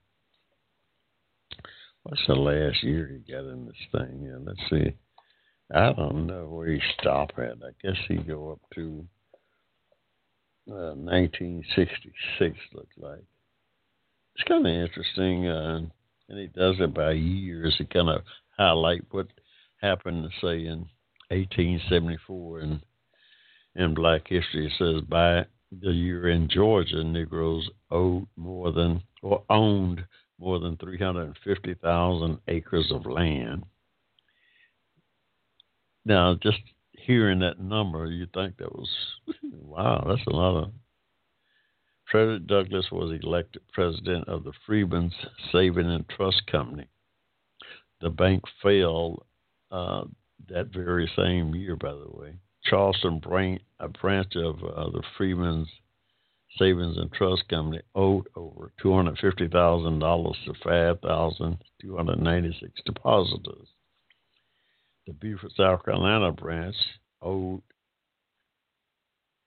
what's 2.02 2.26
the 2.26 2.34
last 2.34 2.82
year 2.82 3.08
he 3.12 3.32
got 3.32 3.44
in 3.44 3.66
this 3.66 3.74
thing? 3.92 4.24
Yeah, 4.24 4.38
let's 4.44 4.60
see. 4.68 4.92
I 5.72 5.92
don't 5.92 6.26
know 6.26 6.46
where 6.46 6.68
he 6.68 6.80
stopped 6.98 7.38
at. 7.38 7.58
I 7.62 7.70
guess 7.82 7.96
he 8.08 8.16
go 8.16 8.52
up 8.52 8.60
to 8.74 9.06
1966 10.70 12.12
uh, 12.40 12.76
looks 12.76 12.96
like. 12.98 13.24
It's 14.34 14.48
kind 14.48 14.66
of 14.66 14.72
interesting, 14.72 15.48
uh, 15.48 15.80
and 16.28 16.38
he 16.38 16.46
does 16.46 16.76
it 16.78 16.94
by 16.94 17.12
years 17.12 17.74
to 17.78 17.84
kind 17.84 18.08
of 18.08 18.22
highlight 18.56 19.02
what 19.10 19.26
happened, 19.80 20.30
say, 20.40 20.66
in 20.66 20.86
1874 21.28 22.60
in 22.60 22.82
in 23.76 23.94
Black 23.94 24.22
history. 24.26 24.66
It 24.66 24.72
says 24.78 25.02
by 25.08 25.46
the 25.80 25.90
year 25.90 26.28
in 26.28 26.48
Georgia, 26.48 27.04
Negroes 27.04 27.68
owed 27.90 28.26
more 28.36 28.72
than 28.72 29.02
or 29.22 29.42
owned 29.48 30.04
more 30.38 30.58
than 30.58 30.76
350,000 30.78 32.38
acres 32.48 32.90
of 32.90 33.06
land. 33.06 33.64
Now, 36.04 36.34
just 36.42 36.58
hearing 37.04 37.40
that 37.40 37.60
number, 37.60 38.06
you 38.06 38.26
think 38.32 38.56
that 38.58 38.72
was 38.72 38.88
wow, 39.52 40.04
that's 40.06 40.26
a 40.26 40.30
lot 40.30 40.62
of. 40.62 40.70
Frederick 42.10 42.46
Douglass 42.46 42.90
was 42.90 43.18
elected 43.22 43.62
president 43.72 44.26
of 44.28 44.42
the 44.42 44.52
Freedmen's 44.66 45.14
Saving 45.52 45.88
and 45.88 46.04
Trust 46.08 46.42
Company. 46.50 46.88
The 48.00 48.10
bank 48.10 48.42
failed 48.62 49.24
uh, 49.70 50.04
that 50.48 50.72
very 50.72 51.08
same 51.16 51.54
year, 51.54 51.76
by 51.76 51.92
the 51.92 52.10
way. 52.10 52.34
Charleston, 52.64 53.20
a 53.78 53.88
branch 53.88 54.34
of 54.36 54.56
uh, 54.64 54.90
the 54.90 55.02
Freedmen's 55.16 55.68
Savings 56.58 56.98
and 56.98 57.12
Trust 57.12 57.48
Company, 57.48 57.80
owed 57.94 58.26
over 58.34 58.72
$250,000 58.82 60.44
to 60.44 60.54
5,296 60.64 62.82
depositors. 62.84 63.68
The 65.10 65.14
Beaufort, 65.14 65.50
South 65.56 65.84
Carolina 65.84 66.30
branch 66.30 66.76
owed 67.20 67.62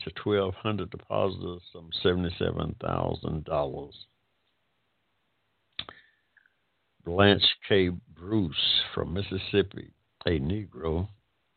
to 0.02 0.12
1,200 0.22 0.90
depositors 0.90 1.62
some 1.72 1.90
$77,000. 2.04 3.92
Blanche 7.06 7.44
K. 7.70 7.92
Bruce 8.14 8.82
from 8.94 9.14
Mississippi, 9.14 9.94
a 10.26 10.32
Negro, 10.32 11.08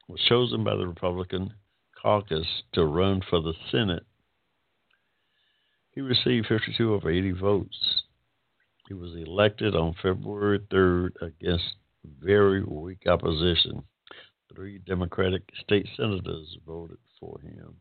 was 0.06 0.20
chosen 0.28 0.62
by 0.62 0.76
the 0.76 0.86
Republican 0.86 1.54
caucus 2.00 2.46
to 2.74 2.84
run 2.84 3.22
for 3.28 3.42
the 3.42 3.54
Senate. 3.72 4.06
He 5.90 6.00
received 6.00 6.46
52 6.46 6.94
of 6.94 7.06
80 7.06 7.32
votes. 7.32 8.04
He 8.86 8.94
was 8.94 9.16
elected 9.16 9.74
on 9.74 9.96
February 10.00 10.60
3rd 10.70 11.10
against 11.20 11.74
very 12.22 12.62
weak 12.62 13.04
opposition. 13.08 13.82
Three 14.54 14.78
Democratic 14.78 15.42
state 15.60 15.86
senators 15.96 16.56
voted 16.66 16.98
for 17.20 17.38
him. 17.40 17.76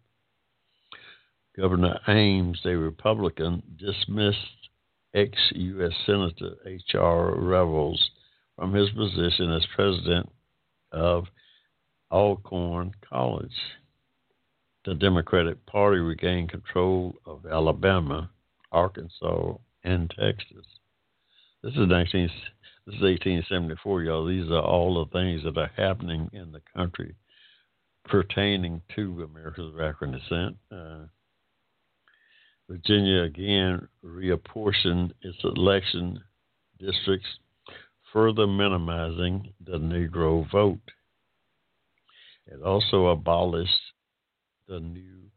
Governor 1.55 1.99
Ames, 2.07 2.59
a 2.65 2.75
Republican, 2.75 3.63
dismissed 3.77 4.69
ex 5.13 5.37
U.S. 5.51 5.93
Senator 6.05 6.55
H.R. 6.65 7.35
Revels 7.35 8.09
from 8.55 8.73
his 8.73 8.89
position 8.89 9.51
as 9.51 9.65
president 9.75 10.29
of 10.91 11.25
Alcorn 12.11 12.93
College. 13.09 13.55
The 14.85 14.95
Democratic 14.95 15.65
Party 15.65 15.99
regained 15.99 16.49
control 16.49 17.15
of 17.25 17.45
Alabama, 17.45 18.29
Arkansas, 18.71 19.53
and 19.83 20.09
Texas. 20.11 20.65
This 21.63 21.73
is 21.73 21.87
19, 21.87 22.29
this 22.85 22.95
is 22.95 23.01
1874, 23.01 24.03
y'all. 24.03 24.27
These 24.27 24.51
are 24.51 24.61
all 24.61 25.03
the 25.03 25.11
things 25.11 25.43
that 25.43 25.57
are 25.57 25.71
happening 25.75 26.29
in 26.33 26.51
the 26.51 26.61
country 26.75 27.15
pertaining 28.07 28.81
to 28.95 29.23
America's 29.23 29.73
African 29.73 30.11
descent. 30.11 30.57
Uh, 30.71 31.05
Virginia 32.69 33.23
again 33.23 33.87
reapportioned 34.03 35.11
its 35.21 35.37
election 35.43 36.19
districts, 36.79 37.27
further 38.13 38.45
minimizing 38.45 39.51
the 39.65 39.77
Negro 39.79 40.49
vote. 40.51 40.79
It 42.45 42.61
also 42.61 43.07
abolished 43.07 43.71
the 44.67 44.79
New 44.79 45.31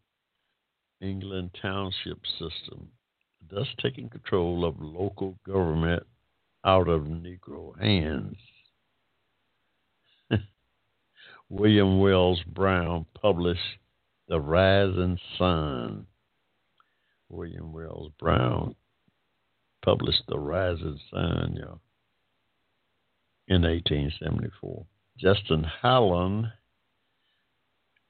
England 1.01 1.57
township 1.62 2.18
system, 2.38 2.88
thus 3.51 3.66
taking 3.80 4.11
control 4.11 4.66
of 4.66 4.74
local 4.78 5.38
government 5.46 6.03
out 6.68 6.88
of 6.88 7.04
Negro 7.04 7.72
hands. 7.80 8.36
William 11.48 11.98
Wells 11.98 12.42
Brown 12.46 13.06
published 13.14 13.78
The 14.28 14.38
Rising 14.38 15.18
Sun 15.38 16.06
William 17.30 17.72
Wells 17.72 18.10
Brown 18.18 18.74
published 19.82 20.22
The 20.28 20.38
Rising 20.38 20.98
Sun, 21.10 21.54
know, 21.60 21.80
in 23.46 23.62
1874. 23.62 24.86
Justin 25.18 25.64
Holland, 25.64 26.52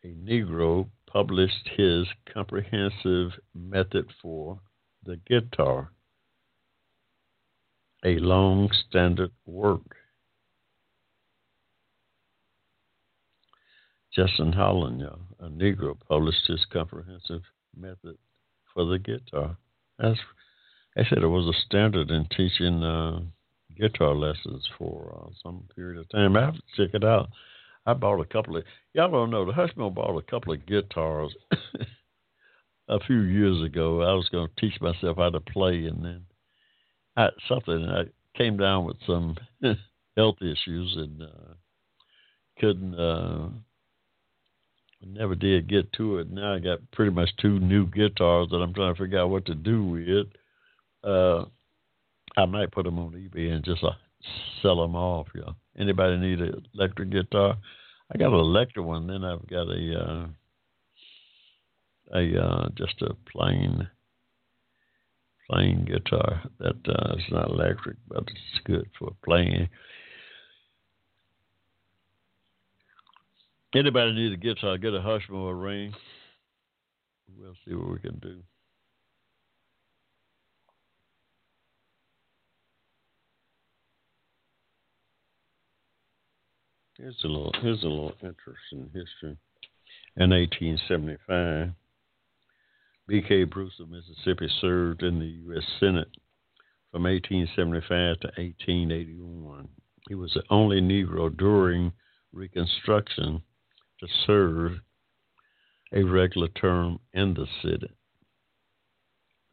a 0.05 0.09
Negro, 0.09 0.89
published 1.07 1.69
his 1.77 2.07
comprehensive 2.33 3.33
method 3.55 4.07
for 4.21 4.61
the 5.05 5.17
guitar, 5.29 5.91
a 8.05 8.17
long 8.19 8.71
standard 8.89 9.31
work. 9.47 9.97
Justin 14.15 14.53
know, 14.53 15.19
a 15.39 15.49
Negro 15.49 15.97
published 16.09 16.47
his 16.47 16.65
comprehensive 16.73 17.43
method 17.77 18.17
for 18.73 18.85
the 18.85 18.99
guitar. 18.99 19.57
That's, 19.99 20.19
they 20.97 21.05
said 21.09 21.19
it 21.19 21.29
was 21.29 21.47
a 21.47 21.61
standard 21.67 22.11
in 22.11 22.27
teaching 22.37 22.83
uh, 22.83 23.21
guitar 23.79 24.15
lessons 24.15 24.69
for 24.77 25.15
uh, 25.15 25.31
some 25.43 25.65
period 25.75 26.01
of 26.01 26.09
time. 26.09 26.37
I 26.37 26.47
have 26.47 26.55
to 26.55 26.63
check 26.77 26.95
it 26.95 27.05
out. 27.05 27.29
I 27.87 27.95
bought 27.95 28.21
a 28.21 28.25
couple 28.25 28.57
of. 28.57 28.65
Y'all 28.93 29.11
don't 29.11 29.31
know 29.31 29.47
the 29.47 29.53
Hushmo 29.53 29.95
bought 29.95 30.19
a 30.19 30.31
couple 30.31 30.53
of 30.53 30.67
guitars 30.67 31.35
a 32.89 33.01
few 33.01 33.21
years 33.21 33.63
ago. 33.63 34.03
I 34.03 34.15
was 34.15 34.29
going 34.31 34.49
to 34.49 34.61
teach 34.61 34.81
myself 34.81 35.17
how 35.17 35.31
to 35.31 35.41
play, 35.41 35.85
and 35.87 36.05
then 36.05 36.23
Something 37.49 37.85
I 37.89 38.05
came 38.37 38.57
down 38.57 38.85
with 38.85 38.97
some 39.07 39.37
health 40.17 40.37
issues 40.41 40.97
and 40.97 41.23
uh, 41.23 41.55
couldn't. 42.59 42.95
Uh, 42.95 43.49
never 45.05 45.35
did 45.35 45.69
get 45.69 45.93
to 45.95 46.19
it. 46.19 46.31
Now 46.31 46.55
I 46.55 46.59
got 46.59 46.79
pretty 46.93 47.13
much 47.13 47.31
two 47.41 47.59
new 47.61 47.87
guitars 47.87 48.49
that 48.51 48.57
I'm 48.57 48.75
trying 48.75 48.95
to 48.95 49.01
figure 49.01 49.21
out 49.21 49.31
what 49.31 49.47
to 49.47 49.55
do 49.55 49.85
with. 49.85 50.27
Uh, 51.05 51.45
I 52.37 52.47
might 52.47 52.73
put 52.73 52.85
them 52.85 52.99
on 52.99 53.13
eBay 53.13 53.53
and 53.53 53.65
just 53.65 53.83
uh, 53.83 53.91
sell 54.63 54.81
them 54.83 54.95
off. 54.95 55.29
Yeah. 55.35 55.53
Anybody 55.79 56.17
need 56.17 56.41
an 56.41 56.67
electric 56.75 57.11
guitar? 57.11 57.57
I 58.13 58.19
got 58.19 58.33
an 58.33 58.41
electric 58.41 58.85
one. 58.85 59.07
Then 59.07 59.25
I've 59.25 59.47
got 59.49 59.69
a 59.69 60.01
uh, 60.01 60.27
a 62.15 62.43
uh, 62.43 62.69
just 62.75 63.01
a 63.03 63.15
plain 63.31 63.89
plain 65.51 65.85
guitar 65.85 66.43
that 66.59 66.77
uh, 66.89 67.15
is 67.17 67.25
not 67.31 67.51
electric, 67.51 67.97
but 68.09 68.23
it's 68.23 68.65
good 68.65 68.89
for 68.99 69.13
playing. 69.25 69.69
Anybody 73.75 74.13
need 74.13 74.33
a 74.33 74.37
guitar? 74.37 74.79
Get 74.79 74.95
a 74.95 75.01
Hushmo 75.01 75.63
ring. 75.63 75.95
We'll 77.37 77.55
see 77.67 77.75
what 77.75 77.93
we 77.93 77.99
can 77.99 78.19
do. 78.19 78.41
Here's 86.97 87.17
a 87.23 87.29
little 87.29 87.53
here's 87.63 87.85
a 87.85 87.87
little 87.87 88.15
interesting 88.23 88.91
history. 88.93 89.37
In 90.17 90.31
1875, 90.31 91.71
B.K. 93.09 93.45
Bruce 93.45 93.81
of 93.81 93.89
Mississippi 93.89 94.49
served 94.61 95.03
in 95.03 95.19
the 95.19 95.27
U.S. 95.27 95.65
Senate 95.81 96.11
from 96.93 97.05
1875 97.05 98.21
to 98.21 98.27
1881. 98.37 99.67
He 100.09 100.15
was 100.15 100.33
the 100.35 100.43
only 100.51 100.83
Negro 100.83 101.35
during 101.35 101.93
Reconstruction 102.35 103.43
to 104.01 104.07
serve 104.27 104.73
a 105.95 106.03
regular 106.03 106.49
term 106.49 106.99
in 107.15 107.33
the 107.33 107.47
Senate. 107.63 107.97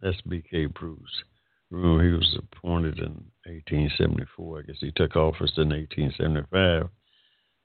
That's 0.02 0.20
B.K. 0.22 0.66
Bruce. 0.66 1.24
Remember, 1.72 2.04
he 2.04 2.12
was 2.12 2.38
appointed 2.38 3.00
in 3.00 3.32
1874. 3.46 4.60
I 4.60 4.62
guess 4.64 4.76
he 4.82 4.92
took 4.92 5.16
office 5.16 5.54
in 5.56 5.70
1875 5.70 6.90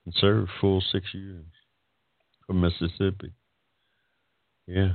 and 0.05 0.15
served 0.15 0.51
full 0.61 0.81
six 0.93 1.13
years 1.13 1.45
for 2.47 2.53
Mississippi. 2.53 3.33
Yeah. 4.69 4.93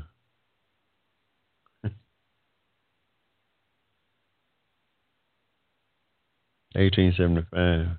1875. 6.76 7.98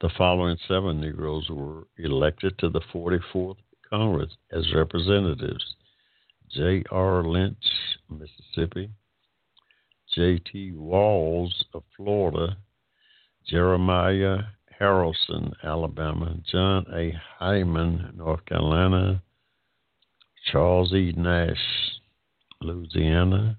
The 0.00 0.10
following 0.16 0.56
seven 0.66 1.00
Negroes 1.00 1.48
were 1.50 1.86
elected 1.98 2.58
to 2.58 2.68
the 2.68 2.80
44th 2.92 3.56
Congress 3.88 4.30
as 4.50 4.72
representatives 4.74 5.74
J.R. 6.50 7.24
Lynch, 7.24 7.64
Mississippi, 8.10 8.90
J.T. 10.14 10.72
Walls 10.72 11.64
of 11.74 11.82
Florida, 11.96 12.56
Jeremiah 13.46 14.38
Haralson, 14.80 15.52
Alabama, 15.62 16.36
John 16.50 16.86
A. 16.94 17.12
Hyman, 17.38 18.12
North 18.16 18.44
Carolina, 18.46 19.22
Charles 20.50 20.92
E. 20.92 21.12
Nash, 21.16 21.56
Louisiana, 22.60 23.58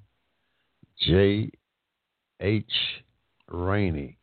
J. 0.99 1.51
H. 2.43 2.65
Rainey, 3.47 4.17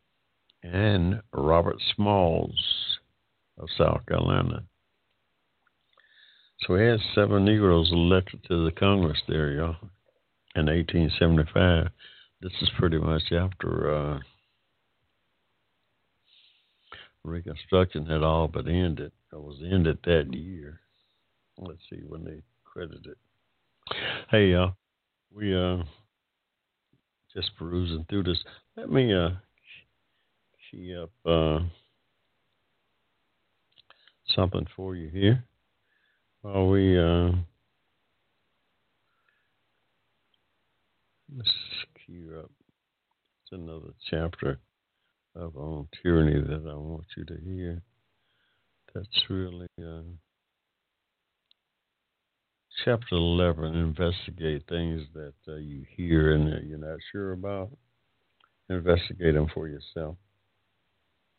and 0.63 1.21
Robert 1.33 1.77
Smalls 1.95 2.99
of 3.57 3.67
South 3.77 4.05
Carolina. 4.07 4.63
So 6.61 6.75
we 6.75 6.83
had 6.83 6.99
seven 7.15 7.45
Negroes 7.45 7.91
elected 7.91 8.43
to 8.47 8.63
the 8.63 8.71
Congress 8.71 9.17
there, 9.27 9.51
y'all, 9.53 9.75
in 10.55 10.67
1875. 10.67 11.87
This 12.41 12.51
is 12.61 12.69
pretty 12.77 12.99
much 12.99 13.31
after 13.31 13.93
uh, 13.93 14.19
Reconstruction 17.23 18.05
had 18.05 18.23
all 18.23 18.47
but 18.47 18.67
ended. 18.67 19.11
It 19.31 19.39
was 19.39 19.61
ended 19.63 19.99
that 20.05 20.33
year. 20.33 20.79
Let's 21.57 21.81
see 21.89 22.01
when 22.07 22.23
they 22.23 22.41
credited 22.63 23.05
it. 23.05 23.17
Hey, 24.29 24.51
y'all, 24.51 24.75
we 25.33 25.55
uh 25.55 25.83
just 27.33 27.51
perusing 27.57 28.05
through 28.09 28.23
this. 28.23 28.43
Let 28.75 28.91
me 28.91 29.13
uh 29.13 29.29
key 30.71 30.95
up 30.95 31.11
uh, 31.25 31.59
something 34.33 34.65
for 34.75 34.95
you 34.95 35.09
here 35.09 35.43
while 36.41 36.67
we 36.69 36.97
uh, 36.97 37.31
let's 41.35 41.51
cue 42.05 42.39
up. 42.39 42.51
It's 43.43 43.51
another 43.51 43.93
chapter 44.09 44.59
of 45.35 45.55
on 45.57 45.87
tyranny 46.01 46.39
that 46.41 46.69
I 46.69 46.75
want 46.75 47.05
you 47.17 47.25
to 47.25 47.37
hear. 47.43 47.81
That's 48.93 49.29
really 49.29 49.67
uh, 49.79 50.01
chapter 52.85 53.15
11 53.15 53.75
investigate 53.75 54.63
things 54.67 55.01
that 55.13 55.33
uh, 55.47 55.55
you 55.55 55.85
hear 55.95 56.33
and 56.33 56.51
that 56.51 56.63
you're 56.65 56.77
not 56.77 56.99
sure 57.11 57.33
about. 57.33 57.69
Investigate 58.69 59.33
them 59.33 59.47
for 59.53 59.67
yourself. 59.67 60.15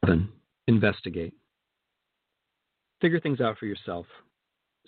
Then 0.06 0.28
investigate. 0.66 1.34
Figure 3.00 3.20
things 3.20 3.40
out 3.40 3.58
for 3.58 3.66
yourself. 3.66 4.06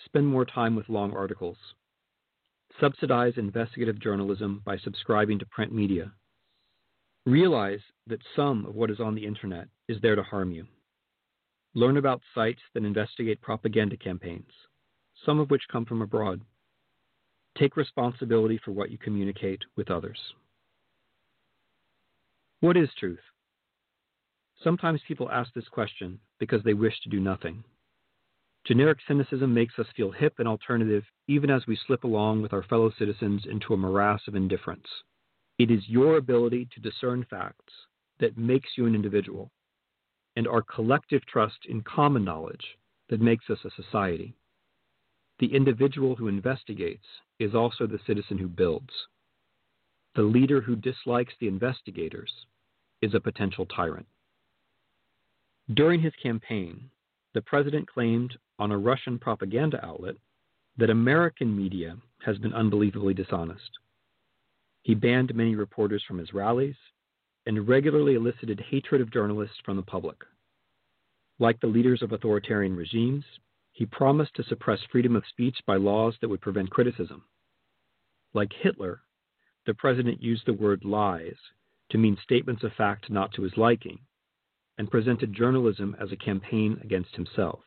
Spend 0.05 0.27
more 0.27 0.45
time 0.45 0.77
with 0.77 0.89
long 0.89 1.13
articles. 1.15 1.57
Subsidize 2.81 3.35
investigative 3.37 4.01
journalism 4.01 4.63
by 4.65 4.77
subscribing 4.79 5.39
to 5.39 5.47
print 5.47 5.73
media. 5.73 6.13
Realize 7.27 7.81
that 8.07 8.21
some 8.37 8.67
of 8.67 8.75
what 8.75 8.91
is 8.91 9.01
on 9.01 9.15
the 9.15 9.25
internet 9.25 9.69
is 9.89 9.97
there 10.03 10.17
to 10.17 10.23
harm 10.23 10.51
you. 10.51 10.67
Learn 11.75 11.97
about 11.97 12.21
sites 12.35 12.61
that 12.75 12.85
investigate 12.85 13.41
propaganda 13.41 13.97
campaigns 13.97 14.51
some 15.25 15.41
of 15.41 15.51
which 15.51 15.63
come 15.71 15.85
from 15.85 16.03
abroad. 16.03 16.41
Take 17.59 17.77
responsibility 17.77 18.61
for 18.65 18.73
what 18.73 18.91
you 18.91 18.99
communicate 18.99 19.63
with 19.77 19.91
others. 19.91 20.19
What 22.61 22.77
is 22.77 22.89
truth? 22.99 23.21
Sometimes 24.63 25.01
people 25.07 25.31
ask 25.31 25.53
this 25.53 25.69
question 25.69 26.19
because 26.39 26.63
they 26.63 26.75
wish 26.75 26.99
to 27.03 27.11
do 27.11 27.21
nothing. 27.21 27.63
Generic 28.67 28.99
cynicism 29.07 29.53
makes 29.53 29.79
us 29.79 29.87
feel 29.95 30.11
hip 30.11 30.35
and 30.39 30.49
alternative 30.49 31.05
even 31.29 31.51
as 31.51 31.67
we 31.67 31.79
slip 31.87 32.05
along 32.05 32.41
with 32.41 32.55
our 32.55 32.63
fellow 32.63 32.91
citizens 32.99 33.45
into 33.45 33.75
a 33.75 33.77
morass 33.77 34.23
of 34.27 34.35
indifference. 34.35 34.87
It 35.59 35.71
is 35.71 35.87
your 35.87 36.17
ability 36.17 36.69
to 36.73 36.81
discern 36.81 37.27
facts 37.29 37.73
that 38.21 38.39
makes 38.39 38.71
you 38.77 38.87
an 38.87 38.95
individual, 38.95 39.51
and 40.37 40.49
our 40.49 40.63
collective 40.63 41.25
trust 41.27 41.67
in 41.69 41.83
common 41.83 42.25
knowledge 42.25 42.79
that 43.11 43.21
makes 43.21 43.51
us 43.51 43.59
a 43.65 43.83
society. 43.83 44.35
The 45.39 45.55
individual 45.55 46.15
who 46.17 46.29
investigates 46.29 47.05
is 47.39 47.55
also 47.55 47.87
the 47.87 48.01
citizen 48.07 48.39
who 48.39 48.49
builds. 48.49 48.93
The 50.15 50.23
leader 50.23 50.61
who 50.61 50.77
dislikes 50.77 51.35
the 51.41 51.49
investigators 51.49 52.31
is 53.03 53.15
a 53.15 53.21
potential 53.21 53.67
tyrant. 53.67 54.07
During 55.73 56.01
his 56.01 56.13
campaign, 56.23 56.91
the 57.33 57.43
president 57.43 57.89
claimed 57.89 58.39
on 58.59 58.71
a 58.71 58.79
Russian 58.79 59.19
propaganda 59.19 59.85
outlet 59.85 60.17
that 60.77 60.91
American 60.91 61.57
media 61.57 61.97
has 62.25 62.39
been 62.39 62.53
unbelievably 62.53 63.15
dishonest. 63.15 63.71
He 64.83 64.95
banned 64.95 65.35
many 65.35 65.57
reporters 65.57 66.05
from 66.07 66.19
his 66.19 66.33
rallies 66.33 66.77
and 67.47 67.67
regularly 67.69 68.15
elicited 68.15 68.61
hatred 68.71 69.01
of 69.01 69.13
journalists 69.13 69.57
from 69.65 69.77
the 69.77 69.83
public. 69.83 70.17
Like 71.39 71.61
the 71.61 71.67
leaders 71.67 72.03
of 72.03 72.13
authoritarian 72.13 72.77
regimes, 72.77 73.25
he 73.75 73.85
promised 73.85 74.35
to 74.37 74.45
suppress 74.45 74.79
freedom 74.91 75.17
of 75.17 75.27
speech 75.29 75.59
by 75.67 75.77
laws 75.77 76.15
that 76.21 76.29
would 76.29 76.41
prevent 76.41 76.71
criticism. 76.71 77.25
Like 78.33 78.53
Hitler, 78.53 79.03
the 79.67 79.75
president 79.75 80.23
used 80.23 80.47
the 80.47 80.53
word 80.53 80.85
lies 80.85 81.37
to 81.91 81.99
mean 81.99 82.17
statements 82.23 82.63
of 82.63 82.73
fact 82.73 83.11
not 83.11 83.33
to 83.33 83.43
his 83.43 83.57
liking, 83.57 83.99
and 84.79 84.91
presented 84.91 85.35
journalism 85.35 85.97
as 86.01 86.13
a 86.13 86.17
campaign 86.17 86.79
against 86.83 87.17
himself. 87.17 87.61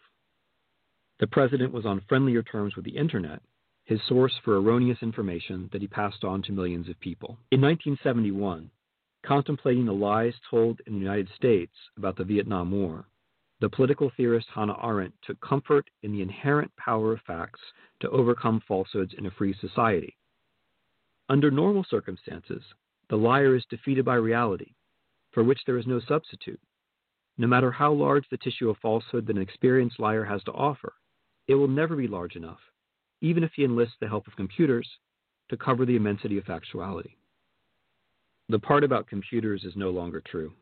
The 1.20 1.28
president 1.28 1.74
was 1.74 1.86
on 1.86 2.02
friendlier 2.08 2.42
terms 2.42 2.76
with 2.76 2.86
the 2.86 2.98
internet, 2.98 3.42
his 3.84 4.00
source 4.08 4.34
for 4.44 4.58
erroneous 4.58 5.00
information 5.02 5.70
that 5.72 5.82
he 5.82 5.88
passed 5.88 6.24
on 6.24 6.42
to 6.44 6.52
millions 6.54 6.88
of 6.90 7.00
people. 7.00 7.38
In 7.52 7.62
1971, 7.62 8.70
contemplating 9.26 9.86
the 9.86 9.94
lies 9.94 10.36
told 10.50 10.80
in 10.88 10.94
the 10.94 11.00
United 11.00 11.30
States 11.36 11.74
about 11.98 12.16
the 12.16 12.24
Vietnam 12.24 12.72
War, 12.72 13.06
the 13.60 13.70
political 13.70 14.12
theorist 14.16 14.48
Hannah 14.54 14.78
Arendt 14.84 15.14
took 15.26 15.40
comfort 15.42 15.90
in 16.04 16.12
the 16.12 16.22
inherent 16.22 16.72
power 16.78 17.14
of 17.14 17.22
facts 17.26 17.60
to 18.02 18.10
overcome 18.10 18.62
falsehoods 18.68 19.14
in 19.18 19.26
a 19.26 19.32
free 19.32 19.56
society. 19.60 20.16
Under 21.30 21.50
normal 21.50 21.86
circumstances, 21.90 22.62
the 23.10 23.16
liar 23.16 23.56
is 23.56 23.66
defeated 23.70 24.06
by 24.06 24.16
reality, 24.16 24.74
for 25.32 25.44
which 25.44 25.60
there 25.66 25.78
is 25.78 25.88
no 25.88 26.00
substitute. 26.08 26.60
No 27.38 27.48
matter 27.48 27.72
how 27.72 27.92
large 27.92 28.26
the 28.30 28.38
tissue 28.38 28.70
of 28.70 28.78
falsehood 28.78 29.28
that 29.28 29.36
an 29.36 29.42
experienced 29.42 30.00
liar 30.00 30.24
has 30.24 30.44
to 30.44 30.52
offer, 30.52 30.94
it 31.48 31.56
will 31.56 31.68
never 31.68 31.96
be 31.96 32.08
large 32.08 32.36
enough, 32.36 32.60
even 33.22 33.44
if 33.44 33.52
he 33.56 33.64
enlists 33.64 33.96
the 34.00 34.08
help 34.08 34.28
of 34.28 34.36
computers, 34.36 34.88
to 35.50 35.58
cover 35.58 35.86
the 35.86 35.96
immensity 35.96 36.38
of 36.38 36.46
factuality. 36.46 37.16
The 38.50 38.60
part 38.60 38.84
about 38.84 39.08
computers 39.08 39.64
is 39.64 39.76
no 39.76 39.90
longer 39.90 40.22
true. 40.22 40.54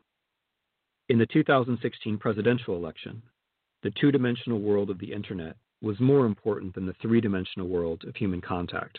In 1.08 1.18
the 1.18 1.26
2016 1.26 2.18
presidential 2.18 2.74
election, 2.74 3.22
the 3.84 3.92
two 3.92 4.10
dimensional 4.10 4.58
world 4.58 4.90
of 4.90 4.98
the 4.98 5.12
Internet 5.12 5.56
was 5.80 6.00
more 6.00 6.26
important 6.26 6.74
than 6.74 6.84
the 6.84 6.96
three 7.00 7.20
dimensional 7.20 7.68
world 7.68 8.02
of 8.08 8.16
human 8.16 8.40
contact. 8.40 8.98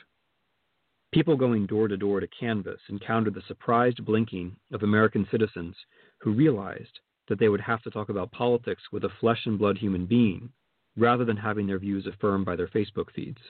People 1.12 1.36
going 1.36 1.66
door 1.66 1.90
to 1.90 1.98
door 1.98 2.22
to 2.22 2.28
canvass 2.28 2.80
encountered 2.88 3.34
the 3.34 3.42
surprised 3.42 4.06
blinking 4.06 4.56
of 4.72 4.84
American 4.84 5.28
citizens 5.30 5.76
who 6.20 6.32
realized 6.32 7.00
that 7.28 7.40
they 7.40 7.50
would 7.50 7.60
have 7.60 7.82
to 7.82 7.90
talk 7.90 8.08
about 8.08 8.32
politics 8.32 8.84
with 8.94 9.04
a 9.04 9.14
flesh 9.20 9.46
and 9.46 9.60
blood 9.60 9.78
human 9.78 10.06
being 10.06 10.50
rather 10.96 11.26
than 11.26 11.36
having 11.36 11.68
their 11.68 11.78
views 11.78 12.08
affirmed 12.08 12.46
by 12.46 12.56
their 12.56 12.70
Facebook 12.70 13.12
feeds. 13.14 13.42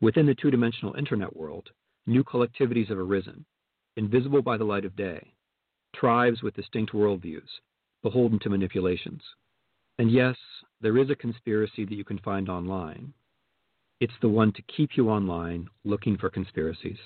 Within 0.00 0.26
the 0.26 0.36
two 0.36 0.52
dimensional 0.52 0.94
Internet 0.94 1.34
world, 1.34 1.70
new 2.06 2.22
collectivities 2.22 2.88
have 2.88 2.98
arisen, 2.98 3.44
invisible 3.96 4.42
by 4.42 4.56
the 4.56 4.64
light 4.64 4.84
of 4.84 4.94
day, 4.94 5.34
tribes 5.94 6.42
with 6.42 6.54
distinct 6.54 6.92
worldviews, 6.92 7.48
beholden 8.02 8.38
to 8.40 8.50
manipulations. 8.50 9.22
And 9.98 10.10
yes, 10.10 10.36
there 10.80 10.98
is 10.98 11.10
a 11.10 11.16
conspiracy 11.16 11.84
that 11.84 11.94
you 11.94 12.04
can 12.04 12.18
find 12.18 12.48
online. 12.48 13.12
It's 14.00 14.12
the 14.20 14.28
one 14.28 14.52
to 14.52 14.62
keep 14.76 14.96
you 14.96 15.08
online 15.10 15.68
looking 15.84 16.16
for 16.16 16.28
conspiracies. 16.28 16.98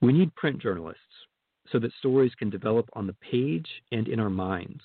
We 0.00 0.12
need 0.12 0.34
print 0.36 0.60
journalists 0.60 1.00
so 1.72 1.78
that 1.78 1.92
stories 1.98 2.34
can 2.38 2.50
develop 2.50 2.88
on 2.92 3.06
the 3.06 3.16
page 3.30 3.66
and 3.90 4.06
in 4.06 4.20
our 4.20 4.30
minds. 4.30 4.82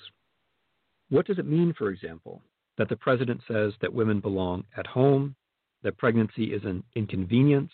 What 1.10 1.28
does 1.28 1.38
it 1.38 1.46
mean, 1.46 1.74
for 1.78 1.90
example, 1.90 2.42
that 2.78 2.90
the 2.90 2.96
president 2.96 3.42
says 3.48 3.74
that 3.82 3.94
women 3.94 4.20
belong 4.20 4.64
at 4.78 4.88
home, 4.88 5.36
that 5.84 5.98
pregnancy 5.98 6.54
is 6.54 6.64
an 6.64 6.84
inconvenience, 6.96 7.72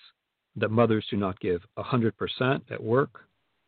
that 0.55 0.71
mothers 0.71 1.05
do 1.09 1.17
not 1.17 1.39
give 1.39 1.61
100% 1.77 2.11
at 2.71 2.83
work, 2.83 3.21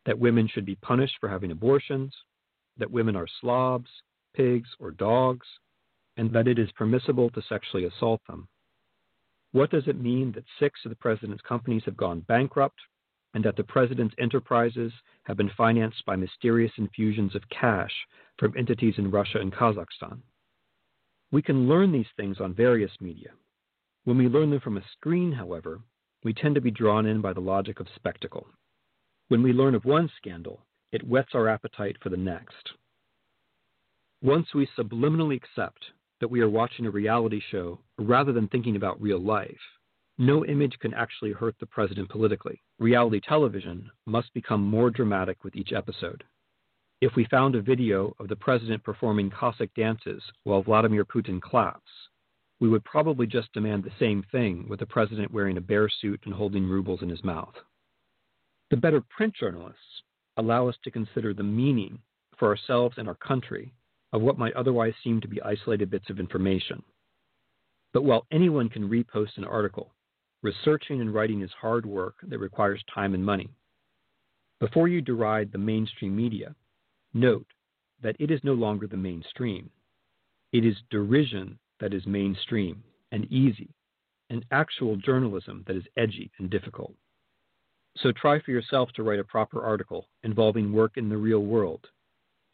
that 0.07 0.17
women 0.17 0.47
should 0.47 0.65
be 0.65 0.75
punished 0.75 1.17
for 1.19 1.27
having 1.27 1.51
abortions, 1.51 2.15
that 2.77 2.89
women 2.89 3.15
are 3.15 3.27
slobs, 3.41 3.89
pigs, 4.33 4.69
or 4.79 4.89
dogs, 4.89 5.45
and 6.15 6.31
that 6.31 6.47
it 6.47 6.57
is 6.57 6.71
permissible 6.71 7.29
to 7.29 7.41
sexually 7.47 7.83
assault 7.83 8.21
them. 8.25 8.47
What 9.51 9.69
does 9.69 9.85
it 9.85 9.99
mean 9.99 10.31
that 10.31 10.45
six 10.59 10.79
of 10.85 10.89
the 10.89 10.95
president's 10.95 11.43
companies 11.43 11.83
have 11.85 11.97
gone 11.97 12.21
bankrupt 12.21 12.79
and 13.33 13.43
that 13.43 13.57
the 13.57 13.65
president's 13.65 14.15
enterprises 14.17 14.93
have 15.23 15.35
been 15.35 15.51
financed 15.57 16.05
by 16.05 16.15
mysterious 16.15 16.71
infusions 16.77 17.35
of 17.35 17.49
cash 17.49 17.91
from 18.39 18.53
entities 18.57 18.95
in 18.97 19.11
Russia 19.11 19.39
and 19.39 19.51
Kazakhstan? 19.51 20.19
We 21.31 21.41
can 21.41 21.67
learn 21.67 21.91
these 21.91 22.05
things 22.15 22.37
on 22.39 22.53
various 22.53 22.91
media. 23.01 23.31
When 24.05 24.17
we 24.17 24.29
learn 24.29 24.51
them 24.51 24.61
from 24.61 24.77
a 24.77 24.85
screen, 24.93 25.33
however, 25.33 25.81
we 26.23 26.33
tend 26.33 26.55
to 26.55 26.61
be 26.61 26.71
drawn 26.71 27.05
in 27.05 27.19
by 27.19 27.33
the 27.33 27.41
logic 27.41 27.81
of 27.81 27.87
spectacle. 27.93 28.47
When 29.29 29.43
we 29.43 29.51
learn 29.51 29.75
of 29.75 29.83
one 29.83 30.09
scandal, 30.15 30.65
it 30.93 31.05
whets 31.05 31.31
our 31.33 31.49
appetite 31.49 31.97
for 32.01 32.07
the 32.07 32.15
next. 32.15 32.71
Once 34.21 34.53
we 34.53 34.65
subliminally 34.77 35.35
accept 35.35 35.83
that 36.21 36.29
we 36.29 36.39
are 36.39 36.49
watching 36.49 36.85
a 36.85 36.91
reality 36.91 37.41
show 37.51 37.79
rather 37.97 38.31
than 38.31 38.47
thinking 38.47 38.77
about 38.77 39.01
real 39.01 39.19
life, 39.19 39.59
no 40.17 40.45
image 40.45 40.79
can 40.79 40.93
actually 40.93 41.33
hurt 41.33 41.55
the 41.59 41.65
president 41.65 42.09
politically. 42.09 42.61
Reality 42.79 43.19
television 43.19 43.91
must 44.05 44.33
become 44.33 44.61
more 44.61 44.89
dramatic 44.89 45.43
with 45.43 45.57
each 45.57 45.73
episode. 45.73 46.23
If 47.01 47.15
we 47.17 47.25
found 47.25 47.53
a 47.53 47.61
video 47.61 48.15
of 48.19 48.29
the 48.29 48.35
president 48.37 48.81
performing 48.81 49.29
Cossack 49.29 49.73
dances 49.75 50.23
while 50.45 50.63
Vladimir 50.63 51.03
Putin 51.03 51.41
claps, 51.41 51.91
we 52.61 52.69
would 52.69 52.85
probably 52.85 53.27
just 53.27 53.51
demand 53.51 53.83
the 53.83 53.91
same 53.99 54.23
thing 54.31 54.67
with 54.69 54.79
the 54.79 54.85
president 54.85 55.33
wearing 55.33 55.57
a 55.57 55.61
bear 55.61 55.89
suit 55.89 56.21
and 56.23 56.33
holding 56.33 56.65
rubles 56.65 57.01
in 57.01 57.09
his 57.09 57.25
mouth. 57.25 57.53
The 58.69 58.77
better 58.77 59.01
print 59.01 59.33
journalists 59.35 60.03
allow 60.35 60.67
us 60.67 60.75
to 60.83 60.91
consider 60.91 61.33
the 61.33 61.43
meaning 61.43 61.99
for 62.37 62.49
ourselves 62.49 62.97
and 62.97 63.07
our 63.07 63.15
country 63.15 63.73
of 64.13 64.21
what 64.21 64.37
might 64.37 64.53
otherwise 64.53 64.93
seem 65.03 65.21
to 65.21 65.27
be 65.27 65.41
isolated 65.41 65.89
bits 65.89 66.09
of 66.09 66.19
information. 66.19 66.83
But 67.93 68.03
while 68.03 68.25
anyone 68.31 68.69
can 68.69 68.89
repost 68.89 69.37
an 69.37 69.45
article, 69.45 69.93
researching 70.41 71.01
and 71.01 71.13
writing 71.13 71.41
is 71.41 71.51
hard 71.51 71.85
work 71.85 72.15
that 72.23 72.39
requires 72.39 72.83
time 72.93 73.13
and 73.13 73.25
money. 73.25 73.49
Before 74.59 74.87
you 74.87 75.01
deride 75.01 75.51
the 75.51 75.57
mainstream 75.57 76.15
media, 76.15 76.55
note 77.13 77.47
that 78.01 78.15
it 78.19 78.31
is 78.31 78.43
no 78.43 78.53
longer 78.53 78.87
the 78.87 78.97
mainstream. 78.97 79.69
It 80.51 80.65
is 80.65 80.75
derision 80.89 81.57
that 81.79 81.93
is 81.93 82.05
mainstream 82.05 82.83
and 83.11 83.25
easy, 83.31 83.69
and 84.29 84.45
actual 84.51 84.95
journalism 84.97 85.63
that 85.67 85.75
is 85.75 85.83
edgy 85.95 86.31
and 86.37 86.49
difficult. 86.49 86.93
So 88.01 88.11
try 88.11 88.39
for 88.39 88.51
yourself 88.51 88.91
to 88.93 89.03
write 89.03 89.19
a 89.19 89.23
proper 89.23 89.63
article 89.63 90.07
involving 90.23 90.71
work 90.71 90.97
in 90.97 91.09
the 91.09 91.17
real 91.17 91.43
world, 91.43 91.87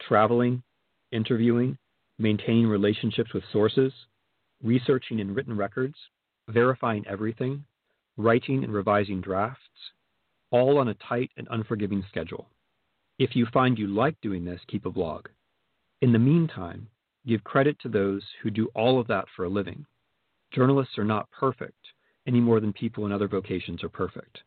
traveling, 0.02 0.64
interviewing, 1.12 1.78
maintaining 2.18 2.68
relationships 2.68 3.34
with 3.34 3.44
sources, 3.52 3.92
researching 4.64 5.20
in 5.20 5.34
written 5.34 5.58
records, 5.58 5.96
verifying 6.48 7.06
everything, 7.08 7.66
writing 8.16 8.64
and 8.64 8.74
revising 8.74 9.20
drafts, 9.20 9.60
all 10.52 10.78
on 10.78 10.88
a 10.88 10.94
tight 10.96 11.32
and 11.36 11.48
unforgiving 11.52 12.04
schedule. 12.08 12.48
If 13.20 13.36
you 13.36 13.46
find 13.54 13.78
you 13.78 13.88
like 13.88 14.20
doing 14.22 14.46
this, 14.46 14.62
keep 14.68 14.86
a 14.86 14.92
blog. 14.92 15.28
In 16.02 16.14
the 16.14 16.20
meantime, 16.20 16.88
give 17.28 17.44
credit 17.44 17.78
to 17.82 17.90
those 17.90 18.24
who 18.42 18.50
do 18.50 18.70
all 18.76 19.00
of 19.00 19.08
that 19.08 19.26
for 19.36 19.46
a 19.46 19.50
living. 19.50 19.86
Journalists 20.52 20.98
are 20.98 21.04
not 21.04 21.30
perfect 21.32 21.88
any 22.28 22.40
more 22.40 22.60
than 22.60 22.72
people 22.72 23.06
in 23.06 23.12
other 23.12 23.28
vocations 23.28 23.84
are 23.84 23.90
perfect. 23.90 24.40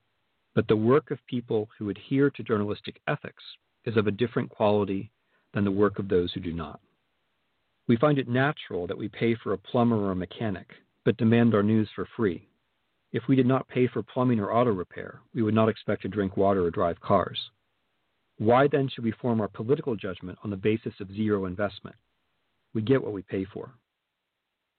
But 0.57 0.69
the 0.69 0.77
work 0.77 1.11
of 1.11 1.19
people 1.27 1.69
who 1.79 1.91
adhere 1.91 2.31
to 2.31 2.43
journalistic 2.43 3.03
ethics 3.07 3.43
is 3.85 3.99
of 3.99 4.07
a 4.07 4.11
different 4.11 4.49
quality 4.49 5.11
than 5.53 5.65
the 5.65 5.71
work 5.71 5.99
of 5.99 6.09
those 6.09 6.33
who 6.33 6.41
do 6.41 6.55
not. 6.55 6.81
We 7.89 7.99
find 7.99 8.19
it 8.19 8.27
natural 8.27 8.87
that 8.87 8.97
we 8.97 9.09
pay 9.09 9.35
for 9.35 9.53
a 9.53 9.59
plumber 9.59 9.97
or 9.97 10.13
a 10.13 10.17
mechanic, 10.17 10.69
but 11.05 11.19
demand 11.19 11.55
our 11.55 11.63
news 11.63 11.91
for 11.95 12.09
free. 12.17 12.49
If 13.13 13.25
we 13.29 13.37
did 13.37 13.45
not 13.45 13.69
pay 13.69 13.87
for 13.87 14.03
plumbing 14.03 14.41
or 14.41 14.51
auto 14.51 14.71
repair, 14.71 15.21
we 15.35 15.43
would 15.43 15.55
not 15.55 15.69
expect 15.69 16.01
to 16.03 16.09
drink 16.09 16.39
water 16.39 16.65
or 16.65 16.71
drive 16.71 16.99
cars. 17.03 17.39
Why 18.39 18.67
then 18.67 18.89
should 18.89 19.05
we 19.05 19.13
form 19.13 19.43
our 19.43 19.49
political 19.49 19.95
judgment 19.95 20.39
on 20.43 20.49
the 20.49 20.57
basis 20.57 20.95
of 21.01 21.13
zero 21.13 21.45
investment? 21.45 21.97
We 22.73 22.81
get 22.81 23.03
what 23.03 23.13
we 23.13 23.21
pay 23.21 23.45
for. 23.45 23.75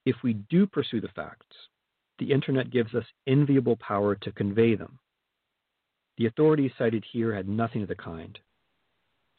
If 0.08 0.16
we 0.24 0.34
do 0.34 0.66
pursue 0.66 1.02
the 1.02 1.08
facts, 1.10 1.56
the 2.18 2.32
internet 2.32 2.72
gives 2.72 2.96
us 2.96 3.06
enviable 3.28 3.76
power 3.78 4.16
to 4.16 4.32
convey 4.32 4.74
them, 4.74 4.98
the 6.18 6.26
authorities 6.26 6.72
cited 6.78 7.06
here 7.12 7.34
had 7.34 7.48
nothing 7.48 7.82
of 7.82 7.88
the 7.88 7.96
kind. 7.96 8.38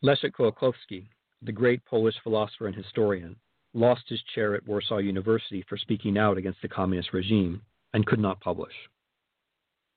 Leszek 0.02 0.32
Kolakowski, 0.32 1.08
the 1.42 1.52
great 1.52 1.84
Polish 1.84 2.14
philosopher 2.22 2.66
and 2.66 2.76
historian, 2.76 3.36
lost 3.74 4.02
his 4.08 4.20
chair 4.34 4.54
at 4.54 4.66
Warsaw 4.66 4.98
University 4.98 5.64
for 5.68 5.76
speaking 5.76 6.16
out 6.16 6.38
against 6.38 6.62
the 6.62 6.68
communist 6.68 7.12
regime 7.12 7.62
and 7.92 8.06
could 8.06 8.20
not 8.20 8.40
publish. 8.40 8.72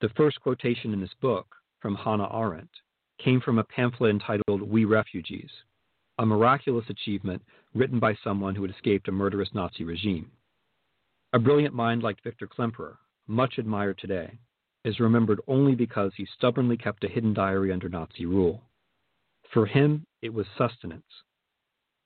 The 0.02 0.10
first 0.10 0.42
quotation 0.42 0.94
in 0.94 1.02
this 1.02 1.14
book 1.22 1.56
from 1.80 1.96
Hannah 1.96 2.30
Arendt 2.34 2.70
came 3.24 3.40
from 3.40 3.60
a 3.60 3.64
pamphlet 3.64 4.10
entitled 4.12 4.62
We 4.64 4.86
Refugees, 4.86 5.52
a 6.18 6.26
miraculous 6.26 6.86
achievement 6.90 7.42
written 7.74 8.00
by 8.00 8.18
someone 8.24 8.56
who 8.56 8.64
had 8.64 8.72
escaped 8.72 9.08
a 9.08 9.12
murderous 9.12 9.50
Nazi 9.54 9.84
regime. 9.84 10.32
A 11.34 11.40
brilliant 11.40 11.76
mind 11.76 12.02
like 12.04 12.24
Victor 12.24 12.48
Klemperer, 12.48 12.98
much 13.28 13.58
admired 13.58 14.00
today, 14.00 14.40
is 14.84 15.00
remembered 15.00 15.40
only 15.48 15.76
because 15.76 16.12
he 16.16 16.26
stubbornly 16.38 16.78
kept 16.78 17.04
a 17.04 17.08
hidden 17.08 17.34
diary 17.34 17.72
under 17.72 17.90
Nazi 17.90 18.26
rule. 18.26 18.64
For 19.54 19.66
him, 19.66 20.06
it 20.22 20.34
was 20.34 20.48
sustenance. 20.58 21.04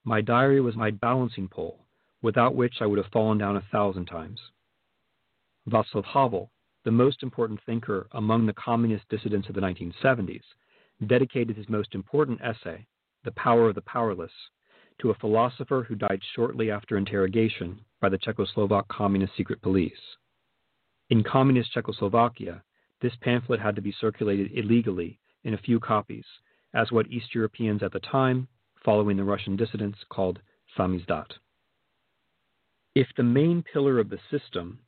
My 0.03 0.21
diary 0.21 0.61
was 0.61 0.75
my 0.75 0.91
balancing 0.91 1.47
pole, 1.47 1.85
without 2.21 2.55
which 2.55 2.75
I 2.81 2.85
would 2.85 2.97
have 2.97 3.11
fallen 3.11 3.37
down 3.37 3.55
a 3.55 3.65
thousand 3.71 4.05
times. 4.05 4.39
Václav 5.69 6.05
Havel, 6.05 6.51
the 6.83 6.91
most 6.91 7.23
important 7.23 7.59
thinker 7.65 8.07
among 8.11 8.45
the 8.45 8.53
communist 8.53 9.09
dissidents 9.09 9.49
of 9.49 9.55
the 9.55 9.61
1970s, 9.61 10.43
dedicated 11.07 11.57
his 11.57 11.69
most 11.69 11.95
important 11.95 12.39
essay, 12.41 12.85
The 13.23 13.31
Power 13.31 13.69
of 13.69 13.75
the 13.75 13.81
Powerless, 13.81 14.31
to 14.99 15.09
a 15.09 15.15
philosopher 15.15 15.83
who 15.87 15.95
died 15.95 16.21
shortly 16.35 16.71
after 16.71 16.97
interrogation 16.97 17.79
by 17.99 18.09
the 18.09 18.17
Czechoslovak 18.17 18.87
Communist 18.87 19.35
Secret 19.35 19.61
Police. 19.61 20.17
In 21.09 21.23
communist 21.23 21.71
Czechoslovakia, 21.71 22.63
this 23.01 23.15
pamphlet 23.21 23.59
had 23.59 23.75
to 23.75 23.81
be 23.81 23.91
circulated 23.91 24.51
illegally 24.53 25.19
in 25.43 25.53
a 25.53 25.59
few 25.59 25.79
copies, 25.79 26.25
as 26.73 26.91
what 26.91 27.07
East 27.11 27.35
Europeans 27.35 27.83
at 27.83 27.91
the 27.91 27.99
time, 27.99 28.47
following 28.83 29.17
the 29.17 29.23
Russian 29.23 29.55
dissidents, 29.55 29.99
called 30.09 30.39
samizdat. 30.77 31.31
If 32.95 33.07
the 33.15 33.23
main 33.23 33.61
pillar 33.61 33.99
of 33.99 34.09
the 34.09 34.19
system 34.31 34.79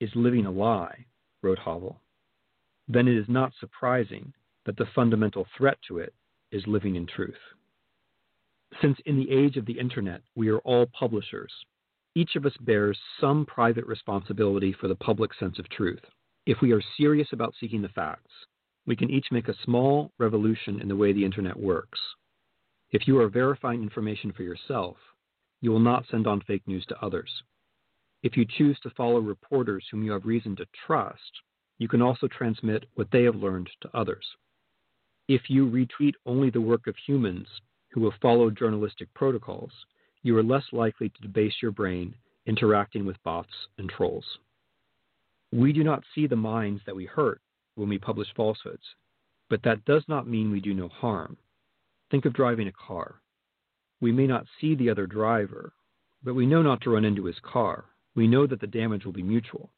is 0.00 0.10
living 0.14 0.46
a 0.46 0.50
lie, 0.50 1.06
wrote 1.42 1.58
Havel, 1.58 2.00
then 2.86 3.06
it 3.06 3.16
is 3.16 3.28
not 3.28 3.52
surprising 3.60 4.32
that 4.64 4.76
the 4.76 4.86
fundamental 4.94 5.46
threat 5.56 5.78
to 5.88 5.98
it 5.98 6.14
is 6.50 6.66
living 6.66 6.96
in 6.96 7.06
truth. 7.06 7.38
Since 8.80 8.98
in 9.04 9.16
the 9.16 9.30
age 9.30 9.56
of 9.56 9.66
the 9.66 9.78
internet 9.78 10.22
we 10.34 10.48
are 10.48 10.58
all 10.58 10.86
publishers, 10.86 11.52
each 12.18 12.34
of 12.34 12.44
us 12.44 12.56
bears 12.62 12.98
some 13.20 13.46
private 13.46 13.86
responsibility 13.86 14.72
for 14.72 14.88
the 14.88 14.96
public 14.96 15.32
sense 15.34 15.56
of 15.60 15.68
truth. 15.68 16.02
If 16.46 16.60
we 16.60 16.72
are 16.72 16.82
serious 16.96 17.28
about 17.30 17.54
seeking 17.60 17.80
the 17.80 17.88
facts, 17.90 18.32
we 18.86 18.96
can 18.96 19.08
each 19.08 19.26
make 19.30 19.46
a 19.46 19.54
small 19.64 20.10
revolution 20.18 20.80
in 20.80 20.88
the 20.88 20.96
way 20.96 21.12
the 21.12 21.24
internet 21.24 21.56
works. 21.56 22.00
If 22.90 23.06
you 23.06 23.20
are 23.20 23.28
verifying 23.28 23.84
information 23.84 24.32
for 24.32 24.42
yourself, 24.42 24.96
you 25.60 25.70
will 25.70 25.78
not 25.78 26.06
send 26.10 26.26
on 26.26 26.40
fake 26.40 26.66
news 26.66 26.84
to 26.86 27.00
others. 27.00 27.30
If 28.24 28.36
you 28.36 28.44
choose 28.44 28.80
to 28.80 28.90
follow 28.96 29.20
reporters 29.20 29.84
whom 29.88 30.02
you 30.02 30.10
have 30.10 30.26
reason 30.26 30.56
to 30.56 30.66
trust, 30.88 31.30
you 31.78 31.86
can 31.86 32.02
also 32.02 32.26
transmit 32.26 32.86
what 32.94 33.12
they 33.12 33.22
have 33.22 33.36
learned 33.36 33.70
to 33.82 33.96
others. 33.96 34.24
If 35.28 35.42
you 35.48 35.70
retweet 35.70 36.14
only 36.26 36.50
the 36.50 36.60
work 36.60 36.88
of 36.88 36.96
humans 36.96 37.46
who 37.92 38.10
have 38.10 38.18
followed 38.20 38.58
journalistic 38.58 39.14
protocols, 39.14 39.70
you 40.22 40.36
are 40.36 40.42
less 40.42 40.64
likely 40.72 41.08
to 41.08 41.22
debase 41.22 41.54
your 41.62 41.70
brain 41.70 42.14
interacting 42.46 43.04
with 43.04 43.22
bots 43.24 43.52
and 43.78 43.88
trolls. 43.88 44.24
We 45.52 45.72
do 45.72 45.84
not 45.84 46.02
see 46.14 46.26
the 46.26 46.36
minds 46.36 46.82
that 46.86 46.96
we 46.96 47.06
hurt 47.06 47.40
when 47.74 47.88
we 47.88 47.98
publish 47.98 48.28
falsehoods, 48.34 48.82
but 49.48 49.62
that 49.62 49.84
does 49.84 50.02
not 50.08 50.26
mean 50.26 50.50
we 50.50 50.60
do 50.60 50.74
no 50.74 50.88
harm. 50.88 51.36
Think 52.10 52.24
of 52.24 52.32
driving 52.32 52.68
a 52.68 52.72
car. 52.72 53.16
We 54.00 54.12
may 54.12 54.26
not 54.26 54.46
see 54.60 54.74
the 54.74 54.90
other 54.90 55.06
driver, 55.06 55.72
but 56.22 56.34
we 56.34 56.46
know 56.46 56.62
not 56.62 56.80
to 56.82 56.90
run 56.90 57.04
into 57.04 57.24
his 57.24 57.38
car. 57.42 57.84
We 58.14 58.26
know 58.26 58.46
that 58.46 58.60
the 58.60 58.66
damage 58.66 59.04
will 59.04 59.12
be 59.12 59.22
mutual. 59.22 59.70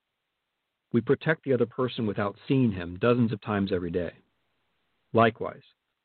We 0.92 1.00
protect 1.00 1.44
the 1.44 1.52
other 1.52 1.66
person 1.66 2.06
without 2.06 2.36
seeing 2.48 2.72
him 2.72 2.98
dozens 3.00 3.32
of 3.32 3.40
times 3.42 3.70
every 3.72 3.90
day. 3.90 4.12
Likewise, 5.12 5.62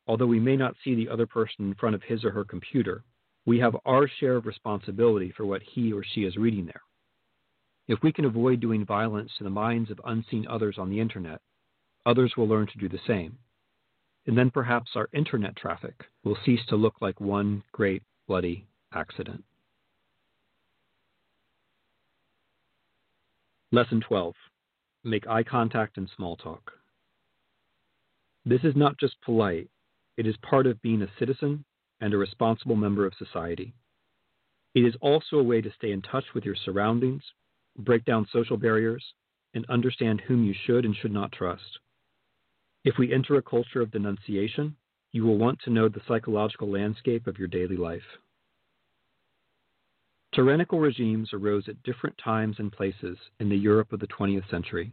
although 0.08 0.28
we 0.28 0.40
may 0.40 0.56
not 0.56 0.76
see 0.84 0.96
the 0.96 1.10
other 1.10 1.26
person 1.26 1.66
in 1.66 1.76
front 1.76 1.96
of 1.96 2.04
his 2.04 2.24
or 2.24 2.32
her 2.32 2.44
computer, 2.44 3.04
we 3.46 3.60
have 3.60 3.76
our 3.86 4.08
share 4.08 4.36
of 4.36 4.46
responsibility 4.46 5.32
for 5.36 5.46
what 5.46 5.62
he 5.62 5.94
or 5.94 6.04
she 6.04 6.22
is 6.22 6.36
reading 6.36 6.66
there. 6.66 6.82
If 7.88 8.00
we 8.02 8.12
can 8.12 8.26
avoid 8.26 8.60
doing 8.60 8.86
violence 8.86 9.32
to 9.38 9.44
the 9.44 9.50
minds 9.50 9.92
of 9.92 10.02
unseen 10.04 10.48
others 10.50 10.78
on 10.80 10.90
the 10.90 11.00
internet, 11.00 11.40
others 12.06 12.34
will 12.36 12.48
learn 12.48 12.68
to 12.68 12.78
do 12.80 12.90
the 12.90 13.00
same. 13.06 13.38
And 14.26 14.36
then 14.36 14.50
perhaps 14.50 14.92
our 14.96 15.08
internet 15.14 15.56
traffic 15.56 15.94
will 16.24 16.38
cease 16.44 16.66
to 16.70 16.76
look 16.76 16.96
like 17.00 17.22
one 17.22 17.62
great 17.72 18.02
bloody 18.28 18.66
accident. 18.94 19.44
Lesson 23.72 24.02
12 24.02 24.34
Make 25.04 25.28
eye 25.28 25.44
contact 25.44 25.98
and 25.98 26.10
small 26.16 26.36
talk. 26.36 26.72
This 28.44 28.62
is 28.64 28.76
not 28.76 28.98
just 28.98 29.22
polite, 29.22 29.70
it 30.18 30.26
is 30.26 30.36
part 30.38 30.66
of 30.66 30.82
being 30.82 31.04
a 31.04 31.10
citizen 31.20 31.64
and 32.02 32.14
a 32.14 32.18
responsible 32.18 32.76
member 32.76 33.06
of 33.06 33.14
society. 33.18 33.74
It 34.74 34.84
is 34.84 34.96
also 35.00 35.38
a 35.38 35.44
way 35.44 35.62
to 35.62 35.72
stay 35.78 35.92
in 35.92 36.02
touch 36.02 36.26
with 36.34 36.44
your 36.44 36.56
surroundings, 36.56 37.24
break 37.78 38.04
down 38.04 38.28
social 38.32 38.58
barriers, 38.58 39.04
and 39.54 39.66
understand 39.70 40.22
whom 40.22 40.44
you 40.44 40.54
should 40.66 40.84
and 40.86 40.96
should 40.96 41.14
not 41.14 41.32
trust. 41.32 41.80
If 42.84 42.98
we 42.98 43.14
enter 43.14 43.36
a 43.36 43.42
culture 43.42 43.82
of 43.82 43.92
denunciation, 43.92 44.76
you 45.14 45.24
will 45.24 45.38
want 45.38 45.60
to 45.62 45.70
know 45.70 45.88
the 45.88 46.02
psychological 46.08 46.70
landscape 46.70 47.26
of 47.26 47.40
your 47.40 47.48
daily 47.48 47.78
life. 47.78 48.20
Tyrannical 50.34 50.80
regimes 50.82 51.30
arose 51.32 51.70
at 51.70 51.82
different 51.84 52.18
times 52.18 52.58
and 52.60 52.70
places 52.70 53.18
in 53.40 53.48
the 53.48 53.56
Europe 53.56 53.94
of 53.94 54.02
the 54.02 54.08
20th 54.08 54.50
century, 54.50 54.92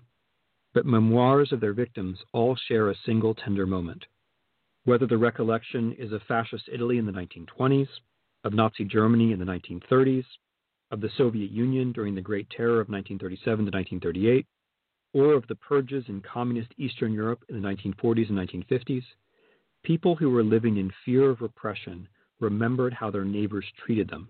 but 0.72 0.86
memoirs 0.86 1.50
of 1.50 1.58
their 1.58 1.72
victims 1.72 2.18
all 2.32 2.54
share 2.54 2.88
a 2.88 2.96
single 3.04 3.34
tender 3.34 3.66
moment 3.66 4.06
whether 4.84 5.06
the 5.06 5.18
recollection 5.18 5.92
is 5.92 6.12
of 6.12 6.22
fascist 6.26 6.68
Italy 6.72 6.98
in 6.98 7.06
the 7.06 7.12
1920s, 7.12 7.88
of 8.44 8.52
Nazi 8.52 8.84
Germany 8.84 9.32
in 9.32 9.38
the 9.38 9.44
1930s, 9.44 10.24
of 10.90 11.00
the 11.00 11.10
Soviet 11.16 11.50
Union 11.50 11.92
during 11.92 12.14
the 12.14 12.20
Great 12.20 12.50
Terror 12.50 12.80
of 12.80 12.88
1937 12.88 13.66
to 13.66 13.70
1938, 13.70 14.46
or 15.14 15.34
of 15.34 15.46
the 15.46 15.54
purges 15.54 16.04
in 16.08 16.20
communist 16.20 16.70
Eastern 16.78 17.12
Europe 17.12 17.44
in 17.48 17.60
the 17.60 17.68
1940s 17.68 18.28
and 18.28 18.38
1950s, 18.38 19.04
people 19.84 20.16
who 20.16 20.30
were 20.30 20.42
living 20.42 20.76
in 20.76 20.90
fear 21.04 21.30
of 21.30 21.40
repression 21.40 22.08
remembered 22.40 22.92
how 22.92 23.10
their 23.10 23.24
neighbors 23.24 23.66
treated 23.84 24.08
them. 24.08 24.28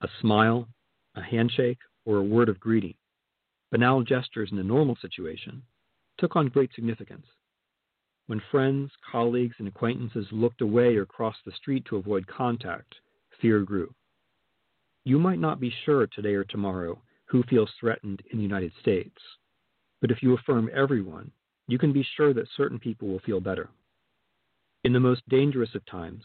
A 0.00 0.08
smile, 0.20 0.68
a 1.14 1.22
handshake, 1.22 1.78
or 2.04 2.16
a 2.16 2.24
word 2.24 2.48
of 2.48 2.60
greeting, 2.60 2.94
banal 3.70 4.02
gestures 4.02 4.50
in 4.52 4.58
a 4.58 4.62
normal 4.62 4.96
situation, 5.00 5.62
took 6.18 6.36
on 6.36 6.48
great 6.48 6.70
significance. 6.74 7.26
When 8.26 8.40
friends, 8.50 8.90
colleagues, 9.10 9.56
and 9.58 9.68
acquaintances 9.68 10.26
looked 10.32 10.62
away 10.62 10.96
or 10.96 11.04
crossed 11.04 11.44
the 11.44 11.52
street 11.52 11.84
to 11.86 11.96
avoid 11.96 12.26
contact, 12.26 12.94
fear 13.40 13.60
grew. 13.60 13.94
You 15.04 15.18
might 15.18 15.38
not 15.38 15.60
be 15.60 15.70
sure 15.84 16.06
today 16.06 16.34
or 16.34 16.44
tomorrow 16.44 17.02
who 17.26 17.42
feels 17.42 17.70
threatened 17.78 18.22
in 18.30 18.38
the 18.38 18.42
United 18.42 18.72
States, 18.80 19.20
but 20.00 20.10
if 20.10 20.22
you 20.22 20.32
affirm 20.32 20.70
everyone, 20.72 21.32
you 21.66 21.78
can 21.78 21.92
be 21.92 22.02
sure 22.16 22.32
that 22.32 22.48
certain 22.56 22.78
people 22.78 23.08
will 23.08 23.18
feel 23.20 23.40
better. 23.40 23.68
In 24.84 24.94
the 24.94 25.00
most 25.00 25.28
dangerous 25.28 25.74
of 25.74 25.84
times, 25.84 26.24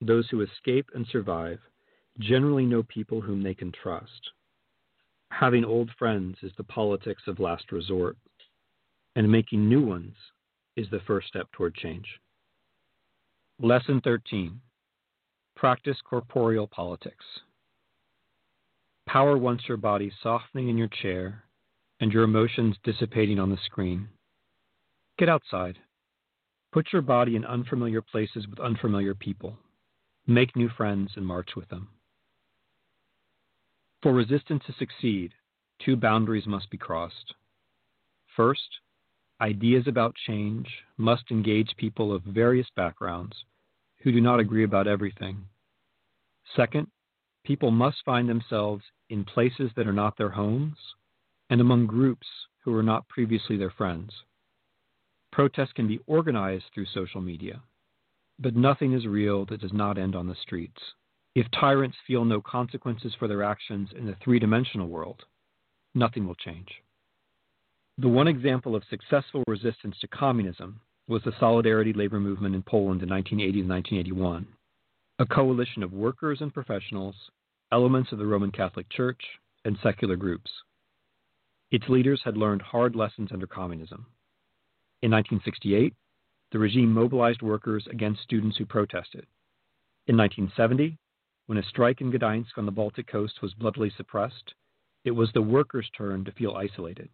those 0.00 0.28
who 0.28 0.40
escape 0.40 0.90
and 0.94 1.06
survive 1.06 1.60
generally 2.18 2.66
know 2.66 2.82
people 2.82 3.20
whom 3.20 3.42
they 3.42 3.54
can 3.54 3.70
trust. 3.70 4.30
Having 5.30 5.64
old 5.64 5.90
friends 5.98 6.38
is 6.42 6.52
the 6.56 6.64
politics 6.64 7.22
of 7.28 7.38
last 7.38 7.70
resort, 7.70 8.16
and 9.14 9.30
making 9.30 9.68
new 9.68 9.84
ones 9.84 10.14
is 10.76 10.86
the 10.90 11.00
first 11.06 11.28
step 11.28 11.46
toward 11.52 11.74
change. 11.74 12.06
Lesson 13.60 14.00
13 14.02 14.60
Practice 15.54 15.98
corporeal 16.08 16.66
politics. 16.66 17.24
Power 19.06 19.36
wants 19.36 19.64
your 19.68 19.76
body 19.76 20.12
softening 20.22 20.68
in 20.68 20.78
your 20.78 20.88
chair 20.88 21.44
and 22.00 22.12
your 22.12 22.24
emotions 22.24 22.76
dissipating 22.82 23.38
on 23.38 23.50
the 23.50 23.58
screen. 23.64 24.08
Get 25.18 25.28
outside. 25.28 25.78
Put 26.72 26.92
your 26.92 27.02
body 27.02 27.36
in 27.36 27.44
unfamiliar 27.44 28.00
places 28.00 28.46
with 28.48 28.58
unfamiliar 28.58 29.14
people. 29.14 29.58
Make 30.26 30.56
new 30.56 30.68
friends 30.68 31.10
and 31.16 31.26
march 31.26 31.50
with 31.54 31.68
them. 31.68 31.88
For 34.02 34.12
resistance 34.12 34.64
to 34.66 34.72
succeed, 34.72 35.32
two 35.84 35.96
boundaries 35.96 36.46
must 36.46 36.70
be 36.70 36.78
crossed. 36.78 37.34
First, 38.34 38.80
Ideas 39.42 39.88
about 39.88 40.14
change 40.14 40.68
must 40.96 41.32
engage 41.32 41.74
people 41.76 42.14
of 42.14 42.22
various 42.22 42.68
backgrounds 42.76 43.44
who 44.02 44.12
do 44.12 44.20
not 44.20 44.38
agree 44.38 44.62
about 44.62 44.86
everything. 44.86 45.46
Second, 46.54 46.86
people 47.44 47.72
must 47.72 48.04
find 48.04 48.28
themselves 48.28 48.84
in 49.10 49.24
places 49.24 49.72
that 49.74 49.88
are 49.88 49.92
not 49.92 50.16
their 50.16 50.30
homes 50.30 50.76
and 51.50 51.60
among 51.60 51.86
groups 51.86 52.28
who 52.62 52.72
are 52.72 52.84
not 52.84 53.08
previously 53.08 53.56
their 53.56 53.72
friends. 53.72 54.12
Protests 55.32 55.72
can 55.72 55.88
be 55.88 55.98
organized 56.06 56.66
through 56.72 56.86
social 56.86 57.20
media, 57.20 57.62
but 58.38 58.54
nothing 58.54 58.92
is 58.92 59.06
real 59.06 59.44
that 59.46 59.60
does 59.60 59.72
not 59.72 59.98
end 59.98 60.14
on 60.14 60.28
the 60.28 60.36
streets. 60.36 60.80
If 61.34 61.50
tyrants 61.50 61.96
feel 62.06 62.24
no 62.24 62.40
consequences 62.40 63.12
for 63.18 63.26
their 63.26 63.42
actions 63.42 63.88
in 63.98 64.06
the 64.06 64.16
three 64.22 64.38
dimensional 64.38 64.86
world, 64.86 65.24
nothing 65.96 66.28
will 66.28 66.36
change. 66.36 66.68
The 67.98 68.08
one 68.08 68.26
example 68.26 68.74
of 68.74 68.84
successful 68.88 69.44
resistance 69.46 69.98
to 70.00 70.08
communism 70.08 70.80
was 71.08 71.22
the 71.24 71.38
Solidarity 71.38 71.92
labor 71.92 72.20
movement 72.20 72.54
in 72.54 72.62
Poland 72.62 73.02
in 73.02 73.08
1980 73.10 73.60
and 73.60 73.68
1981, 73.68 74.46
a 75.18 75.26
coalition 75.26 75.82
of 75.82 75.92
workers 75.92 76.40
and 76.40 76.54
professionals, 76.54 77.14
elements 77.70 78.10
of 78.10 78.18
the 78.18 78.26
Roman 78.26 78.50
Catholic 78.50 78.88
Church, 78.88 79.22
and 79.66 79.76
secular 79.82 80.16
groups. 80.16 80.50
Its 81.70 81.86
leaders 81.90 82.22
had 82.24 82.38
learned 82.38 82.62
hard 82.62 82.96
lessons 82.96 83.30
under 83.30 83.46
communism. 83.46 84.06
In 85.02 85.10
1968, 85.10 85.94
the 86.50 86.58
regime 86.58 86.94
mobilized 86.94 87.42
workers 87.42 87.86
against 87.90 88.22
students 88.22 88.56
who 88.56 88.64
protested. 88.64 89.26
In 90.06 90.16
1970, 90.16 90.96
when 91.44 91.58
a 91.58 91.62
strike 91.62 92.00
in 92.00 92.10
Gdańsk 92.10 92.56
on 92.56 92.64
the 92.64 92.72
Baltic 92.72 93.06
coast 93.06 93.42
was 93.42 93.52
bloodily 93.52 93.90
suppressed, 93.98 94.54
it 95.04 95.10
was 95.10 95.30
the 95.34 95.42
workers' 95.42 95.90
turn 95.94 96.24
to 96.24 96.32
feel 96.32 96.54
isolated. 96.54 97.10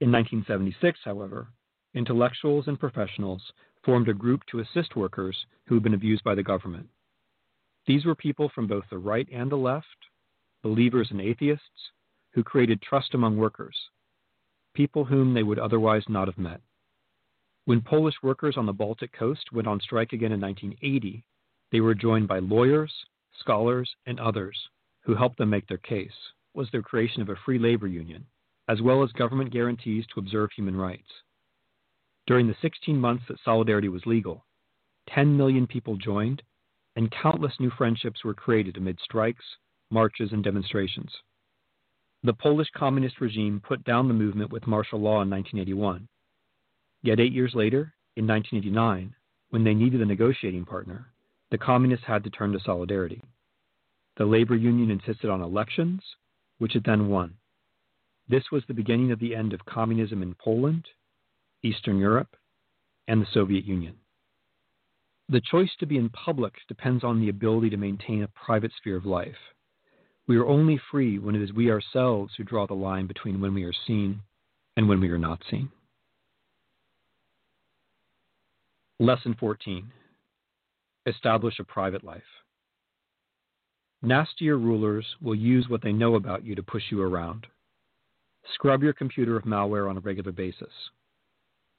In 0.00 0.10
1976, 0.10 1.00
however, 1.04 1.48
intellectuals 1.92 2.68
and 2.68 2.80
professionals 2.80 3.52
formed 3.84 4.08
a 4.08 4.14
group 4.14 4.40
to 4.46 4.60
assist 4.60 4.96
workers 4.96 5.44
who 5.66 5.74
had 5.74 5.84
been 5.84 5.92
abused 5.92 6.24
by 6.24 6.34
the 6.34 6.42
government. 6.42 6.88
These 7.86 8.06
were 8.06 8.14
people 8.14 8.48
from 8.48 8.66
both 8.66 8.84
the 8.88 8.96
right 8.96 9.28
and 9.30 9.50
the 9.50 9.56
left, 9.56 9.86
believers 10.62 11.08
and 11.10 11.20
atheists, 11.20 11.90
who 12.32 12.42
created 12.42 12.80
trust 12.80 13.12
among 13.12 13.36
workers, 13.36 13.76
people 14.72 15.04
whom 15.04 15.34
they 15.34 15.42
would 15.42 15.58
otherwise 15.58 16.04
not 16.08 16.28
have 16.28 16.38
met. 16.38 16.62
When 17.66 17.82
Polish 17.82 18.22
workers 18.22 18.56
on 18.56 18.64
the 18.64 18.72
Baltic 18.72 19.12
coast 19.12 19.52
went 19.52 19.68
on 19.68 19.80
strike 19.80 20.14
again 20.14 20.32
in 20.32 20.40
1980, 20.40 21.24
they 21.72 21.80
were 21.80 21.94
joined 21.94 22.26
by 22.26 22.38
lawyers, 22.38 22.92
scholars, 23.38 23.94
and 24.06 24.18
others 24.18 24.56
who 25.02 25.14
helped 25.14 25.36
them 25.36 25.50
make 25.50 25.66
their 25.66 25.78
case 25.78 26.32
was 26.54 26.70
their 26.70 26.82
creation 26.82 27.20
of 27.20 27.28
a 27.28 27.36
free 27.44 27.58
labor 27.58 27.86
union, 27.86 28.26
as 28.70 28.80
well 28.80 29.02
as 29.02 29.10
government 29.10 29.52
guarantees 29.52 30.04
to 30.06 30.20
observe 30.20 30.48
human 30.54 30.76
rights. 30.76 31.08
During 32.28 32.46
the 32.46 32.54
16 32.62 32.96
months 32.96 33.24
that 33.28 33.40
Solidarity 33.44 33.88
was 33.88 34.06
legal, 34.06 34.46
10 35.08 35.36
million 35.36 35.66
people 35.66 35.96
joined, 35.96 36.40
and 36.94 37.10
countless 37.10 37.52
new 37.58 37.70
friendships 37.76 38.22
were 38.24 38.32
created 38.32 38.76
amid 38.76 38.96
strikes, 39.02 39.44
marches, 39.90 40.30
and 40.30 40.44
demonstrations. 40.44 41.10
The 42.22 42.32
Polish 42.32 42.68
communist 42.76 43.20
regime 43.20 43.60
put 43.66 43.82
down 43.82 44.06
the 44.06 44.14
movement 44.14 44.52
with 44.52 44.68
martial 44.68 45.00
law 45.00 45.20
in 45.22 45.30
1981. 45.30 46.06
Yet 47.02 47.18
eight 47.18 47.32
years 47.32 47.54
later, 47.56 47.92
in 48.14 48.24
1989, 48.24 49.12
when 49.48 49.64
they 49.64 49.74
needed 49.74 50.00
a 50.00 50.06
negotiating 50.06 50.64
partner, 50.64 51.06
the 51.50 51.58
communists 51.58 52.06
had 52.06 52.22
to 52.22 52.30
turn 52.30 52.52
to 52.52 52.60
solidarity. 52.60 53.20
The 54.16 54.26
labor 54.26 54.54
union 54.54 54.92
insisted 54.92 55.28
on 55.28 55.42
elections, 55.42 56.02
which 56.58 56.76
it 56.76 56.84
then 56.84 57.08
won. 57.08 57.34
This 58.30 58.44
was 58.52 58.62
the 58.68 58.74
beginning 58.74 59.10
of 59.10 59.18
the 59.18 59.34
end 59.34 59.52
of 59.52 59.64
communism 59.64 60.22
in 60.22 60.36
Poland, 60.36 60.86
Eastern 61.64 61.98
Europe, 61.98 62.36
and 63.08 63.20
the 63.20 63.26
Soviet 63.34 63.64
Union. 63.64 63.96
The 65.28 65.40
choice 65.40 65.70
to 65.80 65.86
be 65.86 65.96
in 65.96 66.10
public 66.10 66.54
depends 66.68 67.02
on 67.02 67.18
the 67.18 67.28
ability 67.28 67.70
to 67.70 67.76
maintain 67.76 68.22
a 68.22 68.28
private 68.28 68.70
sphere 68.76 68.96
of 68.96 69.04
life. 69.04 69.34
We 70.28 70.36
are 70.36 70.46
only 70.46 70.80
free 70.92 71.18
when 71.18 71.34
it 71.34 71.42
is 71.42 71.52
we 71.52 71.72
ourselves 71.72 72.32
who 72.36 72.44
draw 72.44 72.68
the 72.68 72.74
line 72.74 73.08
between 73.08 73.40
when 73.40 73.52
we 73.52 73.64
are 73.64 73.74
seen 73.84 74.20
and 74.76 74.88
when 74.88 75.00
we 75.00 75.10
are 75.10 75.18
not 75.18 75.42
seen. 75.50 75.68
Lesson 79.00 79.34
14 79.40 79.90
Establish 81.04 81.58
a 81.58 81.64
private 81.64 82.04
life. 82.04 82.22
Nastier 84.02 84.56
rulers 84.56 85.16
will 85.20 85.34
use 85.34 85.68
what 85.68 85.82
they 85.82 85.92
know 85.92 86.14
about 86.14 86.44
you 86.44 86.54
to 86.54 86.62
push 86.62 86.84
you 86.90 87.02
around. 87.02 87.48
Scrub 88.54 88.82
your 88.82 88.92
computer 88.92 89.36
of 89.36 89.44
malware 89.44 89.88
on 89.88 89.96
a 89.96 90.00
regular 90.00 90.32
basis. 90.32 90.72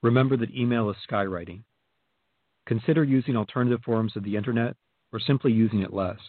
Remember 0.01 0.37
that 0.37 0.55
email 0.55 0.89
is 0.89 0.97
skywriting. 1.09 1.63
Consider 2.65 3.03
using 3.03 3.35
alternative 3.35 3.81
forms 3.83 4.15
of 4.15 4.23
the 4.23 4.35
internet 4.35 4.75
or 5.11 5.19
simply 5.19 5.51
using 5.51 5.81
it 5.81 5.93
less. 5.93 6.19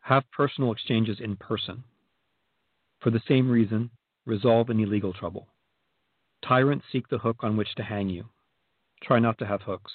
Have 0.00 0.30
personal 0.30 0.72
exchanges 0.72 1.18
in 1.20 1.36
person. 1.36 1.84
For 3.00 3.10
the 3.10 3.22
same 3.26 3.50
reason, 3.50 3.90
resolve 4.26 4.70
any 4.70 4.86
legal 4.86 5.12
trouble. 5.12 5.48
Tyrants 6.46 6.84
seek 6.90 7.08
the 7.08 7.18
hook 7.18 7.38
on 7.40 7.56
which 7.56 7.74
to 7.76 7.82
hang 7.82 8.08
you. 8.08 8.26
Try 9.02 9.18
not 9.18 9.38
to 9.38 9.46
have 9.46 9.62
hooks. 9.62 9.92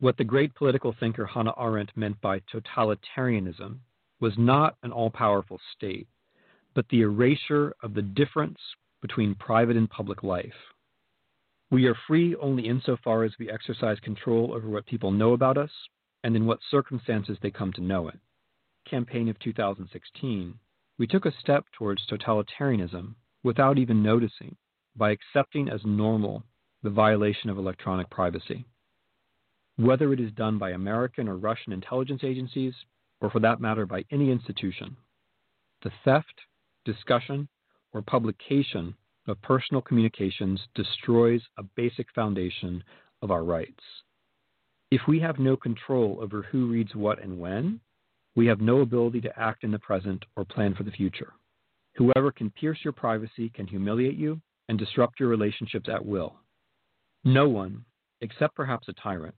What 0.00 0.16
the 0.16 0.24
great 0.24 0.54
political 0.54 0.94
thinker 0.98 1.26
Hannah 1.26 1.54
Arendt 1.58 1.96
meant 1.96 2.20
by 2.20 2.40
totalitarianism 2.40 3.78
was 4.20 4.34
not 4.38 4.76
an 4.82 4.92
all 4.92 5.10
powerful 5.10 5.60
state, 5.76 6.06
but 6.78 6.86
the 6.90 7.00
erasure 7.00 7.74
of 7.82 7.92
the 7.92 8.02
difference 8.02 8.60
between 9.02 9.34
private 9.34 9.76
and 9.76 9.90
public 9.90 10.22
life. 10.22 10.54
We 11.72 11.86
are 11.86 11.96
free 12.06 12.36
only 12.36 12.68
insofar 12.68 13.24
as 13.24 13.32
we 13.36 13.50
exercise 13.50 13.98
control 13.98 14.54
over 14.54 14.68
what 14.68 14.86
people 14.86 15.10
know 15.10 15.32
about 15.32 15.58
us 15.58 15.72
and 16.22 16.36
in 16.36 16.46
what 16.46 16.60
circumstances 16.70 17.36
they 17.42 17.50
come 17.50 17.72
to 17.72 17.80
know 17.80 18.06
it. 18.06 18.20
Campaign 18.88 19.28
of 19.28 19.36
2016, 19.40 20.54
we 21.00 21.08
took 21.08 21.26
a 21.26 21.34
step 21.40 21.64
towards 21.76 22.06
totalitarianism 22.06 23.16
without 23.42 23.76
even 23.76 24.00
noticing 24.00 24.54
by 24.94 25.10
accepting 25.10 25.68
as 25.68 25.80
normal 25.84 26.44
the 26.84 26.90
violation 26.90 27.50
of 27.50 27.58
electronic 27.58 28.08
privacy 28.08 28.64
whether 29.74 30.12
it 30.12 30.20
is 30.20 30.30
done 30.30 30.58
by 30.58 30.70
American 30.70 31.28
or 31.28 31.38
Russian 31.38 31.72
intelligence 31.72 32.22
agencies, 32.22 32.74
or 33.20 33.30
for 33.30 33.40
that 33.40 33.60
matter 33.60 33.84
by 33.84 34.04
any 34.12 34.30
institution. 34.30 34.96
The 35.82 35.90
theft, 36.04 36.34
discussion, 36.92 37.48
or 37.92 38.02
publication 38.02 38.94
of 39.26 39.40
personal 39.42 39.82
communications 39.82 40.60
destroys 40.74 41.42
a 41.58 41.62
basic 41.76 42.06
foundation 42.14 42.82
of 43.22 43.30
our 43.30 43.44
rights. 43.44 43.82
If 44.90 45.02
we 45.06 45.20
have 45.20 45.38
no 45.38 45.56
control 45.56 46.18
over 46.22 46.42
who 46.42 46.66
reads 46.66 46.94
what 46.94 47.22
and 47.22 47.38
when, 47.38 47.80
we 48.34 48.46
have 48.46 48.60
no 48.60 48.80
ability 48.80 49.20
to 49.22 49.38
act 49.38 49.64
in 49.64 49.70
the 49.70 49.78
present 49.78 50.24
or 50.36 50.44
plan 50.44 50.74
for 50.74 50.84
the 50.84 50.90
future. 50.90 51.32
Whoever 51.96 52.32
can 52.32 52.50
pierce 52.50 52.78
your 52.84 52.92
privacy 52.92 53.50
can 53.50 53.66
humiliate 53.66 54.16
you 54.16 54.40
and 54.68 54.78
disrupt 54.78 55.20
your 55.20 55.28
relationships 55.28 55.88
at 55.92 56.04
will. 56.04 56.36
No 57.24 57.48
one, 57.48 57.84
except 58.20 58.54
perhaps 58.54 58.88
a 58.88 58.92
tyrant, 58.94 59.34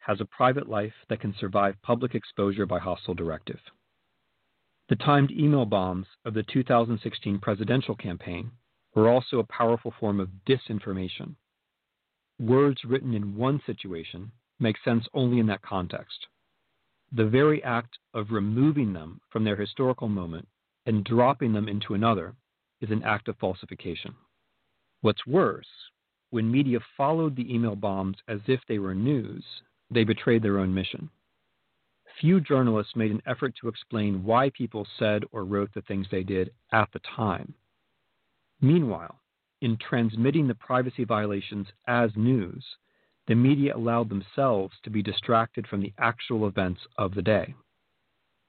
has 0.00 0.20
a 0.20 0.24
private 0.24 0.68
life 0.68 0.92
that 1.08 1.20
can 1.20 1.34
survive 1.38 1.76
public 1.82 2.14
exposure 2.14 2.66
by 2.66 2.78
hostile 2.78 3.14
directive. 3.14 3.60
The 4.90 4.96
timed 4.96 5.30
email 5.30 5.66
bombs 5.66 6.08
of 6.24 6.34
the 6.34 6.42
2016 6.42 7.38
presidential 7.38 7.94
campaign 7.94 8.50
were 8.92 9.08
also 9.08 9.38
a 9.38 9.44
powerful 9.44 9.94
form 10.00 10.18
of 10.18 10.30
disinformation. 10.44 11.36
Words 12.40 12.84
written 12.84 13.14
in 13.14 13.36
one 13.36 13.62
situation 13.64 14.32
make 14.58 14.76
sense 14.84 15.06
only 15.14 15.38
in 15.38 15.46
that 15.46 15.62
context. 15.62 16.26
The 17.12 17.24
very 17.24 17.62
act 17.62 17.98
of 18.14 18.32
removing 18.32 18.92
them 18.92 19.20
from 19.30 19.44
their 19.44 19.54
historical 19.54 20.08
moment 20.08 20.48
and 20.86 21.04
dropping 21.04 21.52
them 21.52 21.68
into 21.68 21.94
another 21.94 22.34
is 22.80 22.90
an 22.90 23.04
act 23.04 23.28
of 23.28 23.38
falsification. 23.38 24.16
What's 25.02 25.24
worse, 25.24 25.68
when 26.30 26.50
media 26.50 26.80
followed 26.96 27.36
the 27.36 27.54
email 27.54 27.76
bombs 27.76 28.16
as 28.26 28.40
if 28.48 28.58
they 28.66 28.80
were 28.80 28.96
news, 28.96 29.44
they 29.88 30.02
betrayed 30.02 30.42
their 30.42 30.58
own 30.58 30.74
mission. 30.74 31.10
Few 32.20 32.38
journalists 32.38 32.94
made 32.94 33.10
an 33.10 33.22
effort 33.26 33.54
to 33.60 33.68
explain 33.68 34.24
why 34.24 34.50
people 34.50 34.86
said 34.98 35.24
or 35.32 35.46
wrote 35.46 35.72
the 35.72 35.80
things 35.82 36.06
they 36.10 36.22
did 36.22 36.50
at 36.70 36.90
the 36.92 36.98
time. 37.16 37.54
Meanwhile, 38.60 39.18
in 39.62 39.78
transmitting 39.78 40.46
the 40.46 40.54
privacy 40.54 41.04
violations 41.04 41.68
as 41.86 42.10
news, 42.16 42.62
the 43.26 43.34
media 43.34 43.74
allowed 43.74 44.10
themselves 44.10 44.74
to 44.82 44.90
be 44.90 45.02
distracted 45.02 45.66
from 45.66 45.80
the 45.80 45.94
actual 45.98 46.46
events 46.46 46.80
of 46.98 47.14
the 47.14 47.22
day. 47.22 47.54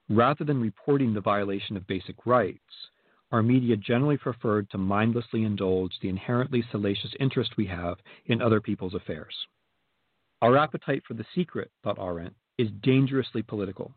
Rather 0.09 0.43
than 0.43 0.59
reporting 0.59 1.13
the 1.13 1.21
violation 1.21 1.77
of 1.77 1.87
basic 1.87 2.25
rights, 2.25 2.89
our 3.31 3.41
media 3.41 3.77
generally 3.77 4.17
preferred 4.17 4.69
to 4.69 4.77
mindlessly 4.77 5.43
indulge 5.43 5.97
the 6.01 6.09
inherently 6.09 6.61
salacious 6.71 7.13
interest 7.21 7.55
we 7.55 7.67
have 7.67 7.99
in 8.25 8.41
other 8.41 8.59
people's 8.59 8.95
affairs. 8.95 9.35
Our 10.41 10.57
appetite 10.57 11.03
for 11.07 11.13
the 11.13 11.25
secret, 11.33 11.71
thought 11.83 11.99
Arendt, 11.99 12.35
is 12.61 12.69
dangerously 12.83 13.41
political. 13.41 13.91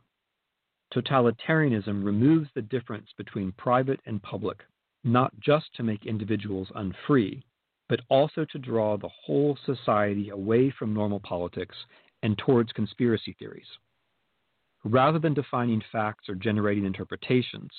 Totalitarianism 0.95 2.03
removes 2.03 2.49
the 2.55 2.63
difference 2.63 3.09
between 3.19 3.53
private 3.53 4.01
and 4.07 4.23
public, 4.23 4.59
not 5.05 5.39
just 5.39 5.67
to 5.75 5.83
make 5.83 6.07
individuals 6.07 6.69
unfree, 6.75 7.43
but 7.91 8.01
also 8.09 8.47
to 8.47 8.59
draw 8.59 8.97
the 8.97 9.11
whole 9.27 9.59
society 9.67 10.31
away 10.31 10.73
from 10.79 10.95
normal 10.95 11.21
politics 11.21 11.77
and 12.23 12.39
towards 12.39 12.73
conspiracy 12.73 13.37
theories. 13.39 13.67
Rather 14.83 15.19
than 15.19 15.35
defining 15.35 15.83
facts 15.93 16.27
or 16.31 16.35
generating 16.35 16.87
interpretations, 16.87 17.71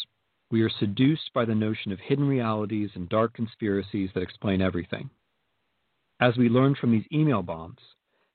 we 0.51 0.61
are 0.61 0.69
seduced 0.69 1.33
by 1.33 1.45
the 1.45 1.55
notion 1.55 1.91
of 1.91 1.99
hidden 1.99 2.27
realities 2.27 2.91
and 2.93 3.09
dark 3.09 3.33
conspiracies 3.33 4.11
that 4.13 4.21
explain 4.21 4.61
everything. 4.61 5.09
As 6.19 6.37
we 6.37 6.47
learned 6.47 6.77
from 6.77 6.91
these 6.91 7.05
email 7.11 7.41
bombs, 7.41 7.79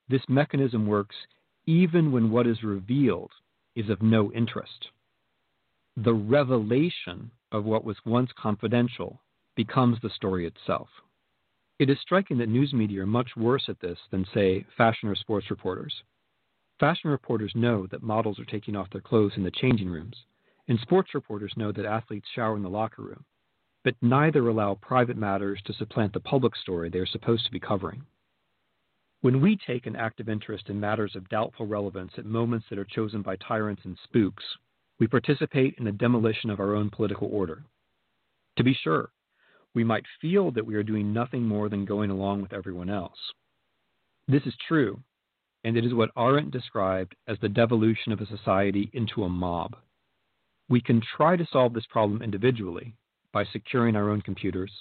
this 0.08 0.22
mechanism 0.28 0.88
works 0.88 1.14
even 1.66 2.12
when 2.12 2.30
what 2.30 2.46
is 2.46 2.62
revealed 2.62 3.30
is 3.76 3.88
of 3.88 4.02
no 4.02 4.32
interest. 4.32 4.88
The 5.96 6.14
revelation 6.14 7.30
of 7.52 7.64
what 7.64 7.84
was 7.84 7.96
once 8.04 8.30
confidential 8.36 9.20
becomes 9.56 9.98
the 10.00 10.10
story 10.10 10.46
itself. 10.46 10.88
It 11.78 11.90
is 11.90 11.98
striking 12.00 12.38
that 12.38 12.48
news 12.48 12.72
media 12.72 13.02
are 13.02 13.06
much 13.06 13.30
worse 13.36 13.64
at 13.68 13.80
this 13.80 13.98
than, 14.10 14.26
say, 14.34 14.64
fashion 14.76 15.08
or 15.08 15.14
sports 15.14 15.50
reporters. 15.50 16.02
Fashion 16.78 17.10
reporters 17.10 17.52
know 17.54 17.86
that 17.88 18.02
models 18.02 18.38
are 18.38 18.44
taking 18.44 18.76
off 18.76 18.90
their 18.90 19.00
clothes 19.00 19.32
in 19.36 19.42
the 19.42 19.50
changing 19.50 19.88
rooms, 19.88 20.16
and 20.68 20.78
sports 20.80 21.14
reporters 21.14 21.52
know 21.56 21.72
that 21.72 21.84
athletes 21.84 22.28
shower 22.34 22.56
in 22.56 22.62
the 22.62 22.70
locker 22.70 23.02
room, 23.02 23.24
but 23.82 23.94
neither 24.00 24.48
allow 24.48 24.74
private 24.74 25.16
matters 25.16 25.60
to 25.64 25.72
supplant 25.72 26.12
the 26.12 26.20
public 26.20 26.54
story 26.56 26.88
they 26.88 26.98
are 26.98 27.06
supposed 27.06 27.44
to 27.44 27.50
be 27.50 27.60
covering. 27.60 28.02
When 29.22 29.42
we 29.42 29.58
take 29.66 29.86
an 29.86 29.96
active 29.96 30.30
interest 30.30 30.70
in 30.70 30.80
matters 30.80 31.14
of 31.14 31.28
doubtful 31.28 31.66
relevance 31.66 32.12
at 32.16 32.24
moments 32.24 32.66
that 32.70 32.78
are 32.78 32.86
chosen 32.86 33.20
by 33.20 33.36
tyrants 33.36 33.82
and 33.84 33.98
spooks, 34.04 34.42
we 34.98 35.06
participate 35.06 35.74
in 35.76 35.84
the 35.84 35.92
demolition 35.92 36.48
of 36.48 36.58
our 36.58 36.74
own 36.74 36.88
political 36.88 37.28
order. 37.30 37.62
To 38.56 38.64
be 38.64 38.72
sure, 38.72 39.10
we 39.74 39.84
might 39.84 40.06
feel 40.22 40.50
that 40.52 40.64
we 40.64 40.74
are 40.74 40.82
doing 40.82 41.12
nothing 41.12 41.42
more 41.42 41.68
than 41.68 41.84
going 41.84 42.08
along 42.08 42.40
with 42.40 42.54
everyone 42.54 42.88
else. 42.88 43.18
This 44.26 44.46
is 44.46 44.54
true, 44.66 44.98
and 45.64 45.76
it 45.76 45.84
is 45.84 45.92
what 45.92 46.12
Arendt 46.16 46.50
described 46.50 47.14
as 47.28 47.36
the 47.40 47.48
devolution 47.50 48.12
of 48.12 48.22
a 48.22 48.26
society 48.26 48.88
into 48.94 49.24
a 49.24 49.28
mob. 49.28 49.76
We 50.70 50.80
can 50.80 51.02
try 51.16 51.36
to 51.36 51.46
solve 51.52 51.74
this 51.74 51.86
problem 51.90 52.22
individually 52.22 52.94
by 53.32 53.44
securing 53.44 53.96
our 53.96 54.08
own 54.08 54.22
computers. 54.22 54.72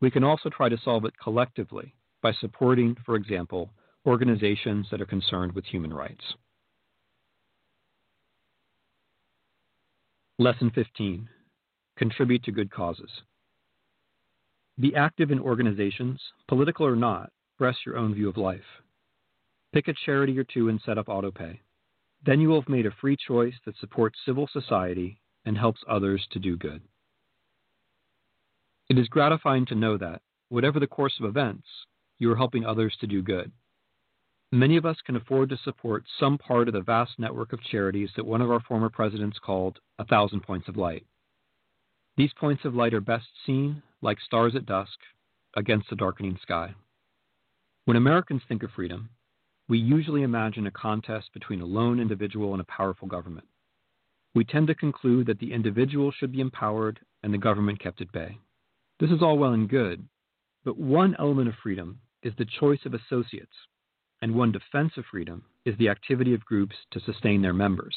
We 0.00 0.10
can 0.10 0.24
also 0.24 0.50
try 0.50 0.68
to 0.68 0.80
solve 0.82 1.04
it 1.04 1.14
collectively 1.22 1.94
by 2.22 2.32
supporting, 2.32 2.96
for 3.04 3.16
example, 3.16 3.70
organizations 4.06 4.86
that 4.90 5.00
are 5.00 5.06
concerned 5.06 5.52
with 5.52 5.64
human 5.64 5.92
rights. 5.92 6.24
Lesson 10.38 10.70
15 10.74 11.28
Contribute 11.96 12.42
to 12.44 12.52
good 12.52 12.70
causes. 12.70 13.10
Be 14.80 14.96
active 14.96 15.30
in 15.30 15.38
organizations, 15.38 16.20
political 16.48 16.86
or 16.86 16.96
not, 16.96 17.30
express 17.52 17.76
your 17.86 17.96
own 17.96 18.14
view 18.14 18.28
of 18.28 18.36
life. 18.36 18.60
Pick 19.72 19.88
a 19.88 19.94
charity 20.04 20.36
or 20.38 20.44
two 20.44 20.68
and 20.68 20.80
set 20.84 20.98
up 20.98 21.06
autopay. 21.06 21.58
Then 22.24 22.40
you 22.40 22.48
will 22.48 22.60
have 22.60 22.68
made 22.68 22.86
a 22.86 22.96
free 23.00 23.16
choice 23.16 23.54
that 23.64 23.76
supports 23.78 24.18
civil 24.24 24.48
society 24.52 25.20
and 25.44 25.56
helps 25.56 25.80
others 25.88 26.26
to 26.32 26.38
do 26.38 26.56
good. 26.56 26.80
It 28.88 28.98
is 28.98 29.08
gratifying 29.08 29.66
to 29.66 29.74
know 29.74 29.96
that, 29.98 30.22
whatever 30.48 30.80
the 30.80 30.86
course 30.86 31.14
of 31.20 31.26
events, 31.26 31.66
you 32.22 32.30
are 32.30 32.36
helping 32.36 32.64
others 32.64 32.96
to 33.00 33.06
do 33.08 33.20
good. 33.20 33.50
Many 34.52 34.76
of 34.76 34.86
us 34.86 34.96
can 35.04 35.16
afford 35.16 35.48
to 35.48 35.56
support 35.64 36.04
some 36.20 36.38
part 36.38 36.68
of 36.68 36.74
the 36.74 36.80
vast 36.80 37.18
network 37.18 37.52
of 37.52 37.62
charities 37.64 38.10
that 38.14 38.24
one 38.24 38.40
of 38.40 38.50
our 38.50 38.60
former 38.60 38.88
presidents 38.88 39.38
called 39.44 39.80
a 39.98 40.04
thousand 40.04 40.42
points 40.42 40.68
of 40.68 40.76
light. 40.76 41.04
These 42.16 42.32
points 42.38 42.64
of 42.64 42.76
light 42.76 42.94
are 42.94 43.00
best 43.00 43.26
seen, 43.44 43.82
like 44.02 44.20
stars 44.20 44.54
at 44.54 44.66
dusk, 44.66 44.98
against 45.56 45.90
the 45.90 45.96
darkening 45.96 46.38
sky. 46.40 46.74
When 47.86 47.96
Americans 47.96 48.42
think 48.46 48.62
of 48.62 48.70
freedom, 48.70 49.10
we 49.68 49.78
usually 49.78 50.22
imagine 50.22 50.68
a 50.68 50.70
contest 50.70 51.30
between 51.34 51.60
a 51.60 51.66
lone 51.66 51.98
individual 51.98 52.52
and 52.52 52.60
a 52.60 52.72
powerful 52.76 53.08
government. 53.08 53.48
We 54.34 54.44
tend 54.44 54.68
to 54.68 54.76
conclude 54.76 55.26
that 55.26 55.40
the 55.40 55.52
individual 55.52 56.12
should 56.12 56.30
be 56.30 56.40
empowered 56.40 57.00
and 57.24 57.34
the 57.34 57.38
government 57.38 57.80
kept 57.80 58.00
at 58.00 58.12
bay. 58.12 58.38
This 59.00 59.10
is 59.10 59.22
all 59.22 59.38
well 59.38 59.54
and 59.54 59.68
good, 59.68 60.06
but 60.64 60.78
one 60.78 61.16
element 61.18 61.48
of 61.48 61.54
freedom 61.60 61.98
is 62.22 62.32
the 62.36 62.44
choice 62.44 62.80
of 62.84 62.94
associates, 62.94 63.52
and 64.20 64.34
one 64.34 64.52
defense 64.52 64.92
of 64.96 65.04
freedom 65.10 65.44
is 65.64 65.76
the 65.78 65.88
activity 65.88 66.34
of 66.34 66.44
groups 66.44 66.76
to 66.92 67.00
sustain 67.00 67.42
their 67.42 67.52
members. 67.52 67.96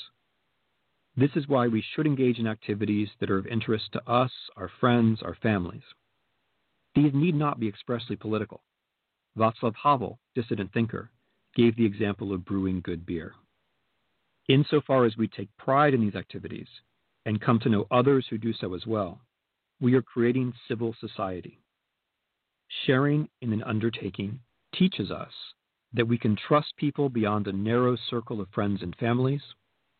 This 1.17 1.31
is 1.35 1.47
why 1.47 1.67
we 1.67 1.81
should 1.81 2.05
engage 2.05 2.39
in 2.39 2.47
activities 2.47 3.09
that 3.19 3.29
are 3.29 3.37
of 3.37 3.47
interest 3.47 3.85
to 3.93 4.09
us, 4.09 4.31
our 4.57 4.69
friends, 4.79 5.21
our 5.21 5.35
families. 5.41 5.83
These 6.93 7.13
need 7.13 7.35
not 7.35 7.59
be 7.59 7.67
expressly 7.67 8.15
political. 8.15 8.63
Václav 9.37 9.75
Havel, 9.81 10.19
dissident 10.33 10.73
thinker, 10.73 11.11
gave 11.55 11.75
the 11.75 11.85
example 11.85 12.33
of 12.33 12.45
brewing 12.45 12.81
good 12.81 13.05
beer. 13.05 13.33
Insofar 14.47 15.05
as 15.05 15.17
we 15.17 15.27
take 15.27 15.55
pride 15.57 15.93
in 15.93 16.01
these 16.01 16.15
activities 16.15 16.67
and 17.25 17.41
come 17.41 17.59
to 17.59 17.69
know 17.69 17.87
others 17.91 18.25
who 18.29 18.37
do 18.37 18.53
so 18.53 18.73
as 18.73 18.85
well, 18.85 19.21
we 19.79 19.95
are 19.95 20.01
creating 20.01 20.53
civil 20.67 20.95
society. 20.99 21.59
Sharing 22.83 23.29
in 23.41 23.53
an 23.53 23.63
undertaking 23.63 24.41
teaches 24.73 25.09
us 25.09 25.31
that 25.93 26.07
we 26.07 26.17
can 26.17 26.35
trust 26.35 26.75
people 26.75 27.09
beyond 27.09 27.47
a 27.47 27.53
narrow 27.53 27.95
circle 27.95 28.41
of 28.41 28.49
friends 28.49 28.81
and 28.81 28.95
families 28.97 29.41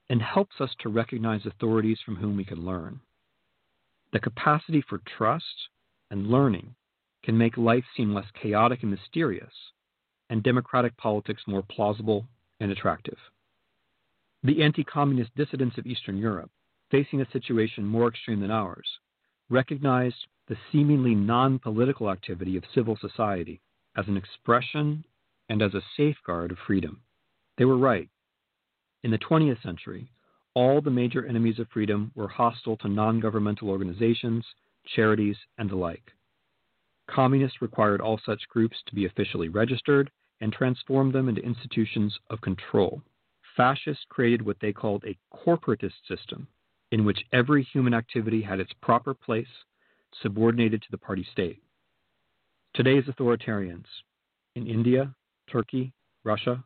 and 0.10 0.22
helps 0.22 0.60
us 0.60 0.76
to 0.80 0.89
recognize 0.89 1.45
authorities 1.45 1.99
from 2.02 2.18
whom 2.18 2.35
we 2.35 2.43
can 2.43 2.65
learn. 2.65 2.99
The 4.11 4.19
capacity 4.19 4.81
for 4.81 4.99
trust 5.18 5.69
and 6.11 6.27
learning 6.27 6.76
can 7.23 7.38
make 7.38 7.57
life 7.57 7.85
seem 7.95 8.14
less 8.14 8.30
chaotic 8.31 8.81
and 8.84 8.91
mysterious 8.91 9.53
and 10.30 10.43
democratic 10.43 10.95
politics 10.97 11.43
more 11.47 11.64
plausible 11.64 12.27
and 12.60 12.72
attractive. 12.72 13.18
The 14.43 14.61
anti 14.61 14.84
communist 14.84 15.34
dissidents 15.35 15.77
of 15.77 15.88
Eastern 15.88 16.18
Europe, 16.18 16.52
facing 16.91 17.22
a 17.22 17.31
situation 17.31 17.85
more 17.85 18.10
extreme 18.10 18.41
than 18.41 18.52
ours, 18.52 18.99
recognized 19.49 20.27
the 20.47 20.57
seemingly 20.72 21.15
non 21.15 21.59
political 21.59 22.09
activity 22.09 22.55
of 22.57 22.63
civil 22.73 22.97
society 22.99 23.61
as 23.97 24.07
an 24.07 24.17
expression 24.17 25.03
and 25.49 25.61
as 25.61 25.73
a 25.73 25.81
safeguard 25.97 26.51
of 26.51 26.57
freedom. 26.67 27.01
They 27.57 27.65
were 27.65 27.77
right. 27.77 28.09
In 29.03 29.11
the 29.11 29.17
20th 29.17 29.61
century, 29.63 30.09
all 30.53 30.81
the 30.81 30.91
major 30.91 31.26
enemies 31.26 31.59
of 31.59 31.67
freedom 31.69 32.11
were 32.15 32.27
hostile 32.27 32.77
to 32.77 32.88
non 32.88 33.19
governmental 33.19 33.69
organizations, 33.69 34.45
charities, 34.85 35.38
and 35.57 35.69
the 35.69 35.76
like. 35.76 36.11
Communists 37.07 37.61
required 37.61 38.01
all 38.01 38.19
such 38.26 38.47
groups 38.49 38.77
to 38.88 38.95
be 38.95 39.05
officially 39.05 39.49
registered 39.49 40.11
and 40.41 40.51
transformed 40.51 41.13
them 41.13 41.30
into 41.30 41.41
institutions 41.41 42.17
of 42.30 42.41
control. 42.41 43.01
Fascists 43.55 44.05
created 44.09 44.41
what 44.41 44.59
they 44.59 44.73
called 44.73 45.03
a 45.05 45.17
corporatist 45.34 46.05
system, 46.07 46.47
in 46.91 47.05
which 47.05 47.26
every 47.31 47.63
human 47.63 47.93
activity 47.93 48.41
had 48.41 48.59
its 48.59 48.73
proper 48.81 49.13
place, 49.13 49.63
subordinated 50.22 50.82
to 50.82 50.92
the 50.92 50.98
party 50.98 51.26
state. 51.32 51.62
Today's 52.74 53.06
authoritarians 53.06 53.86
in 54.56 54.68
India, 54.68 55.14
Turkey, 55.52 55.94
Russia 56.24 56.64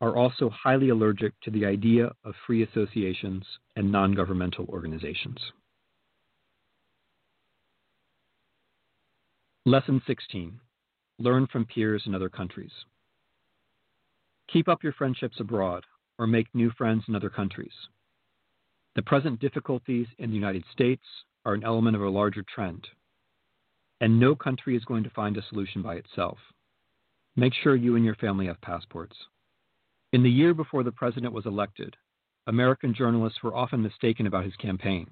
are 0.00 0.16
also 0.16 0.50
highly 0.50 0.88
allergic 0.88 1.32
to 1.40 1.50
the 1.50 1.64
idea 1.64 2.10
of 2.24 2.34
free 2.46 2.62
associations 2.62 3.44
and 3.76 3.90
non 3.90 4.14
governmental 4.14 4.66
organizations. 4.66 5.38
Lesson 9.64 10.02
16 10.06 10.58
Learn 11.18 11.46
from 11.46 11.66
peers 11.66 12.02
in 12.06 12.16
other 12.16 12.28
countries. 12.28 12.72
Keep 14.52 14.68
up 14.68 14.82
your 14.82 14.92
friendships 14.92 15.38
abroad 15.38 15.84
or 16.18 16.26
make 16.26 16.52
new 16.52 16.70
friends 16.76 17.04
in 17.06 17.14
other 17.14 17.30
countries. 17.30 17.72
The 18.96 19.02
present 19.02 19.40
difficulties 19.40 20.08
in 20.18 20.30
the 20.30 20.36
United 20.36 20.64
States 20.72 21.04
are 21.44 21.54
an 21.54 21.64
element 21.64 21.96
of 21.96 22.02
a 22.02 22.08
larger 22.08 22.44
trend, 22.54 22.86
and 24.00 24.18
no 24.18 24.34
country 24.34 24.76
is 24.76 24.84
going 24.84 25.04
to 25.04 25.10
find 25.10 25.36
a 25.36 25.42
solution 25.48 25.82
by 25.82 25.94
itself. 25.94 26.38
Make 27.36 27.54
sure 27.54 27.76
you 27.76 27.96
and 27.96 28.04
your 28.04 28.14
family 28.16 28.46
have 28.46 28.60
passports. 28.60 29.16
In 30.12 30.22
the 30.22 30.30
year 30.30 30.54
before 30.54 30.82
the 30.82 30.92
president 30.92 31.32
was 31.32 31.46
elected, 31.46 31.96
American 32.46 32.94
journalists 32.94 33.42
were 33.42 33.54
often 33.54 33.82
mistaken 33.82 34.26
about 34.26 34.44
his 34.44 34.56
campaign. 34.56 35.10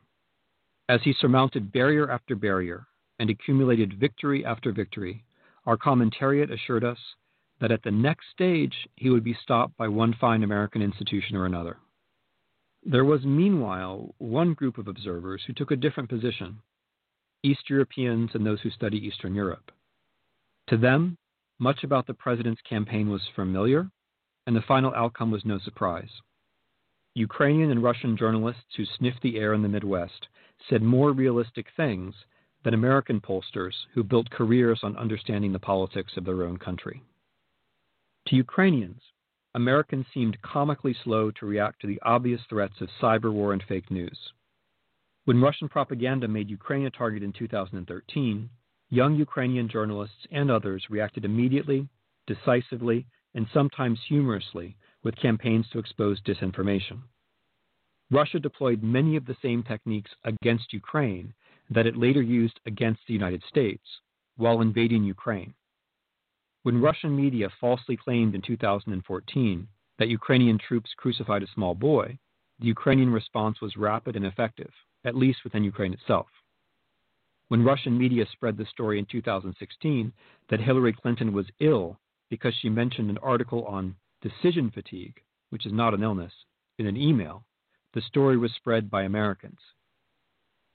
As 0.89 1.01
he 1.05 1.13
surmounted 1.13 1.73
barrier 1.73 2.11
after 2.11 2.35
barrier, 2.35 2.87
and 3.21 3.31
accumulated 3.31 4.01
victory 4.01 4.45
after 4.45 4.73
victory, 4.73 5.25
our 5.67 5.77
commentariat 5.77 6.51
assured 6.51 6.83
us 6.83 6.99
that 7.61 7.71
at 7.71 7.83
the 7.83 7.91
next 7.91 8.25
stage 8.33 8.75
he 8.97 9.11
would 9.11 9.23
be 9.23 9.37
stopped 9.43 9.77
by 9.77 9.87
one 9.87 10.15
fine 10.19 10.43
American 10.43 10.81
institution 10.81 11.37
or 11.37 11.45
another. 11.45 11.77
There 12.83 13.05
was, 13.05 13.25
meanwhile, 13.25 14.15
one 14.19 14.55
group 14.55 14.79
of 14.79 14.89
observers 14.89 15.43
who 15.47 15.53
took 15.53 15.71
a 15.71 15.77
different 15.77 16.09
position 16.09 16.63
East 17.43 17.71
Europeans 17.71 18.31
and 18.35 18.45
those 18.45 18.61
who 18.61 18.71
study 18.71 18.99
Eastern 18.99 19.35
Europe. 19.35 19.71
To 20.69 20.77
them, 20.77 21.17
much 21.59 21.85
about 21.85 22.07
the 22.07 22.15
president's 22.15 22.63
campaign 22.63 23.11
was 23.11 23.27
familiar, 23.35 23.91
and 24.47 24.57
the 24.57 24.63
final 24.63 24.95
outcome 24.95 25.31
was 25.31 25.45
no 25.45 25.59
surprise. 25.59 26.11
Ukrainian 27.15 27.71
and 27.71 27.83
Russian 27.83 28.17
journalists 28.17 28.75
who 28.77 28.85
sniffed 28.85 29.23
the 29.23 29.37
air 29.37 29.53
in 29.53 29.63
the 29.63 29.69
Midwest 29.69 30.29
said 30.69 30.83
more 30.83 31.13
realistic 31.13 31.67
things 31.77 32.15
than 32.63 32.75
American 32.75 33.21
pollsters 33.21 33.75
who 33.95 34.05
built 34.05 34.31
careers 34.31 34.81
on 34.83 34.97
understanding 34.97 35.53
the 35.53 35.59
politics 35.59 36.17
of 36.17 36.25
their 36.25 36.45
own 36.45 36.57
country. 36.57 37.03
To 38.27 38.37
Ukrainians, 38.37 39.03
Americans 39.55 40.07
seemed 40.15 40.41
comically 40.43 40.95
slow 41.03 41.31
to 41.33 41.47
react 41.47 41.81
to 41.81 41.87
the 41.89 42.01
obvious 42.03 42.41
threats 42.49 42.81
of 42.81 42.89
cyber 43.01 43.33
war 43.33 43.53
and 43.53 43.63
fake 43.65 43.91
news. 43.91 44.33
When 45.25 45.41
Russian 45.41 45.69
propaganda 45.69 46.29
made 46.29 46.49
Ukraine 46.49 46.87
a 46.87 46.91
target 46.91 47.23
in 47.23 47.33
2013, 47.33 48.49
young 48.91 49.17
Ukrainian 49.17 49.69
journalists 49.69 50.27
and 50.31 50.51
others 50.51 50.87
reacted 50.89 51.25
immediately, 51.25 51.89
decisively, 52.27 53.07
and 53.35 53.47
sometimes 53.53 53.99
humorously 54.09 54.77
with 55.03 55.17
campaigns 55.17 55.69
to 55.71 55.79
expose 55.79 56.21
disinformation. 56.23 57.01
Russia 58.11 58.39
deployed 58.39 58.83
many 58.83 59.17
of 59.17 59.25
the 59.27 59.37
same 59.43 59.63
techniques 59.63 60.11
against 60.25 60.73
Ukraine 60.73 61.33
that 61.71 61.87
it 61.87 61.97
later 61.97 62.23
used 62.23 62.59
against 62.67 63.01
the 63.07 63.15
United 63.15 63.43
States 63.49 63.85
while 64.37 64.61
invading 64.61 65.05
Ukraine. 65.05 65.55
When 66.63 66.83
Russian 66.83 67.17
media 67.17 67.49
falsely 67.59 67.97
claimed 67.97 68.35
in 68.35 68.43
2014 68.43 69.69
that 69.99 70.09
Ukrainian 70.09 70.59
troops 70.59 70.91
crucified 70.95 71.43
a 71.43 71.47
small 71.55 71.75
boy, 71.75 72.19
the 72.59 72.67
Ukrainian 72.67 73.11
response 73.11 73.63
was 73.63 73.79
rapid 73.79 74.15
and 74.15 74.27
effective, 74.27 74.71
at 75.05 75.17
least 75.17 75.43
within 75.43 75.65
Ukraine 75.65 75.95
itself. 75.95 76.27
When 77.49 77.65
Russian 77.65 77.97
media 77.97 78.27
spread 78.31 78.59
the 78.59 78.67
story 78.67 78.99
in 78.99 79.07
2016 79.07 80.13
that 80.51 80.61
Hillary 80.61 80.93
Clinton 80.93 81.33
was 81.33 81.47
ill 81.61 81.99
because 82.29 82.55
she 82.55 82.69
mentioned 82.69 83.09
an 83.09 83.19
article 83.19 83.65
on 83.65 83.97
decision 84.21 84.71
fatigue, 84.71 85.23
which 85.49 85.65
is 85.65 85.73
not 85.73 85.95
an 85.95 86.03
illness, 86.03 86.33
in 86.79 86.87
an 86.87 86.97
email, 86.97 87.45
the 87.95 88.03
story 88.03 88.37
was 88.37 88.53
spread 88.53 88.91
by 88.91 89.03
Americans. 89.03 89.59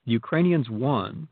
The 0.05 0.13
Ukrainians 0.13 0.69
won 0.69 1.27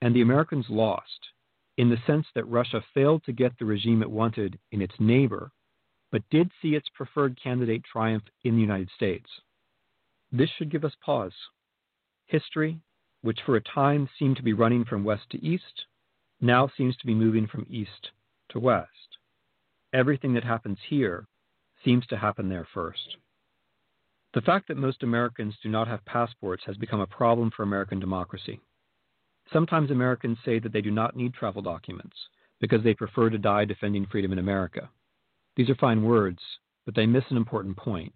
and 0.00 0.14
the 0.14 0.20
Americans 0.22 0.66
lost 0.68 1.31
in 1.76 1.88
the 1.88 1.98
sense 2.06 2.26
that 2.34 2.48
Russia 2.48 2.82
failed 2.94 3.24
to 3.24 3.32
get 3.32 3.58
the 3.58 3.64
regime 3.64 4.02
it 4.02 4.10
wanted 4.10 4.58
in 4.72 4.82
its 4.82 4.94
neighbor 4.98 5.50
but 6.12 6.28
did 6.30 6.50
see 6.60 6.74
its 6.74 6.88
preferred 6.90 7.40
candidate 7.42 7.82
triumph 7.90 8.24
in 8.44 8.54
the 8.54 8.60
United 8.60 8.90
States. 8.94 9.28
This 10.30 10.50
should 10.50 10.70
give 10.70 10.84
us 10.84 10.92
pause. 11.04 11.32
History, 12.26 12.78
which 13.22 13.40
for 13.44 13.56
a 13.56 13.62
time 13.62 14.08
seemed 14.18 14.36
to 14.36 14.42
be 14.42 14.52
running 14.52 14.84
from 14.84 15.04
west 15.04 15.24
to 15.30 15.44
east, 15.44 15.86
now 16.40 16.70
seems 16.76 16.96
to 16.98 17.06
be 17.06 17.14
moving 17.14 17.46
from 17.46 17.66
east 17.68 18.10
to 18.50 18.60
west. 18.60 18.88
Everything 19.94 20.34
that 20.34 20.44
happens 20.44 20.78
here 20.88 21.26
seems 21.84 22.06
to 22.06 22.16
happen 22.16 22.48
there 22.48 22.68
first. 22.72 23.16
The 24.34 24.40
fact 24.40 24.68
that 24.68 24.76
most 24.76 25.02
Americans 25.02 25.54
do 25.62 25.68
not 25.68 25.88
have 25.88 26.04
passports 26.04 26.62
has 26.66 26.76
become 26.76 27.00
a 27.00 27.06
problem 27.06 27.50
for 27.54 27.62
American 27.62 28.00
democracy. 28.00 28.60
Sometimes 29.52 29.90
Americans 29.90 30.38
say 30.44 30.58
that 30.58 30.72
they 30.72 30.80
do 30.80 30.90
not 30.90 31.14
need 31.14 31.34
travel 31.34 31.60
documents 31.62 32.16
because 32.60 32.82
they 32.82 32.94
prefer 32.94 33.28
to 33.28 33.38
die 33.38 33.64
defending 33.64 34.06
freedom 34.06 34.32
in 34.32 34.38
America. 34.38 34.88
These 35.56 35.68
are 35.68 35.74
fine 35.74 36.02
words, 36.02 36.38
but 36.86 36.94
they 36.94 37.06
miss 37.06 37.24
an 37.28 37.36
important 37.36 37.76
point. 37.76 38.14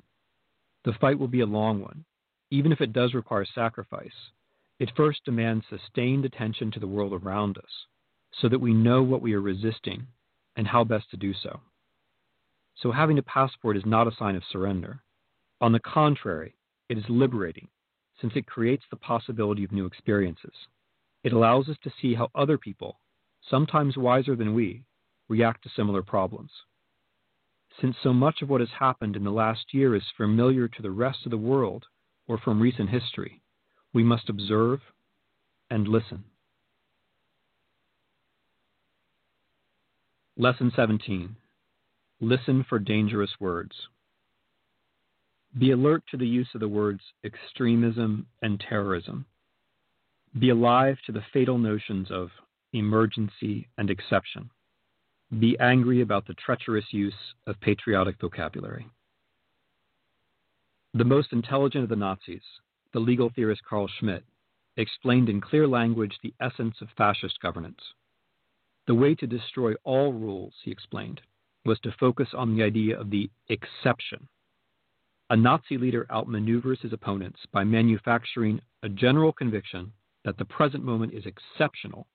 The 0.85 0.95
fight 1.01 1.19
will 1.19 1.29
be 1.29 1.41
a 1.41 1.47
long 1.47 1.83
one. 1.83 2.05
Even 2.51 2.73
if 2.73 2.81
it 2.81 2.93
does 2.93 3.13
require 3.13 3.45
sacrifice, 3.45 4.15
it 4.79 4.93
first 4.97 5.25
demands 5.25 5.65
sustained 5.69 6.25
attention 6.25 6.71
to 6.71 6.81
the 6.81 6.87
world 6.87 7.13
around 7.13 7.59
us 7.59 7.87
so 8.41 8.49
that 8.49 8.61
we 8.61 8.73
know 8.73 9.03
what 9.03 9.21
we 9.21 9.35
are 9.35 9.41
resisting 9.41 10.07
and 10.57 10.67
how 10.67 10.85
best 10.85 11.11
to 11.11 11.17
do 11.17 11.35
so. 11.35 11.61
So, 12.77 12.93
having 12.93 13.19
a 13.19 13.23
passport 13.23 13.77
is 13.77 13.87
not 13.87 14.07
a 14.07 14.15
sign 14.17 14.37
of 14.37 14.43
surrender. 14.51 15.03
On 15.61 15.73
the 15.73 15.81
contrary, 15.81 16.55
it 16.89 16.99
is 16.99 17.05
liberating 17.09 17.69
since 18.21 18.35
it 18.37 18.47
creates 18.47 18.85
the 18.91 18.97
possibility 18.97 19.65
of 19.65 19.73
new 19.73 19.87
experiences. 19.87 20.53
It 21.27 21.33
allows 21.33 21.69
us 21.69 21.77
to 21.83 21.93
see 22.01 22.15
how 22.15 22.31
other 22.37 22.57
people, 22.57 23.01
sometimes 23.51 23.97
wiser 23.97 24.37
than 24.37 24.55
we, 24.55 24.85
react 25.29 25.65
to 25.65 25.69
similar 25.75 26.01
problems. 26.01 26.53
Since 27.81 27.97
so 28.01 28.13
much 28.13 28.43
of 28.43 28.49
what 28.49 28.61
has 28.61 28.71
happened 28.79 29.17
in 29.17 29.25
the 29.25 29.33
last 29.33 29.75
year 29.75 29.97
is 29.97 30.05
familiar 30.17 30.69
to 30.69 30.83
the 30.83 30.93
rest 30.93 31.19
of 31.25 31.33
the 31.33 31.37
world 31.37 31.87
or 32.29 32.39
from 32.39 32.63
recent 32.63 32.91
history, 32.91 33.43
we 33.93 34.05
must 34.05 34.29
observe 34.29 34.79
and 35.69 35.89
listen. 35.89 36.23
Lesson 40.37 40.71
17 40.77 41.35
Listen 42.21 42.63
for 42.69 42.79
dangerous 42.79 43.33
words. 43.41 43.75
Be 45.59 45.73
alert 45.73 46.05
to 46.13 46.17
the 46.17 46.29
use 46.29 46.51
of 46.55 46.61
the 46.61 46.69
words 46.69 47.01
extremism 47.25 48.29
and 48.43 48.61
terrorism. 48.61 49.27
Be 50.39 50.51
alive 50.51 50.99
to 51.07 51.13
the 51.13 51.25
fatal 51.33 51.59
notions 51.59 52.11
of 52.11 52.31
emergency 52.73 53.69
and 53.79 53.91
exception. 53.91 54.51
Be 55.39 55.59
angry 55.59 56.03
about 56.03 56.27
the 56.27 56.35
treacherous 56.35 56.85
use 56.93 57.15
of 57.47 57.61
patriotic 57.61 58.21
vocabulary. 58.21 58.87
The 60.95 61.05
most 61.05 61.33
intelligent 61.33 61.85
of 61.85 61.91
the 61.91 61.97
Nazis, 61.97 62.43
the 62.93 63.01
legal 63.01 63.31
theorist 63.31 63.63
Carl 63.69 63.89
Schmitt, 63.89 64.25
explained 64.77 65.29
in 65.29 65.41
clear 65.41 65.67
language 65.67 66.19
the 66.23 66.35
essence 66.41 66.77
of 66.81 66.89
fascist 66.97 67.41
governance. 67.41 67.81
The 68.87 68.95
way 68.95 69.15
to 69.15 69.27
destroy 69.27 69.75
all 69.85 70.13
rules, 70.13 70.55
he 70.63 70.71
explained, 70.71 71.21
was 71.65 71.81
to 71.81 71.97
focus 71.99 72.29
on 72.35 72.55
the 72.55 72.63
idea 72.63 72.99
of 72.99 73.11
the 73.11 73.31
exception 73.49 74.29
a 75.29 75.37
Nazi 75.37 75.77
leader 75.77 76.07
outmaneuvers 76.09 76.81
his 76.83 76.93
opponents 76.93 77.41
by 77.53 77.65
manufacturing 77.65 78.61
a 78.85 78.89
general 78.89 79.33
conviction 79.33 79.93
that 80.27 80.37
the 80.37 80.45
present 80.45 80.85
moment 80.85 81.15
is 81.15 81.25
exceptional 81.25 82.07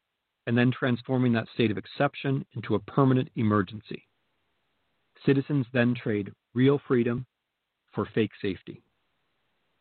and 0.45 0.57
then 0.57 0.69
transforming 0.69 1.31
that 1.31 1.47
state 1.53 1.71
of 1.71 1.77
exception 1.77 2.45
into 2.53 2.75
a 2.75 2.79
permanent 2.79 3.29
emergency. 3.37 4.05
Citizens 5.25 5.65
then 5.71 5.95
trade 5.95 6.31
real 6.53 6.79
freedom 6.87 7.25
for 7.93 8.05
fake 8.13 8.31
safety. 8.41 8.83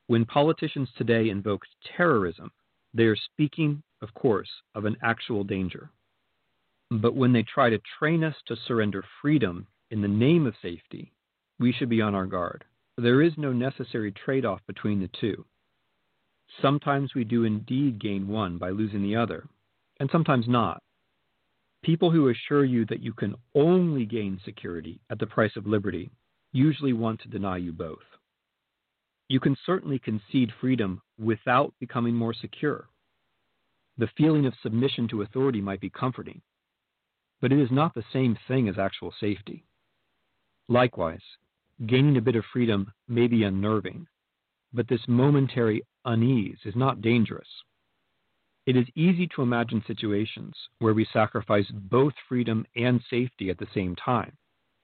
When 0.07 0.25
politicians 0.25 0.89
today 0.97 1.29
invoke 1.29 1.63
terrorism, 1.97 2.53
they 2.95 3.05
are 3.05 3.17
speaking, 3.17 3.83
of 4.01 4.15
course, 4.15 4.51
of 4.77 4.85
an 4.85 4.97
actual 5.03 5.43
danger. 5.43 5.91
But 6.91 7.17
when 7.17 7.33
they 7.33 7.43
try 7.43 7.71
to 7.71 7.81
train 7.99 8.23
us 8.23 8.37
to 8.47 8.57
surrender 8.67 9.05
freedom 9.21 9.67
in 9.91 10.03
the 10.03 10.09
name 10.09 10.47
of 10.47 10.55
safety, 10.63 11.13
we 11.59 11.73
should 11.73 11.89
be 11.89 12.01
on 12.01 12.15
our 12.15 12.27
guard. 12.27 12.65
There 12.97 13.23
is 13.23 13.33
no 13.37 13.53
necessary 13.53 14.13
trade 14.13 14.45
off 14.45 14.61
between 14.69 15.01
the 15.01 15.11
two. 15.21 15.45
Sometimes 16.61 17.15
we 17.15 17.25
do 17.25 17.45
indeed 17.45 17.99
gain 18.01 18.29
one 18.29 18.59
by 18.59 18.71
losing 18.71 19.03
the 19.03 19.17
other, 19.17 19.49
and 19.99 20.11
sometimes 20.11 20.49
not. 20.49 20.83
People 21.83 22.11
who 22.11 22.29
assure 22.29 22.65
you 22.65 22.85
that 22.87 23.03
you 23.03 23.13
can 23.13 23.35
only 23.55 24.05
gain 24.05 24.41
security 24.45 25.01
at 25.11 25.19
the 25.19 25.27
price 25.27 25.57
of 25.57 25.67
liberty 25.67 26.11
usually 26.53 26.93
want 26.93 27.21
to 27.21 27.29
deny 27.29 27.57
you 27.57 27.73
both. 27.73 27.99
You 29.29 29.41
can 29.41 29.57
certainly 29.65 29.99
concede 29.99 30.53
freedom 30.61 31.01
without 31.19 31.73
becoming 31.79 32.15
more 32.15 32.35
secure. 32.35 32.89
The 33.97 34.11
feeling 34.17 34.47
of 34.47 34.55
submission 34.63 35.09
to 35.09 35.23
authority 35.23 35.61
might 35.61 35.81
be 35.81 35.91
comforting, 35.91 36.43
but 37.41 37.53
it 37.53 37.61
is 37.61 37.71
not 37.71 37.95
the 37.95 38.05
same 38.13 38.37
thing 38.49 38.69
as 38.69 38.79
actual 38.79 39.15
safety. 39.19 39.65
Likewise, 40.69 41.23
Gaining 41.87 42.19
a 42.19 42.21
bit 42.21 42.37
of 42.37 42.45
freedom 42.53 42.93
may 43.09 43.27
be 43.27 43.43
unnerving, 43.43 44.07
but 44.73 44.89
this 44.89 45.01
momentary 45.09 45.83
unease 46.05 46.59
is 46.65 46.77
not 46.77 47.03
dangerous. 47.03 47.49
It 48.67 48.77
is 48.77 48.87
easy 48.95 49.27
to 49.35 49.43
imagine 49.43 49.83
situations 49.87 50.55
where 50.79 50.95
we 50.95 51.07
sacrifice 51.13 51.67
both 51.73 52.13
freedom 52.29 52.67
and 52.77 53.01
safety 53.11 53.51
at 53.51 53.59
the 53.59 53.67
same 53.75 53.97
time, 53.97 54.37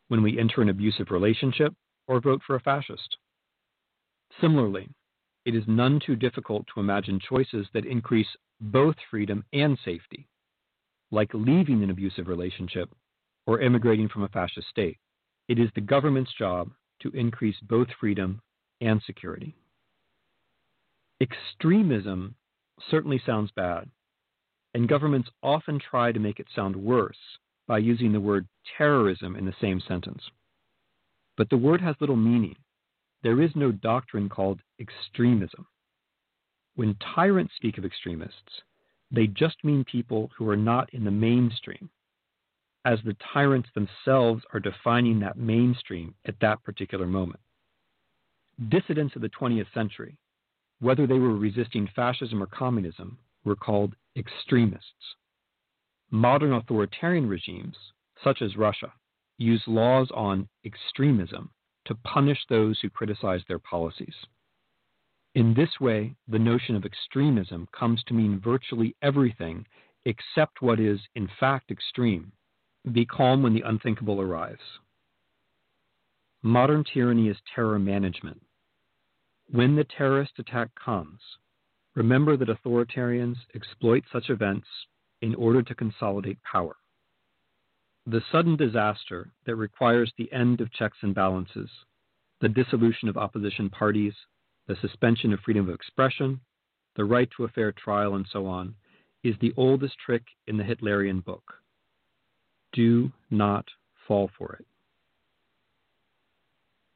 when 0.08 0.22
we 0.22 0.38
enter 0.38 0.62
an 0.62 0.70
abusive 0.70 1.10
relationship 1.10 1.74
or 2.08 2.20
vote 2.20 2.40
for 2.46 2.56
a 2.56 2.60
fascist. 2.60 3.16
Similarly, 4.40 4.88
it 5.44 5.54
is 5.54 5.64
none 5.68 6.00
too 6.04 6.16
difficult 6.16 6.66
to 6.74 6.80
imagine 6.80 7.20
choices 7.20 7.66
that 7.72 7.86
increase 7.86 8.26
both 8.60 8.96
freedom 9.10 9.44
and 9.52 9.78
safety, 9.84 10.26
like 11.10 11.30
leaving 11.32 11.82
an 11.82 11.90
abusive 11.90 12.26
relationship 12.26 12.90
or 13.46 13.60
immigrating 13.60 14.08
from 14.08 14.24
a 14.24 14.28
fascist 14.28 14.68
state. 14.68 14.98
It 15.48 15.58
is 15.58 15.68
the 15.74 15.80
government's 15.80 16.32
job 16.36 16.72
to 17.02 17.10
increase 17.10 17.56
both 17.62 17.88
freedom 18.00 18.40
and 18.80 19.00
security. 19.06 19.54
Extremism 21.20 22.34
certainly 22.90 23.20
sounds 23.24 23.50
bad, 23.52 23.88
and 24.74 24.88
governments 24.88 25.30
often 25.42 25.78
try 25.78 26.12
to 26.12 26.20
make 26.20 26.38
it 26.38 26.46
sound 26.54 26.76
worse 26.76 27.38
by 27.66 27.78
using 27.78 28.12
the 28.12 28.20
word 28.20 28.46
terrorism 28.76 29.34
in 29.34 29.46
the 29.46 29.54
same 29.60 29.80
sentence. 29.80 30.22
But 31.36 31.48
the 31.48 31.56
word 31.56 31.80
has 31.80 31.96
little 32.00 32.16
meaning. 32.16 32.56
There 33.22 33.40
is 33.40 33.50
no 33.56 33.72
doctrine 33.72 34.28
called 34.28 34.60
extremism. 34.78 35.66
When 36.74 36.96
tyrants 37.14 37.54
speak 37.56 37.78
of 37.78 37.84
extremists, 37.86 38.62
they 39.10 39.26
just 39.26 39.64
mean 39.64 39.84
people 39.84 40.30
who 40.36 40.48
are 40.50 40.56
not 40.56 40.92
in 40.92 41.04
the 41.04 41.10
mainstream, 41.10 41.88
as 42.84 42.98
the 43.04 43.16
tyrants 43.32 43.70
themselves 43.74 44.44
are 44.52 44.60
defining 44.60 45.20
that 45.20 45.38
mainstream 45.38 46.14
at 46.26 46.38
that 46.40 46.62
particular 46.62 47.06
moment. 47.06 47.40
Dissidents 48.68 49.16
of 49.16 49.22
the 49.22 49.30
20th 49.30 49.72
century, 49.72 50.18
whether 50.80 51.06
they 51.06 51.18
were 51.18 51.36
resisting 51.36 51.88
fascism 51.94 52.42
or 52.42 52.46
communism, 52.46 53.18
were 53.44 53.56
called 53.56 53.94
extremists. 54.16 55.16
Modern 56.10 56.52
authoritarian 56.52 57.28
regimes, 57.28 57.76
such 58.22 58.42
as 58.42 58.56
Russia, 58.56 58.92
use 59.38 59.62
laws 59.66 60.08
on 60.14 60.48
extremism 60.64 61.50
to 61.86 61.94
punish 61.96 62.38
those 62.48 62.78
who 62.80 62.90
criticize 62.90 63.42
their 63.46 63.58
policies. 63.58 64.14
In 65.34 65.54
this 65.54 65.80
way, 65.80 66.16
the 66.28 66.38
notion 66.38 66.76
of 66.76 66.84
extremism 66.84 67.68
comes 67.78 68.02
to 68.04 68.14
mean 68.14 68.40
virtually 68.40 68.96
everything 69.02 69.66
except 70.04 70.62
what 70.62 70.80
is, 70.80 71.00
in 71.14 71.28
fact, 71.38 71.70
extreme 71.70 72.32
be 72.92 73.04
calm 73.04 73.42
when 73.42 73.52
the 73.52 73.62
unthinkable 73.62 74.20
arrives. 74.20 74.60
Modern 76.42 76.84
tyranny 76.84 77.28
is 77.28 77.36
terror 77.54 77.78
management. 77.78 78.40
When 79.50 79.76
the 79.76 79.84
terrorist 79.84 80.32
attack 80.38 80.70
comes, 80.74 81.20
remember 81.94 82.36
that 82.36 82.48
authoritarians 82.48 83.36
exploit 83.54 84.04
such 84.12 84.28
events 84.28 84.66
in 85.22 85.34
order 85.36 85.62
to 85.62 85.74
consolidate 85.74 86.42
power. 86.42 86.76
The 88.06 88.22
sudden 88.30 88.56
disaster 88.56 89.32
that 89.46 89.56
requires 89.56 90.12
the 90.16 90.30
end 90.32 90.60
of 90.60 90.72
checks 90.72 90.98
and 91.02 91.14
balances, 91.14 91.70
the 92.40 92.48
dissolution 92.48 93.08
of 93.08 93.16
opposition 93.16 93.70
parties, 93.70 94.14
the 94.66 94.76
suspension 94.80 95.32
of 95.32 95.40
freedom 95.40 95.68
of 95.68 95.74
expression, 95.74 96.40
the 96.96 97.04
right 97.04 97.28
to 97.36 97.44
a 97.44 97.48
fair 97.48 97.72
trial, 97.72 98.14
and 98.14 98.26
so 98.32 98.46
on, 98.46 98.74
is 99.22 99.34
the 99.40 99.54
oldest 99.56 99.94
trick 100.04 100.24
in 100.46 100.56
the 100.56 100.64
Hitlerian 100.64 101.24
book. 101.24 101.54
Do 102.72 103.12
not 103.30 103.66
fall 104.06 104.30
for 104.36 104.54
it. 104.54 104.66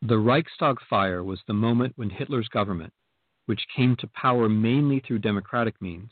The 0.02 0.18
Reichstag 0.18 0.78
fire 0.88 1.22
was 1.22 1.40
the 1.46 1.52
moment 1.52 1.92
when 1.96 2.08
Hitler's 2.08 2.48
government, 2.48 2.94
which 3.44 3.68
came 3.76 3.96
to 3.96 4.06
power 4.06 4.48
mainly 4.48 5.00
through 5.00 5.18
democratic 5.18 5.80
means, 5.82 6.10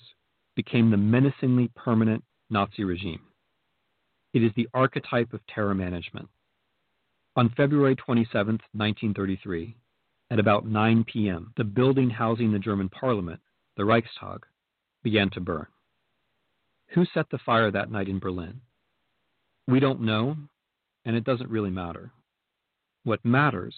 became 0.54 0.90
the 0.90 0.98
menacingly 0.98 1.68
permanent 1.74 2.22
Nazi 2.50 2.84
regime. 2.84 3.22
It 4.34 4.42
is 4.42 4.52
the 4.54 4.68
archetype 4.74 5.32
of 5.32 5.46
terror 5.46 5.74
management. 5.74 6.28
On 7.34 7.48
February 7.48 7.96
27, 7.96 8.60
1933, 8.72 9.76
at 10.30 10.38
about 10.38 10.66
9 10.66 11.04
p.m., 11.04 11.54
the 11.56 11.64
building 11.64 12.10
housing 12.10 12.52
the 12.52 12.58
German 12.58 12.90
parliament, 12.90 13.40
the 13.78 13.86
Reichstag, 13.86 14.44
began 15.02 15.30
to 15.30 15.40
burn. 15.40 15.66
Who 16.88 17.06
set 17.06 17.30
the 17.30 17.38
fire 17.38 17.70
that 17.70 17.90
night 17.90 18.08
in 18.08 18.18
Berlin? 18.18 18.60
We 19.66 19.80
don't 19.80 20.02
know, 20.02 20.36
and 21.06 21.16
it 21.16 21.24
doesn't 21.24 21.48
really 21.48 21.70
matter. 21.70 22.12
What 23.08 23.24
matters 23.24 23.74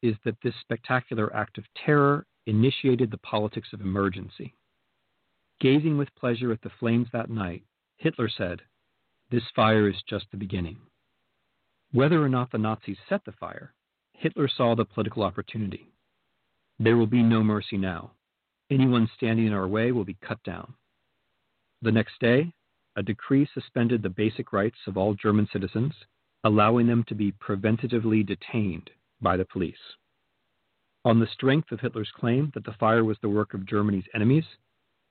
is 0.00 0.14
that 0.24 0.36
this 0.44 0.54
spectacular 0.60 1.34
act 1.34 1.58
of 1.58 1.64
terror 1.74 2.24
initiated 2.46 3.10
the 3.10 3.18
politics 3.18 3.72
of 3.72 3.80
emergency. 3.80 4.54
Gazing 5.58 5.98
with 5.98 6.14
pleasure 6.14 6.52
at 6.52 6.62
the 6.62 6.70
flames 6.78 7.08
that 7.12 7.30
night, 7.30 7.64
Hitler 7.96 8.28
said, 8.28 8.62
This 9.28 9.42
fire 9.56 9.88
is 9.88 10.00
just 10.08 10.26
the 10.30 10.36
beginning. 10.36 10.76
Whether 11.90 12.22
or 12.22 12.28
not 12.28 12.52
the 12.52 12.58
Nazis 12.58 12.98
set 13.08 13.24
the 13.24 13.32
fire, 13.32 13.74
Hitler 14.12 14.46
saw 14.46 14.76
the 14.76 14.84
political 14.84 15.24
opportunity. 15.24 15.90
There 16.78 16.96
will 16.96 17.08
be 17.08 17.24
no 17.24 17.42
mercy 17.42 17.76
now. 17.76 18.12
Anyone 18.70 19.10
standing 19.16 19.48
in 19.48 19.52
our 19.52 19.66
way 19.66 19.90
will 19.90 20.04
be 20.04 20.16
cut 20.22 20.40
down. 20.44 20.74
The 21.82 21.90
next 21.90 22.20
day, 22.20 22.52
a 22.94 23.02
decree 23.02 23.48
suspended 23.52 24.04
the 24.04 24.10
basic 24.10 24.52
rights 24.52 24.78
of 24.86 24.96
all 24.96 25.14
German 25.14 25.48
citizens, 25.52 25.92
allowing 26.44 26.86
them 26.86 27.04
to 27.08 27.14
be 27.14 27.32
preventatively 27.32 28.26
detained 28.26 28.90
by 29.20 29.36
the 29.36 29.44
police. 29.44 29.96
On 31.04 31.18
the 31.18 31.26
strength 31.26 31.72
of 31.72 31.80
Hitler's 31.80 32.10
claim 32.14 32.50
that 32.54 32.64
the 32.64 32.76
fire 32.78 33.04
was 33.04 33.16
the 33.20 33.28
work 33.28 33.54
of 33.54 33.66
Germany's 33.66 34.04
enemies, 34.14 34.44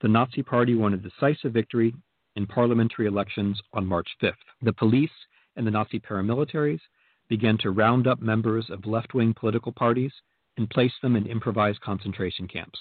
the 0.00 0.08
Nazi 0.08 0.42
Party 0.42 0.74
won 0.74 0.94
a 0.94 0.96
decisive 0.96 1.52
victory 1.52 1.94
in 2.36 2.46
parliamentary 2.46 3.06
elections 3.06 3.60
on 3.72 3.86
March 3.86 4.08
5th. 4.22 4.34
The 4.62 4.72
police 4.72 5.10
and 5.56 5.66
the 5.66 5.70
Nazi 5.70 6.00
paramilitaries 6.00 6.80
began 7.28 7.58
to 7.58 7.70
round 7.70 8.06
up 8.06 8.20
members 8.20 8.70
of 8.70 8.86
left 8.86 9.14
wing 9.14 9.34
political 9.34 9.72
parties 9.72 10.12
and 10.56 10.70
place 10.70 10.92
them 11.02 11.16
in 11.16 11.26
improvised 11.26 11.80
concentration 11.80 12.48
camps. 12.48 12.78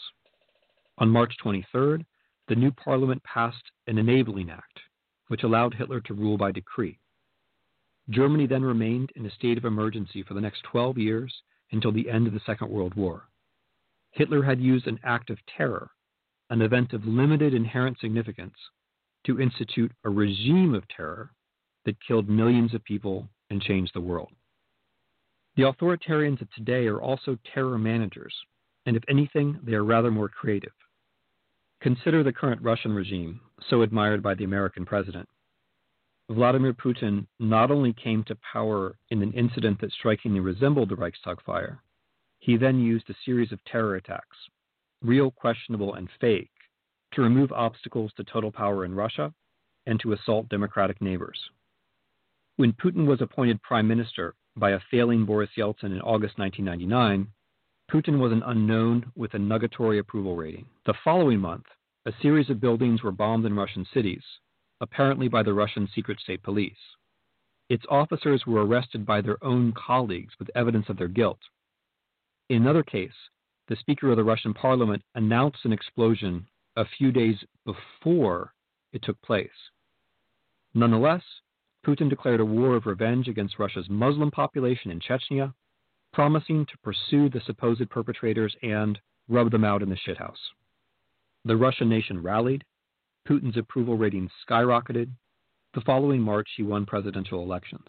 On 0.98 1.10
March 1.10 1.34
23rd, 1.44 2.06
the 2.48 2.56
new 2.56 2.72
parliament 2.72 3.24
passed 3.24 3.72
an 3.88 3.98
enabling 3.98 4.50
act, 4.50 4.80
which 5.28 5.44
allowed 5.44 5.74
Hitler 5.74 6.02
to 6.02 6.14
rule 6.14 6.38
by 6.38 6.52
decree. 6.52 7.00
Germany 8.10 8.48
then 8.48 8.64
remained 8.64 9.12
in 9.16 9.26
a 9.26 9.32
state 9.32 9.58
of 9.58 9.66
emergency 9.66 10.24
for 10.24 10.34
the 10.34 10.42
next 10.42 10.64
12 10.64 10.98
years 10.98 11.34
until 11.72 11.92
the 11.92 12.10
end 12.10 12.28
of 12.28 12.34
the 12.34 12.42
Second 12.46 12.70
World 12.70 12.96
War. 12.96 13.30
Hitler 14.12 14.42
had 14.44 14.60
used 14.60 14.88
an 14.88 15.00
act 15.04 15.30
of 15.30 15.38
terror, 15.46 15.92
an 16.50 16.62
event 16.62 16.94
of 16.94 17.06
limited 17.06 17.54
inherent 17.54 18.00
significance, 18.00 18.56
to 19.26 19.40
institute 19.40 19.92
a 20.04 20.10
regime 20.10 20.74
of 20.74 20.88
terror 20.88 21.32
that 21.86 22.02
killed 22.06 22.28
millions 22.28 22.74
of 22.74 22.84
people 22.84 23.30
and 23.50 23.62
changed 23.62 23.94
the 23.94 24.02
world. 24.02 24.32
The 25.56 25.64
authoritarians 25.64 26.42
of 26.42 26.52
today 26.52 26.88
are 26.88 27.02
also 27.02 27.38
terror 27.54 27.78
managers, 27.78 28.34
and 28.86 28.96
if 28.96 29.04
anything, 29.08 29.60
they 29.64 29.74
are 29.74 29.84
rather 29.84 30.10
more 30.10 30.30
creative. 30.30 30.72
Consider 31.82 32.24
the 32.24 32.34
current 32.34 32.62
Russian 32.62 32.94
regime, 32.94 33.42
so 33.70 33.82
admired 33.82 34.24
by 34.24 34.34
the 34.34 34.44
American 34.44 34.86
president. 34.86 35.28
Vladimir 36.30 36.74
Putin 36.74 37.26
not 37.40 37.72
only 37.72 37.92
came 37.92 38.24
to 38.26 38.38
power 38.54 38.96
in 39.10 39.24
an 39.24 39.34
incident 39.34 39.82
that 39.82 39.92
strikingly 39.92 40.40
resembled 40.40 40.90
the 40.90 40.96
Reichstag 40.96 41.42
fire, 41.42 41.82
he 42.38 42.56
then 42.56 42.80
used 42.80 43.10
a 43.10 43.16
series 43.26 43.52
of 43.52 43.64
terror 43.66 43.96
attacks, 43.96 44.38
real, 45.02 45.32
questionable, 45.32 45.96
and 45.96 46.08
fake, 46.22 46.52
to 47.14 47.24
remove 47.24 47.52
obstacles 47.52 48.14
to 48.14 48.24
total 48.24 48.52
power 48.52 48.86
in 48.86 48.94
Russia 48.94 49.34
and 49.88 50.00
to 50.00 50.14
assault 50.14 50.48
democratic 50.50 51.02
neighbors. 51.02 51.40
When 52.58 52.74
Putin 52.74 53.08
was 53.08 53.22
appointed 53.22 53.64
prime 53.64 53.88
minister 53.88 54.36
by 54.56 54.72
a 54.72 54.80
failing 54.92 55.26
Boris 55.26 55.50
Yeltsin 55.58 55.92
in 55.94 56.02
August 56.02 56.38
1999, 56.38 57.28
Putin 57.92 58.20
was 58.20 58.32
an 58.32 58.44
unknown 58.46 59.12
with 59.16 59.34
a 59.34 59.40
nugatory 59.40 59.98
approval 59.98 60.36
rating. 60.36 60.68
The 60.86 60.94
following 61.04 61.40
month, 61.40 61.66
a 62.06 62.14
series 62.22 62.52
of 62.52 62.62
buildings 62.62 63.02
were 63.02 63.12
bombed 63.12 63.46
in 63.46 63.56
Russian 63.56 63.88
cities, 63.92 64.22
apparently 64.82 65.28
by 65.28 65.44
the 65.44 65.54
Russian 65.54 65.88
secret 65.94 66.20
state 66.20 66.44
police. 66.44 66.78
Its 67.70 67.86
officers 67.90 68.46
were 68.48 68.66
arrested 68.66 69.06
by 69.06 69.22
their 69.22 69.44
own 69.44 69.74
colleagues 69.74 70.34
with 70.40 70.50
evidence 70.56 70.90
of 70.90 70.98
their 70.98 71.08
guilt. 71.08 71.40
In 72.50 72.64
another 72.64 72.84
case, 72.84 73.14
the 73.68 73.76
Speaker 73.76 74.10
of 74.10 74.18
the 74.18 74.24
Russian 74.24 74.54
Parliament 74.54 75.04
announced 75.14 75.66
an 75.66 75.74
explosion 75.74 76.48
a 76.76 76.86
few 76.98 77.12
days 77.12 77.36
before 77.66 78.54
it 78.92 79.04
took 79.04 79.22
place. 79.22 79.50
Nonetheless, 80.74 81.22
Putin 81.86 82.10
declared 82.10 82.40
a 82.40 82.46
war 82.46 82.76
of 82.76 82.86
revenge 82.86 83.28
against 83.28 83.60
Russia's 83.60 83.90
Muslim 83.90 84.32
population 84.32 84.92
in 84.92 85.00
Chechnya, 85.00 85.54
promising 86.12 86.66
to 86.66 86.78
pursue 86.84 87.30
the 87.30 87.42
supposed 87.46 87.88
perpetrators 87.90 88.56
and 88.64 89.00
rub 89.28 89.52
them 89.52 89.64
out 89.64 89.84
in 89.84 89.90
the 89.90 89.96
shithouse. 89.96 90.40
The 91.46 91.56
Russian 91.56 91.88
nation 91.88 92.22
rallied, 92.22 92.66
Putin's 93.30 93.58
approval 93.58 93.96
rating 93.96 94.28
skyrocketed. 94.44 95.08
The 95.76 95.82
following 95.82 96.20
March, 96.20 96.50
he 96.58 96.64
won 96.64 96.88
presidential 96.88 97.44
elections. 97.44 97.86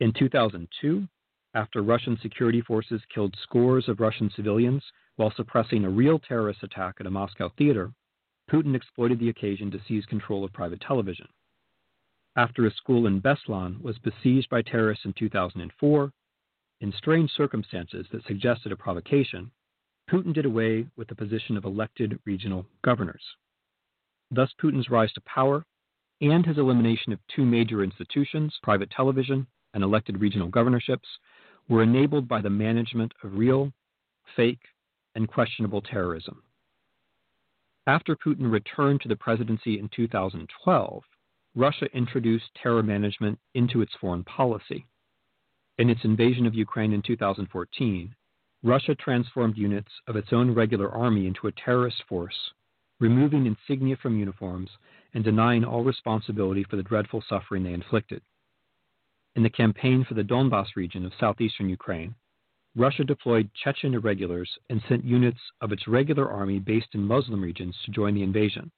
In 0.00 0.14
2002, 0.18 1.06
after 1.52 1.82
Russian 1.82 2.18
security 2.22 2.62
forces 2.62 3.02
killed 3.14 3.36
scores 3.42 3.88
of 3.88 4.00
Russian 4.00 4.30
civilians 4.34 4.82
while 5.16 5.34
suppressing 5.36 5.84
a 5.84 5.90
real 5.90 6.18
terrorist 6.18 6.62
attack 6.62 6.94
at 6.98 7.06
a 7.06 7.10
Moscow 7.10 7.50
theater, 7.58 7.92
Putin 8.50 8.74
exploited 8.74 9.18
the 9.18 9.28
occasion 9.28 9.70
to 9.70 9.80
seize 9.86 10.06
control 10.06 10.44
of 10.44 10.52
private 10.52 10.80
television. 10.80 11.28
After 12.36 12.66
a 12.66 12.70
school 12.70 13.06
in 13.06 13.20
Beslan 13.20 13.82
was 13.82 13.98
besieged 13.98 14.48
by 14.48 14.62
terrorists 14.62 15.04
in 15.04 15.12
2004, 15.12 16.12
in 16.80 16.92
strange 16.92 17.30
circumstances 17.32 18.06
that 18.12 18.24
suggested 18.24 18.72
a 18.72 18.76
provocation, 18.76 19.50
Putin 20.10 20.32
did 20.32 20.46
away 20.46 20.86
with 20.96 21.08
the 21.08 21.14
position 21.14 21.58
of 21.58 21.66
elected 21.66 22.18
regional 22.24 22.64
governors. 22.82 23.22
Thus, 24.30 24.52
Putin's 24.60 24.90
rise 24.90 25.12
to 25.12 25.20
power 25.20 25.64
and 26.20 26.44
his 26.44 26.58
elimination 26.58 27.12
of 27.12 27.20
two 27.28 27.44
major 27.44 27.82
institutions, 27.82 28.58
private 28.62 28.90
television 28.90 29.46
and 29.74 29.84
elected 29.84 30.20
regional 30.20 30.48
governorships, 30.48 31.08
were 31.68 31.82
enabled 31.82 32.26
by 32.26 32.40
the 32.40 32.50
management 32.50 33.12
of 33.22 33.36
real, 33.36 33.72
fake, 34.34 34.62
and 35.14 35.28
questionable 35.28 35.80
terrorism. 35.80 36.42
After 37.86 38.16
Putin 38.16 38.50
returned 38.50 39.00
to 39.02 39.08
the 39.08 39.16
presidency 39.16 39.78
in 39.78 39.88
2012, 39.90 41.04
Russia 41.54 41.86
introduced 41.94 42.54
terror 42.54 42.82
management 42.82 43.38
into 43.54 43.80
its 43.80 43.94
foreign 44.00 44.24
policy. 44.24 44.86
In 45.78 45.88
its 45.88 46.04
invasion 46.04 46.46
of 46.46 46.54
Ukraine 46.54 46.92
in 46.92 47.02
2014, 47.02 48.14
Russia 48.62 48.94
transformed 48.94 49.56
units 49.56 49.92
of 50.08 50.16
its 50.16 50.32
own 50.32 50.52
regular 50.52 50.90
army 50.90 51.26
into 51.26 51.46
a 51.46 51.52
terrorist 51.52 52.02
force 52.08 52.52
removing 53.00 53.46
insignia 53.46 53.96
from 53.96 54.18
uniforms, 54.18 54.70
and 55.14 55.24
denying 55.24 55.64
all 55.64 55.84
responsibility 55.84 56.64
for 56.64 56.76
the 56.76 56.82
dreadful 56.82 57.22
suffering 57.28 57.62
they 57.62 57.72
inflicted. 57.72 58.22
In 59.34 59.42
the 59.42 59.50
campaign 59.50 60.04
for 60.04 60.14
the 60.14 60.22
Donbas 60.22 60.76
region 60.76 61.04
of 61.04 61.12
southeastern 61.20 61.68
Ukraine, 61.68 62.14
Russia 62.74 63.04
deployed 63.04 63.50
Chechen 63.54 63.94
irregulars 63.94 64.50
and 64.68 64.82
sent 64.88 65.04
units 65.04 65.40
of 65.60 65.72
its 65.72 65.88
regular 65.88 66.30
army 66.30 66.58
based 66.58 66.94
in 66.94 67.02
Muslim 67.02 67.42
regions 67.42 67.74
to 67.84 67.90
join 67.90 68.14
the 68.14 68.22
invasion. 68.22 68.70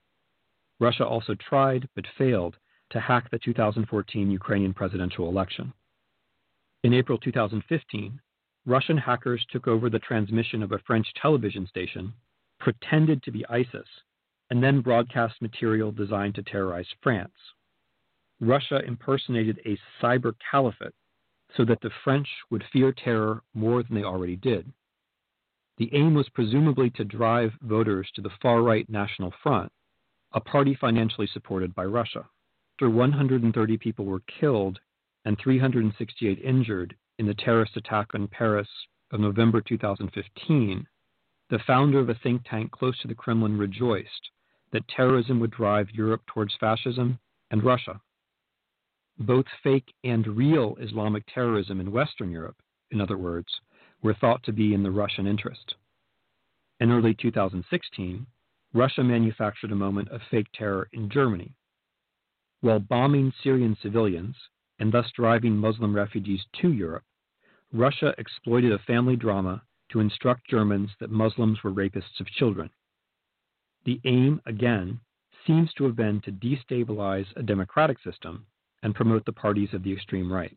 Russia 0.80 1.04
also 1.04 1.34
tried, 1.34 1.88
but 1.94 2.04
failed, 2.16 2.56
to 2.90 3.00
hack 3.00 3.28
the 3.30 3.38
2014 3.38 4.30
Ukrainian 4.30 4.72
presidential 4.72 5.28
election. 5.28 5.72
In 6.84 6.94
April 6.94 7.18
2015, 7.18 8.20
Russian 8.66 8.98
hackers 8.98 9.44
took 9.50 9.66
over 9.66 9.90
the 9.90 9.98
transmission 9.98 10.62
of 10.62 10.72
a 10.72 10.78
French 10.86 11.06
television 11.20 11.66
station, 11.66 12.12
pretended 12.60 13.22
to 13.22 13.32
be 13.32 13.44
ISIS, 13.46 13.86
and 14.50 14.62
then 14.62 14.80
broadcast 14.80 15.40
material 15.42 15.92
designed 15.92 16.34
to 16.34 16.42
terrorize 16.42 16.86
France. 17.02 17.32
Russia 18.40 18.80
impersonated 18.86 19.60
a 19.66 19.78
cyber 20.00 20.32
caliphate 20.50 20.94
so 21.56 21.64
that 21.64 21.80
the 21.80 21.90
French 22.04 22.28
would 22.50 22.64
fear 22.72 22.92
terror 22.92 23.42
more 23.54 23.82
than 23.82 23.94
they 23.94 24.04
already 24.04 24.36
did. 24.36 24.72
The 25.78 25.90
aim 25.94 26.14
was 26.14 26.28
presumably 26.30 26.90
to 26.90 27.04
drive 27.04 27.52
voters 27.62 28.10
to 28.14 28.20
the 28.20 28.30
far 28.42 28.62
right 28.62 28.88
National 28.88 29.32
Front, 29.42 29.72
a 30.32 30.40
party 30.40 30.74
financially 30.74 31.26
supported 31.26 31.74
by 31.74 31.84
Russia. 31.84 32.28
After 32.74 32.90
130 32.90 33.76
people 33.78 34.04
were 34.04 34.20
killed 34.40 34.78
and 35.24 35.38
368 35.38 36.38
injured 36.38 36.96
in 37.18 37.26
the 37.26 37.34
terrorist 37.34 37.76
attack 37.76 38.14
on 38.14 38.28
Paris 38.28 38.68
of 39.10 39.20
November 39.20 39.60
2015, 39.60 40.86
the 41.50 41.58
founder 41.66 41.98
of 41.98 42.08
a 42.08 42.14
think 42.14 42.42
tank 42.44 42.70
close 42.70 42.98
to 43.00 43.08
the 43.08 43.14
Kremlin 43.14 43.58
rejoiced 43.58 44.30
that 44.72 44.88
terrorism 44.88 45.40
would 45.40 45.50
drive 45.50 45.90
Europe 45.90 46.22
towards 46.26 46.54
fascism 46.60 47.18
and 47.50 47.64
Russia. 47.64 48.00
Both 49.18 49.46
fake 49.62 49.92
and 50.04 50.26
real 50.26 50.76
Islamic 50.80 51.24
terrorism 51.32 51.80
in 51.80 51.92
Western 51.92 52.30
Europe, 52.30 52.56
in 52.90 53.00
other 53.00 53.18
words, 53.18 53.48
were 54.02 54.14
thought 54.14 54.42
to 54.44 54.52
be 54.52 54.74
in 54.74 54.82
the 54.82 54.90
Russian 54.90 55.26
interest. 55.26 55.74
In 56.80 56.92
early 56.92 57.14
2016, 57.14 58.26
Russia 58.72 59.02
manufactured 59.02 59.72
a 59.72 59.76
moment 59.76 60.08
of 60.10 60.20
fake 60.30 60.46
terror 60.52 60.88
in 60.92 61.10
Germany. 61.10 61.54
While 62.60 62.80
bombing 62.80 63.32
Syrian 63.42 63.76
civilians 63.82 64.36
and 64.78 64.92
thus 64.92 65.10
driving 65.12 65.56
Muslim 65.56 65.94
refugees 65.94 66.44
to 66.60 66.72
Europe, 66.72 67.04
Russia 67.72 68.14
exploited 68.18 68.72
a 68.72 68.78
family 68.80 69.16
drama 69.16 69.62
to 69.90 70.00
instruct 70.00 70.48
Germans 70.48 70.90
that 71.00 71.10
Muslims 71.10 71.62
were 71.62 71.72
rapists 71.72 72.20
of 72.20 72.26
children. 72.28 72.70
The 73.88 74.02
aim, 74.04 74.42
again, 74.44 75.00
seems 75.46 75.72
to 75.72 75.84
have 75.84 75.96
been 75.96 76.20
to 76.20 76.30
destabilize 76.30 77.24
a 77.36 77.42
democratic 77.42 77.96
system 78.04 78.44
and 78.82 78.94
promote 78.94 79.24
the 79.24 79.32
parties 79.32 79.72
of 79.72 79.82
the 79.82 79.94
extreme 79.94 80.30
right. 80.30 80.54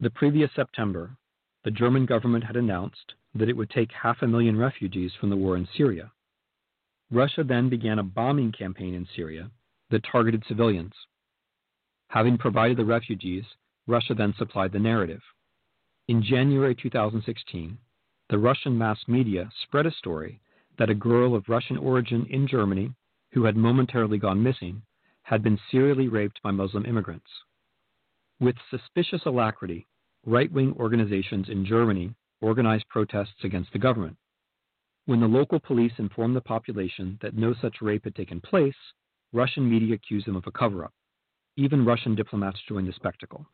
The 0.00 0.10
previous 0.10 0.50
September, 0.56 1.16
the 1.62 1.70
German 1.70 2.06
government 2.06 2.42
had 2.42 2.56
announced 2.56 3.14
that 3.36 3.48
it 3.48 3.56
would 3.56 3.70
take 3.70 3.92
half 3.92 4.22
a 4.22 4.26
million 4.26 4.58
refugees 4.58 5.12
from 5.20 5.30
the 5.30 5.36
war 5.36 5.56
in 5.56 5.68
Syria. 5.76 6.10
Russia 7.12 7.44
then 7.44 7.68
began 7.68 8.00
a 8.00 8.02
bombing 8.02 8.50
campaign 8.50 8.92
in 8.92 9.06
Syria 9.14 9.48
that 9.90 10.02
targeted 10.02 10.42
civilians. 10.48 10.94
Having 12.08 12.38
provided 12.38 12.76
the 12.76 12.84
refugees, 12.84 13.44
Russia 13.86 14.14
then 14.14 14.34
supplied 14.36 14.72
the 14.72 14.80
narrative. 14.80 15.22
In 16.08 16.24
January 16.24 16.74
2016, 16.74 17.78
the 18.30 18.38
Russian 18.38 18.76
mass 18.76 18.98
media 19.06 19.48
spread 19.62 19.86
a 19.86 19.92
story 19.92 20.40
that 20.80 20.88
a 20.88 20.94
girl 20.94 21.34
of 21.34 21.44
Russian 21.46 21.76
origin 21.76 22.26
in 22.30 22.48
Germany, 22.48 22.90
who 23.32 23.44
had 23.44 23.54
momentarily 23.54 24.16
gone 24.16 24.42
missing, 24.42 24.80
had 25.24 25.42
been 25.42 25.60
serially 25.70 26.08
raped 26.08 26.40
by 26.42 26.50
Muslim 26.50 26.86
immigrants. 26.86 27.28
With 28.40 28.56
suspicious 28.70 29.20
alacrity, 29.26 29.86
right 30.24 30.50
wing 30.50 30.74
organizations 30.78 31.50
in 31.50 31.66
Germany 31.66 32.14
organized 32.40 32.88
protests 32.88 33.44
against 33.44 33.70
the 33.74 33.78
government. 33.78 34.16
When 35.04 35.20
the 35.20 35.28
local 35.28 35.60
police 35.60 35.92
informed 35.98 36.34
the 36.34 36.40
population 36.40 37.18
that 37.20 37.36
no 37.36 37.52
such 37.60 37.82
rape 37.82 38.04
had 38.04 38.14
taken 38.14 38.40
place, 38.40 38.72
Russian 39.34 39.68
media 39.68 39.96
accused 39.96 40.26
them 40.26 40.36
of 40.36 40.46
a 40.46 40.50
cover 40.50 40.82
up. 40.86 40.94
Even 41.58 41.84
Russian 41.84 42.14
diplomats 42.14 42.58
joined 42.66 42.88
the 42.88 42.94
spectacle. 42.94 43.46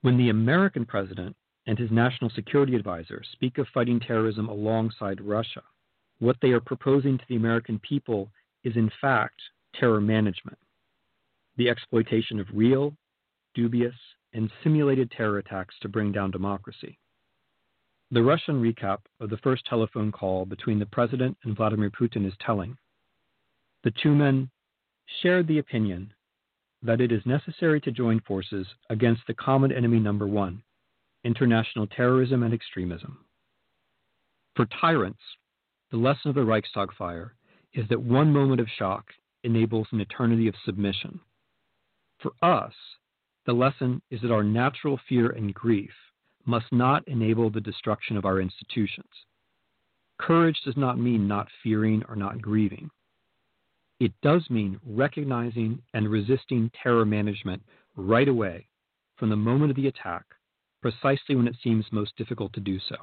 When 0.00 0.16
the 0.16 0.30
American 0.30 0.86
president 0.86 1.36
and 1.66 1.78
his 1.78 1.90
national 1.90 2.30
security 2.30 2.76
advisor 2.76 3.22
speak 3.32 3.58
of 3.58 3.66
fighting 3.74 4.00
terrorism 4.00 4.48
alongside 4.48 5.20
Russia, 5.20 5.62
what 6.24 6.36
they 6.40 6.50
are 6.50 6.60
proposing 6.60 7.18
to 7.18 7.24
the 7.28 7.36
American 7.36 7.78
people 7.80 8.30
is, 8.64 8.76
in 8.76 8.90
fact, 9.00 9.40
terror 9.78 10.00
management 10.00 10.58
the 11.56 11.68
exploitation 11.68 12.40
of 12.40 12.48
real, 12.52 12.96
dubious, 13.54 13.94
and 14.32 14.50
simulated 14.62 15.10
terror 15.10 15.38
attacks 15.38 15.74
to 15.80 15.88
bring 15.88 16.10
down 16.10 16.30
democracy. 16.30 16.98
The 18.10 18.22
Russian 18.22 18.60
recap 18.60 18.98
of 19.20 19.30
the 19.30 19.36
first 19.38 19.64
telephone 19.66 20.10
call 20.10 20.44
between 20.46 20.78
the 20.78 20.86
president 20.86 21.36
and 21.44 21.56
Vladimir 21.56 21.90
Putin 21.90 22.26
is 22.26 22.34
telling. 22.44 22.76
The 23.84 23.92
two 24.02 24.14
men 24.14 24.50
shared 25.22 25.46
the 25.46 25.58
opinion 25.58 26.12
that 26.82 27.00
it 27.00 27.12
is 27.12 27.24
necessary 27.24 27.80
to 27.82 27.92
join 27.92 28.20
forces 28.20 28.66
against 28.90 29.22
the 29.26 29.34
common 29.34 29.72
enemy 29.72 30.00
number 30.00 30.26
one 30.26 30.62
international 31.24 31.86
terrorism 31.86 32.42
and 32.42 32.52
extremism. 32.52 33.24
For 34.56 34.66
tyrants, 34.80 35.22
the 35.94 36.00
lesson 36.00 36.28
of 36.28 36.34
the 36.34 36.44
Reichstag 36.44 36.92
fire 36.98 37.36
is 37.72 37.86
that 37.88 38.02
one 38.02 38.32
moment 38.32 38.60
of 38.60 38.66
shock 38.80 39.04
enables 39.44 39.86
an 39.92 40.00
eternity 40.00 40.48
of 40.48 40.54
submission. 40.64 41.20
For 42.20 42.32
us, 42.42 42.72
the 43.46 43.52
lesson 43.52 44.02
is 44.10 44.20
that 44.22 44.32
our 44.32 44.42
natural 44.42 44.98
fear 45.08 45.30
and 45.30 45.54
grief 45.54 45.92
must 46.46 46.66
not 46.72 47.06
enable 47.06 47.48
the 47.48 47.60
destruction 47.60 48.16
of 48.16 48.24
our 48.24 48.40
institutions. 48.40 49.06
Courage 50.18 50.60
does 50.64 50.76
not 50.76 50.98
mean 50.98 51.28
not 51.28 51.46
fearing 51.62 52.02
or 52.08 52.16
not 52.16 52.42
grieving. 52.42 52.90
It 54.00 54.10
does 54.20 54.42
mean 54.50 54.80
recognizing 54.84 55.80
and 55.92 56.10
resisting 56.10 56.72
terror 56.82 57.04
management 57.04 57.62
right 57.94 58.26
away 58.26 58.66
from 59.16 59.30
the 59.30 59.36
moment 59.36 59.70
of 59.70 59.76
the 59.76 59.86
attack, 59.86 60.24
precisely 60.82 61.36
when 61.36 61.46
it 61.46 61.54
seems 61.62 61.84
most 61.92 62.16
difficult 62.16 62.52
to 62.54 62.60
do 62.60 62.80
so. 62.80 62.96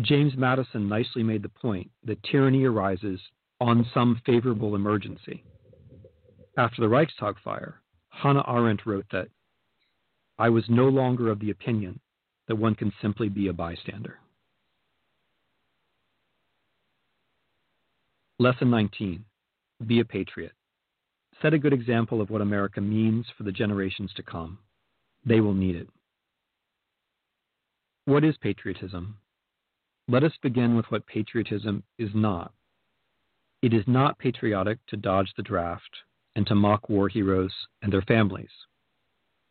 James 0.00 0.32
Madison 0.36 0.88
nicely 0.88 1.22
made 1.22 1.42
the 1.42 1.48
point 1.48 1.90
that 2.04 2.22
tyranny 2.22 2.64
arises 2.64 3.20
on 3.60 3.86
some 3.92 4.20
favorable 4.24 4.74
emergency. 4.74 5.44
After 6.56 6.80
the 6.80 6.88
Reichstag 6.88 7.36
fire, 7.44 7.80
Hannah 8.08 8.44
Arendt 8.48 8.86
wrote 8.86 9.06
that 9.12 9.28
I 10.38 10.48
was 10.48 10.64
no 10.68 10.88
longer 10.88 11.30
of 11.30 11.38
the 11.38 11.50
opinion 11.50 12.00
that 12.48 12.56
one 12.56 12.74
can 12.74 12.92
simply 13.00 13.28
be 13.28 13.48
a 13.48 13.52
bystander. 13.52 14.18
Lesson 18.38 18.70
19 18.70 19.24
Be 19.86 20.00
a 20.00 20.04
patriot. 20.04 20.52
Set 21.42 21.54
a 21.54 21.58
good 21.58 21.72
example 21.72 22.20
of 22.20 22.30
what 22.30 22.40
America 22.40 22.80
means 22.80 23.26
for 23.36 23.44
the 23.44 23.52
generations 23.52 24.12
to 24.16 24.22
come. 24.22 24.58
They 25.24 25.40
will 25.40 25.54
need 25.54 25.76
it. 25.76 25.88
What 28.06 28.24
is 28.24 28.36
patriotism? 28.38 29.18
Let 30.08 30.24
us 30.24 30.32
begin 30.42 30.76
with 30.76 30.86
what 30.90 31.06
patriotism 31.06 31.82
is 31.98 32.10
not. 32.14 32.52
It 33.62 33.74
is 33.74 33.84
not 33.86 34.18
patriotic 34.18 34.78
to 34.88 34.96
dodge 34.96 35.32
the 35.36 35.42
draft 35.42 35.90
and 36.34 36.46
to 36.46 36.54
mock 36.54 36.88
war 36.88 37.08
heroes 37.08 37.52
and 37.82 37.92
their 37.92 38.02
families. 38.02 38.50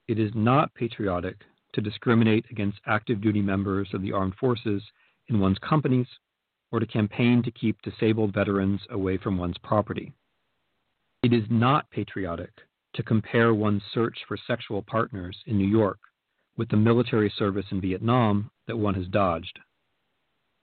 It 0.08 0.20
is 0.20 0.32
not 0.34 0.74
patriotic 0.74 1.38
to 1.74 1.82
discriminate 1.82 2.46
against 2.50 2.80
active 2.88 3.22
duty 3.22 3.42
members 3.42 3.90
of 3.94 4.02
the 4.02 4.12
armed 4.12 4.36
forces 4.36 4.82
in 5.28 5.40
one's 5.40 5.60
companies 5.60 6.08
or 6.72 6.80
to 6.80 6.86
campaign 6.86 7.44
to 7.44 7.52
keep 7.52 7.82
disabled 7.82 8.34
veterans 8.34 8.82
away 8.90 9.18
from 9.18 9.38
one's 9.38 9.58
property. 9.64 10.14
It 11.22 11.34
is 11.34 11.44
not 11.50 11.90
patriotic 11.92 12.52
to 12.96 13.04
compare 13.04 13.54
one's 13.54 13.84
search 13.94 14.18
for 14.28 14.38
sexual 14.48 14.82
partners 14.82 15.38
in 15.46 15.58
New 15.58 15.68
York 15.68 16.00
with 16.58 16.70
the 16.70 16.78
military 16.78 17.32
service 17.38 17.66
in 17.72 17.82
Vietnam 17.82 18.50
that 18.68 18.78
one 18.78 18.96
has 18.96 19.08
dodged. 19.08 19.60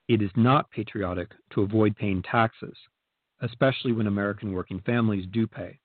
It 0.08 0.22
is 0.22 0.30
not 0.36 0.70
patriotic 0.70 1.30
to 1.50 1.62
avoid 1.62 1.96
paying 1.96 2.22
taxes, 2.22 2.76
especially 3.40 3.92
when 3.92 4.06
American 4.06 4.52
working 4.52 4.80
families 4.80 5.26
do 5.32 5.46
pay. 5.46 5.80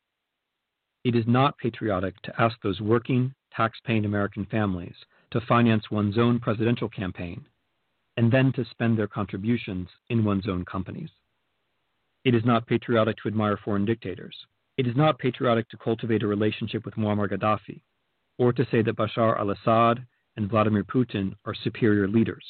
It 1.03 1.15
is 1.15 1.26
not 1.26 1.57
patriotic 1.57 2.22
to 2.22 2.41
ask 2.41 2.61
those 2.61 2.80
working, 2.81 3.34
tax 3.52 3.80
paying 3.84 4.06
American 4.06 4.45
families 4.45 4.95
to 5.31 5.41
finance 5.41 5.89
one's 5.89 6.18
own 6.18 6.39
presidential 6.39 6.89
campaign 6.89 7.45
and 8.18 8.31
then 8.31 8.52
to 8.53 8.65
spend 8.65 8.98
their 8.98 9.07
contributions 9.07 9.88
in 10.10 10.23
one's 10.23 10.48
own 10.48 10.65
companies. 10.65 11.10
It 12.23 12.35
is 12.35 12.45
not 12.45 12.68
patriotic 12.68 13.18
to 13.18 13.27
admire 13.27 13.57
foreign 13.57 13.85
dictators. 13.85 14.35
It 14.77 14.85
is 14.85 14.95
not 14.95 15.18
patriotic 15.18 15.69
to 15.69 15.77
cultivate 15.77 16.22
a 16.22 16.27
relationship 16.27 16.85
with 16.85 16.95
Muammar 16.95 17.30
Gaddafi 17.30 17.81
or 18.38 18.53
to 18.53 18.68
say 18.69 18.84
that 18.84 18.95
Bashar 18.95 19.39
al 19.39 19.49
Assad 19.49 20.06
and 20.38 20.49
Vladimir 20.49 20.84
Putin 20.84 21.34
are 21.45 21.56
superior 21.56 22.07
leaders. 22.07 22.45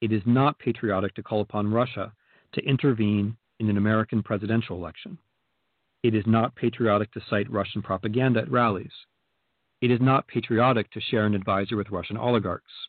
It 0.00 0.12
is 0.12 0.22
not 0.26 0.58
patriotic 0.58 1.14
to 1.14 1.22
call 1.22 1.40
upon 1.40 1.72
Russia 1.72 2.12
to 2.52 2.64
intervene 2.64 3.36
in 3.58 3.68
an 3.68 3.76
American 3.76 4.22
presidential 4.22 4.76
election. 4.76 5.18
It 6.02 6.14
is 6.14 6.24
not 6.26 6.54
patriotic 6.54 7.12
to 7.12 7.22
cite 7.28 7.50
Russian 7.50 7.82
propaganda 7.82 8.40
at 8.40 8.50
rallies 8.50 8.92
it 9.80 9.92
is 9.92 10.00
not 10.00 10.26
patriotic 10.26 10.90
to 10.90 11.00
share 11.00 11.24
an 11.24 11.34
advisor 11.34 11.76
with 11.76 11.90
Russian 11.90 12.16
oligarchs. 12.16 12.88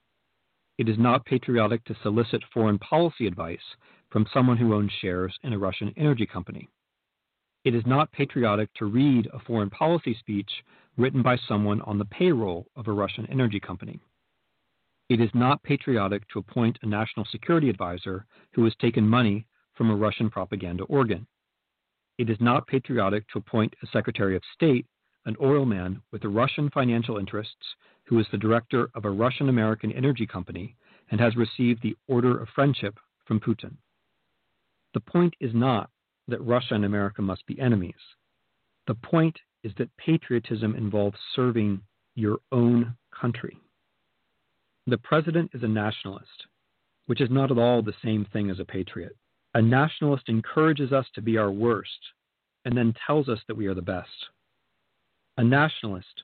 It 0.79 0.89
is 0.89 0.97
not 0.97 1.25
patriotic 1.25 1.83
to 1.85 1.95
solicit 2.01 2.43
foreign 2.51 2.79
policy 2.79 3.27
advice 3.27 3.75
from 4.09 4.25
someone 4.33 4.57
who 4.57 4.73
owns 4.73 4.91
shares 4.91 5.37
in 5.43 5.53
a 5.53 5.59
Russian 5.59 5.93
energy 5.97 6.25
company. 6.25 6.67
It 7.63 7.75
is 7.75 7.85
not 7.85 8.11
patriotic 8.11 8.73
to 8.75 8.85
read 8.85 9.27
a 9.31 9.39
foreign 9.39 9.69
policy 9.69 10.15
speech 10.15 10.49
written 10.97 11.21
by 11.21 11.37
someone 11.37 11.81
on 11.81 11.99
the 11.99 12.05
payroll 12.05 12.65
of 12.75 12.87
a 12.87 12.91
Russian 12.91 13.27
energy 13.27 13.59
company. 13.59 13.99
It 15.09 15.19
is 15.19 15.29
not 15.33 15.63
patriotic 15.63 16.27
to 16.29 16.39
appoint 16.39 16.79
a 16.81 16.87
national 16.87 17.25
security 17.25 17.69
advisor 17.69 18.25
who 18.53 18.63
has 18.63 18.75
taken 18.75 19.07
money 19.07 19.45
from 19.73 19.89
a 19.89 19.95
Russian 19.95 20.29
propaganda 20.29 20.83
organ. 20.83 21.25
It 22.17 22.29
is 22.29 22.37
not 22.39 22.67
patriotic 22.67 23.27
to 23.29 23.39
appoint 23.39 23.73
a 23.81 23.87
Secretary 23.87 24.35
of 24.35 24.43
State 24.53 24.85
an 25.25 25.35
oil 25.41 25.65
man 25.65 26.01
with 26.11 26.23
Russian 26.25 26.69
financial 26.69 27.17
interests 27.17 27.75
who 28.05 28.19
is 28.19 28.25
the 28.31 28.37
director 28.37 28.89
of 28.95 29.05
a 29.05 29.09
Russian 29.09 29.49
American 29.49 29.91
energy 29.91 30.25
company 30.25 30.75
and 31.11 31.19
has 31.19 31.35
received 31.35 31.81
the 31.81 31.95
Order 32.07 32.39
of 32.41 32.49
Friendship 32.49 32.97
from 33.25 33.39
Putin. 33.39 33.75
The 34.93 35.01
point 35.01 35.35
is 35.39 35.51
not 35.53 35.89
that 36.27 36.41
Russia 36.41 36.73
and 36.75 36.85
America 36.85 37.21
must 37.21 37.45
be 37.45 37.59
enemies. 37.59 37.93
The 38.87 38.95
point 38.95 39.37
is 39.63 39.71
that 39.77 39.95
patriotism 39.97 40.75
involves 40.75 41.17
serving 41.35 41.81
your 42.15 42.39
own 42.51 42.95
country. 43.11 43.59
The 44.89 44.97
president 44.97 45.51
is 45.53 45.61
a 45.61 45.67
nationalist, 45.67 46.47
which 47.05 47.21
is 47.21 47.29
not 47.29 47.51
at 47.51 47.59
all 47.59 47.83
the 47.83 47.93
same 48.03 48.25
thing 48.25 48.49
as 48.49 48.59
a 48.59 48.65
patriot. 48.65 49.15
A 49.53 49.61
nationalist 49.61 50.29
encourages 50.29 50.91
us 50.91 51.05
to 51.13 51.21
be 51.21 51.37
our 51.37 51.51
worst 51.51 51.99
and 52.65 52.75
then 52.75 52.95
tells 53.05 53.29
us 53.29 53.39
that 53.47 53.55
we 53.55 53.67
are 53.67 53.75
the 53.75 53.83
best. 53.83 54.09
A 55.37 55.43
nationalist, 55.43 56.23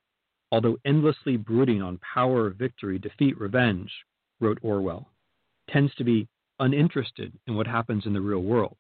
although 0.52 0.80
endlessly 0.84 1.38
brooding 1.38 1.84
on 1.84 2.00
power, 2.00 2.50
victory, 2.50 2.98
defeat, 2.98 3.40
revenge, 3.40 3.92
wrote 4.40 4.58
Orwell, 4.64 5.12
tends 5.70 5.94
to 5.96 6.04
be 6.04 6.28
uninterested 6.58 7.38
in 7.46 7.56
what 7.56 7.68
happens 7.68 8.08
in 8.08 8.14
the 8.14 8.22
real 8.22 8.42
world. 8.42 8.78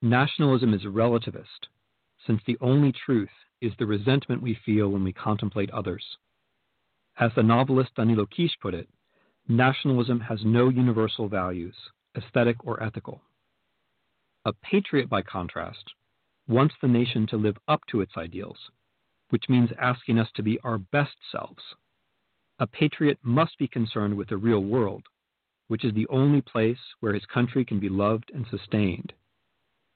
Nationalism 0.00 0.72
is 0.72 0.84
relativist, 0.84 1.68
since 2.26 2.40
the 2.46 2.56
only 2.62 2.90
truth 2.92 3.28
is 3.60 3.72
the 3.78 3.86
resentment 3.86 4.40
we 4.40 4.54
feel 4.64 4.88
when 4.88 5.04
we 5.04 5.12
contemplate 5.12 5.70
others. 5.72 6.16
As 7.22 7.30
the 7.36 7.42
novelist 7.44 7.94
Danilo 7.94 8.26
Kiš 8.26 8.58
put 8.60 8.74
it, 8.74 8.88
nationalism 9.46 10.18
has 10.18 10.44
no 10.44 10.68
universal 10.68 11.28
values, 11.28 11.76
aesthetic 12.16 12.56
or 12.66 12.82
ethical. 12.82 13.22
A 14.44 14.52
patriot, 14.52 15.08
by 15.08 15.22
contrast, 15.22 15.92
wants 16.48 16.74
the 16.82 16.88
nation 16.88 17.28
to 17.28 17.36
live 17.36 17.56
up 17.68 17.82
to 17.92 18.00
its 18.00 18.16
ideals, 18.16 18.58
which 19.28 19.48
means 19.48 19.70
asking 19.78 20.18
us 20.18 20.32
to 20.34 20.42
be 20.42 20.58
our 20.64 20.78
best 20.78 21.14
selves. 21.30 21.62
A 22.58 22.66
patriot 22.66 23.20
must 23.22 23.56
be 23.56 23.68
concerned 23.68 24.16
with 24.16 24.28
the 24.28 24.36
real 24.36 24.64
world, 24.64 25.04
which 25.68 25.84
is 25.84 25.94
the 25.94 26.08
only 26.08 26.40
place 26.40 26.82
where 26.98 27.14
his 27.14 27.26
country 27.26 27.64
can 27.64 27.78
be 27.78 27.88
loved 27.88 28.32
and 28.34 28.48
sustained. 28.48 29.12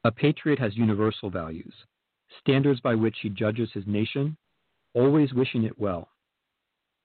A 0.05 0.13
patriot 0.13 0.61
has 0.61 0.77
universal 0.77 1.31
values, 1.31 1.75
standards 2.39 2.79
by 2.79 2.95
which 2.95 3.17
he 3.21 3.31
judges 3.31 3.73
his 3.73 3.89
nation, 3.89 4.37
always 4.95 5.35
wishing 5.35 5.65
it 5.65 5.77
well, 5.77 6.09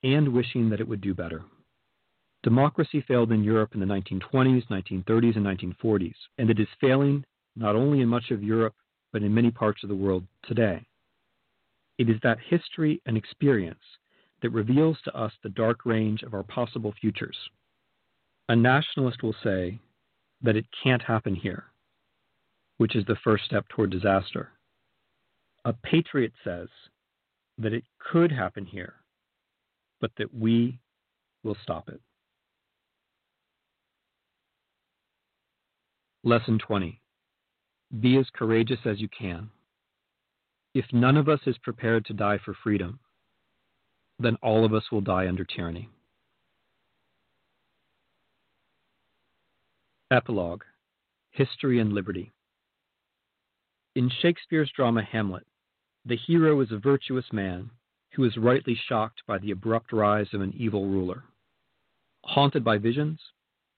and 0.03 0.27
wishing 0.29 0.69
that 0.69 0.79
it 0.79 0.87
would 0.87 1.01
do 1.01 1.13
better. 1.13 1.43
Democracy 2.43 3.01
failed 3.07 3.31
in 3.31 3.43
Europe 3.43 3.73
in 3.73 3.79
the 3.79 3.85
1920s, 3.85 4.67
1930s, 4.67 5.35
and 5.35 5.45
1940s, 5.45 6.15
and 6.37 6.49
it 6.49 6.59
is 6.59 6.67
failing 6.79 7.23
not 7.55 7.75
only 7.75 8.01
in 8.01 8.07
much 8.07 8.31
of 8.31 8.41
Europe, 8.41 8.73
but 9.11 9.21
in 9.21 9.33
many 9.33 9.51
parts 9.51 9.83
of 9.83 9.89
the 9.89 9.95
world 9.95 10.25
today. 10.43 10.85
It 11.97 12.09
is 12.09 12.17
that 12.23 12.39
history 12.39 13.01
and 13.05 13.15
experience 13.15 13.83
that 14.41 14.49
reveals 14.49 14.97
to 15.03 15.15
us 15.15 15.31
the 15.43 15.49
dark 15.49 15.85
range 15.85 16.23
of 16.23 16.33
our 16.33 16.43
possible 16.43 16.93
futures. 16.99 17.37
A 18.49 18.55
nationalist 18.55 19.21
will 19.21 19.35
say 19.43 19.79
that 20.41 20.55
it 20.55 20.65
can't 20.83 21.01
happen 21.01 21.35
here, 21.35 21.65
which 22.77 22.95
is 22.95 23.05
the 23.05 23.17
first 23.23 23.45
step 23.45 23.67
toward 23.69 23.91
disaster. 23.91 24.49
A 25.65 25.73
patriot 25.73 26.33
says 26.43 26.69
that 27.59 27.73
it 27.73 27.83
could 27.99 28.31
happen 28.31 28.65
here, 28.65 28.95
but 30.01 30.11
that 30.17 30.33
we 30.33 30.79
will 31.43 31.55
stop 31.63 31.87
it. 31.87 32.01
Lesson 36.23 36.59
20 36.59 36.99
Be 37.99 38.17
as 38.17 38.27
courageous 38.33 38.79
as 38.85 38.99
you 38.99 39.07
can. 39.07 39.49
If 40.73 40.85
none 40.91 41.17
of 41.17 41.29
us 41.29 41.39
is 41.45 41.57
prepared 41.59 42.05
to 42.05 42.13
die 42.13 42.39
for 42.43 42.55
freedom, 42.63 42.99
then 44.19 44.37
all 44.41 44.65
of 44.65 44.73
us 44.73 44.83
will 44.91 45.01
die 45.01 45.27
under 45.27 45.45
tyranny. 45.45 45.89
Epilogue 50.11 50.63
History 51.31 51.79
and 51.79 51.93
Liberty. 51.93 52.31
In 53.95 54.11
Shakespeare's 54.21 54.71
drama 54.75 55.03
Hamlet, 55.03 55.45
the 56.05 56.17
hero 56.17 56.59
is 56.61 56.71
a 56.71 56.77
virtuous 56.77 57.25
man 57.31 57.71
who 58.13 58.23
is 58.25 58.37
rightly 58.37 58.77
shocked 58.87 59.21
by 59.25 59.37
the 59.37 59.51
abrupt 59.51 59.93
rise 59.93 60.27
of 60.33 60.41
an 60.41 60.53
evil 60.57 60.85
ruler. 60.87 61.23
Haunted 62.23 62.63
by 62.63 62.77
visions, 62.77 63.19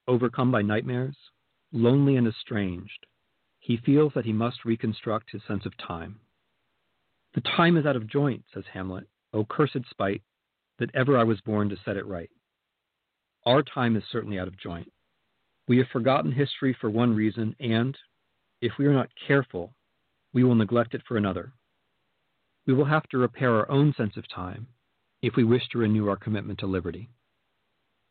overcome 0.08 0.52
by 0.52 0.62
nightmares, 0.62 1.16
lonely 1.72 2.16
and 2.16 2.28
estranged, 2.28 3.06
he 3.60 3.78
feels 3.78 4.12
that 4.14 4.26
he 4.26 4.34
must 4.34 4.66
reconstruct 4.66 5.32
his 5.32 5.42
sense 5.48 5.66
of 5.66 5.78
time. 5.78 6.20
The 7.36 7.42
time 7.42 7.78
is 7.78 7.86
out 7.86 7.96
of 7.96 8.08
joint, 8.08 8.44
says 8.54 8.64
Hamlet, 8.74 9.08
O 9.34 9.46
cursed 9.46 9.90
spite, 9.90 10.22
that 10.80 10.94
ever 10.94 11.18
I 11.18 11.24
was 11.24 11.40
born 11.42 11.70
to 11.70 11.78
set 11.86 11.98
it 11.98 12.06
right. 12.06 12.30
Our 13.46 13.64
time 13.64 13.96
is 13.96 14.04
certainly 14.12 14.40
out 14.40 14.48
of 14.48 14.60
joint. 14.60 14.92
We 15.68 15.78
have 15.78 15.88
forgotten 15.88 16.32
history 16.32 16.76
for 16.80 16.90
one 16.90 17.16
reason, 17.16 17.56
and, 17.60 17.98
if 18.62 18.74
we 18.78 18.86
are 18.86 18.94
not 18.94 19.10
careful, 19.28 19.74
we 20.34 20.44
will 20.44 20.56
neglect 20.56 20.94
it 20.94 21.02
for 21.08 21.18
another 21.18 21.54
we 22.66 22.74
will 22.74 22.86
have 22.86 23.08
to 23.10 23.18
repair 23.18 23.56
our 23.56 23.70
own 23.70 23.94
sense 23.98 24.16
of 24.18 24.28
time 24.30 24.68
if 25.22 25.36
we 25.36 25.44
wish 25.44 25.68
to 25.70 25.78
renew 25.78 26.08
our 26.08 26.16
commitment 26.16 26.60
to 26.60 26.66
liberty. 26.66 27.10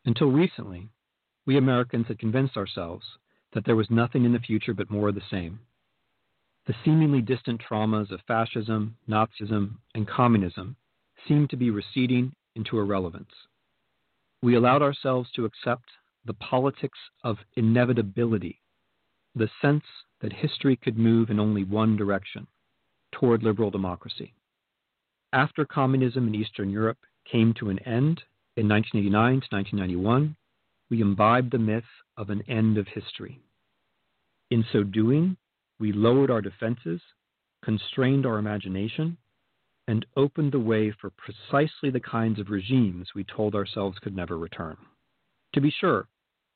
Until 0.05 0.31
recently, 0.31 0.89
we 1.45 1.57
Americans 1.57 2.07
had 2.07 2.19
convinced 2.19 2.57
ourselves 2.57 3.05
that 3.53 3.65
there 3.65 3.75
was 3.75 3.89
nothing 3.89 4.25
in 4.25 4.33
the 4.33 4.39
future 4.39 4.73
but 4.73 4.89
more 4.89 5.09
of 5.09 5.15
the 5.15 5.21
same. 5.29 5.59
The 6.65 6.75
seemingly 6.85 7.21
distant 7.21 7.61
traumas 7.61 8.11
of 8.11 8.21
fascism, 8.27 8.95
Nazism, 9.09 9.75
and 9.93 10.07
communism 10.07 10.75
seemed 11.27 11.49
to 11.49 11.57
be 11.57 11.69
receding 11.69 12.33
into 12.55 12.79
irrelevance. 12.79 13.31
We 14.41 14.55
allowed 14.55 14.81
ourselves 14.81 15.29
to 15.35 15.45
accept 15.45 15.85
the 16.25 16.33
politics 16.33 16.99
of 17.23 17.37
inevitability, 17.55 18.61
the 19.35 19.49
sense 19.61 19.83
that 20.21 20.33
history 20.33 20.75
could 20.75 20.97
move 20.97 21.29
in 21.29 21.39
only 21.39 21.63
one 21.63 21.97
direction 21.97 22.47
toward 23.11 23.43
liberal 23.43 23.71
democracy. 23.71 24.33
After 25.33 25.65
communism 25.65 26.27
in 26.27 26.35
Eastern 26.35 26.69
Europe 26.69 26.99
came 27.25 27.55
to 27.55 27.71
an 27.71 27.79
end 27.79 28.21
in 28.55 28.69
1989 28.69 29.41
to 29.41 29.47
1991, 29.49 30.35
we 30.91 31.01
imbibed 31.01 31.51
the 31.51 31.57
myth 31.57 31.89
of 32.17 32.29
an 32.29 32.43
end 32.47 32.77
of 32.77 32.87
history. 32.87 33.41
In 34.51 34.63
so 34.71 34.83
doing, 34.83 35.35
we 35.79 35.91
lowered 35.91 36.29
our 36.29 36.41
defenses, 36.41 37.01
constrained 37.63 38.27
our 38.27 38.37
imagination, 38.37 39.17
and 39.87 40.05
opened 40.15 40.51
the 40.51 40.59
way 40.59 40.91
for 40.91 41.09
precisely 41.09 41.89
the 41.89 41.99
kinds 41.99 42.39
of 42.39 42.51
regimes 42.51 43.09
we 43.15 43.23
told 43.23 43.55
ourselves 43.55 43.97
could 43.97 44.15
never 44.15 44.37
return. 44.37 44.77
To 45.53 45.61
be 45.61 45.71
sure, 45.71 46.07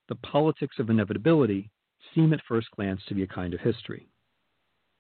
the 0.08 0.16
politics 0.16 0.78
of 0.78 0.91
inevitability 0.91 1.72
seem 2.14 2.32
at 2.32 2.45
first 2.48 2.70
glance 2.76 3.02
to 3.08 3.16
be 3.16 3.24
a 3.24 3.28
kind 3.28 3.56
of 3.56 3.60
history. 3.60 4.08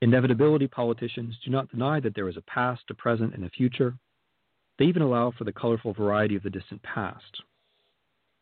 Inevitability 0.01 0.67
politicians 0.67 1.35
do 1.43 1.49
not 1.49 1.69
deny 1.69 1.99
that 1.99 2.13
there 2.13 2.29
is 2.29 2.37
a 2.37 2.41
past, 2.41 2.83
a 2.89 2.93
present, 2.93 3.33
and 3.33 3.43
a 3.43 3.49
future. 3.49 3.95
They 4.77 4.85
even 4.85 5.01
allow 5.01 5.31
for 5.31 5.43
the 5.43 5.51
colorful 5.51 5.93
variety 5.93 6.35
of 6.35 6.43
the 6.43 6.51
distant 6.51 6.83
past. 6.83 7.41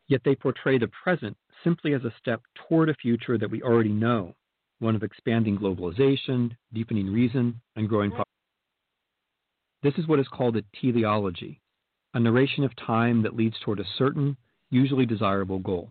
Yet 0.07 0.21
they 0.25 0.35
portray 0.35 0.77
the 0.77 0.89
present 1.03 1.37
simply 1.63 1.93
as 1.93 2.03
a 2.03 2.13
step 2.19 2.41
toward 2.67 2.89
a 2.89 2.95
future 2.95 3.37
that 3.37 3.49
we 3.49 3.63
already 3.63 3.89
know, 3.89 4.35
one 4.79 4.95
of 4.95 5.03
expanding 5.03 5.57
globalization, 5.57 6.51
deepening 6.73 7.11
reason, 7.11 7.61
and 7.75 7.87
growing 7.87 8.11
power. 8.11 8.25
This 9.81 9.93
is 9.97 10.07
what 10.07 10.19
is 10.19 10.27
called 10.27 10.57
a 10.57 10.63
teleology, 10.81 11.61
a 12.13 12.19
narration 12.19 12.65
of 12.65 12.75
time 12.75 13.23
that 13.23 13.35
leads 13.35 13.55
toward 13.63 13.79
a 13.79 13.85
certain, 13.97 14.35
usually 14.69 15.05
desirable 15.05 15.59
goal. 15.59 15.89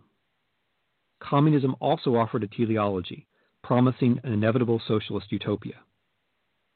Communism 1.19 1.75
also 1.79 2.15
offered 2.15 2.43
a 2.43 2.47
teleology, 2.47 3.25
promising 3.65 4.19
an 4.23 4.31
inevitable 4.31 4.79
socialist 4.87 5.31
utopia. 5.31 5.73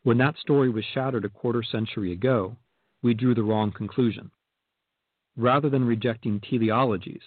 When 0.01 0.17
that 0.17 0.37
story 0.37 0.71
was 0.71 0.83
shattered 0.91 1.23
a 1.23 1.29
quarter 1.29 1.61
century 1.61 2.11
ago, 2.11 2.57
we 3.03 3.13
drew 3.13 3.35
the 3.35 3.43
wrong 3.43 3.71
conclusion. 3.71 4.31
Rather 5.37 5.69
than 5.69 5.85
rejecting 5.85 6.39
teleologies, 6.39 7.21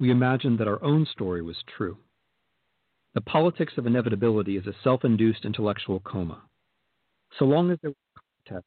we 0.00 0.10
imagined 0.10 0.58
that 0.58 0.66
our 0.66 0.82
own 0.82 1.04
story 1.04 1.42
was 1.42 1.56
true. 1.76 1.98
The 3.12 3.20
politics 3.20 3.74
of 3.76 3.86
inevitability 3.86 4.56
is 4.56 4.66
a 4.66 4.74
self 4.82 5.04
induced 5.04 5.44
intellectual 5.44 6.00
coma. 6.00 6.40
So 7.38 7.44
long 7.44 7.70
as 7.70 7.78
there 7.82 7.90
were 7.90 8.62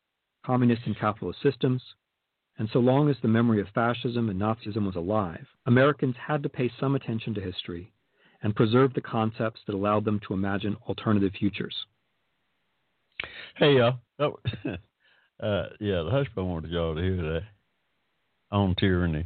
communist 0.45 0.83
and 0.85 0.95
capitalist 0.95 1.41
systems, 1.41 1.81
and 2.59 2.69
so 2.71 2.77
long 2.77 3.09
as 3.09 3.15
the 3.23 3.27
memory 3.27 3.61
of 3.61 3.67
fascism 3.73 4.29
and 4.29 4.39
Nazism 4.39 4.85
was 4.85 4.95
alive, 4.95 5.47
Americans 5.65 6.15
had 6.27 6.43
to 6.43 6.49
pay 6.49 6.71
some 6.79 6.93
attention 6.93 7.33
to 7.33 7.41
history 7.41 7.91
and 8.45 8.55
preserve 8.55 8.93
the 8.93 9.01
concepts 9.01 9.59
that 9.65 9.73
allowed 9.73 10.05
them 10.05 10.21
to 10.27 10.31
imagine 10.31 10.77
alternative 10.87 11.31
futures. 11.37 11.75
Hey, 13.55 13.77
y'all. 13.77 13.95
Oh, 14.19 14.37
uh, 15.43 15.63
yeah, 15.79 16.03
the 16.03 16.09
hush 16.11 16.27
wanted 16.37 16.69
y'all 16.69 16.93
to 16.93 17.01
hear 17.01 17.15
that 17.15 17.41
on 18.51 18.75
tyranny. 18.75 19.25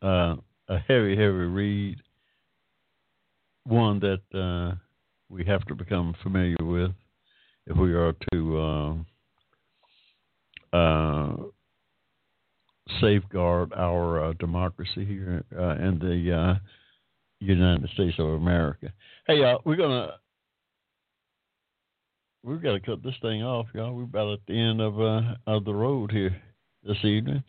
Uh, 0.00 0.36
a 0.68 0.78
heavy, 0.78 1.16
heavy 1.16 1.32
read, 1.32 1.96
one 3.64 3.98
that 3.98 4.38
uh, 4.38 4.76
we 5.28 5.44
have 5.44 5.64
to 5.66 5.74
become 5.74 6.14
familiar 6.22 6.56
with 6.60 6.92
if 7.66 7.76
we 7.76 7.92
are 7.92 8.14
to 8.32 8.60
um, 8.60 9.06
uh, 10.72 11.32
safeguard 13.00 13.72
our 13.72 14.26
uh, 14.26 14.32
democracy 14.34 15.04
here 15.04 15.42
uh, 15.58 15.70
and 15.70 16.00
the 16.00 16.32
uh, 16.32 16.54
United 17.42 17.88
States 17.90 18.16
of 18.18 18.26
America. 18.26 18.92
Hey, 19.26 19.40
y'all, 19.40 19.60
we're 19.64 19.76
gonna 19.76 20.12
we've 22.42 22.62
got 22.62 22.72
to 22.72 22.80
cut 22.80 23.02
this 23.02 23.14
thing 23.22 23.42
off, 23.42 23.66
y'all. 23.74 23.94
We're 23.94 24.04
about 24.04 24.32
at 24.32 24.40
the 24.46 24.58
end 24.58 24.80
of 24.80 25.00
uh, 25.00 25.34
of 25.46 25.64
the 25.64 25.74
road 25.74 26.10
here 26.10 26.40
this 26.84 27.04
evening. 27.04 27.42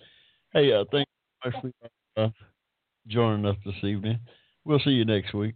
Hey, 0.53 0.71
uh, 0.71 0.85
thank 0.91 1.07
you 1.43 1.51
much 1.51 1.73
for 2.15 2.21
uh, 2.21 2.29
joining 3.07 3.45
us 3.45 3.57
this 3.65 3.83
evening. 3.83 4.19
We'll 4.65 4.79
see 4.79 4.91
you 4.91 5.05
next 5.05 5.33
week, 5.33 5.55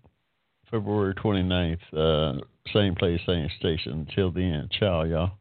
February 0.70 1.14
29th, 1.16 1.78
uh, 1.96 2.42
same 2.74 2.96
place, 2.96 3.22
same 3.26 3.48
station. 3.60 4.06
Until 4.08 4.32
then, 4.32 4.70
ciao, 4.80 5.04
y'all. 5.04 5.32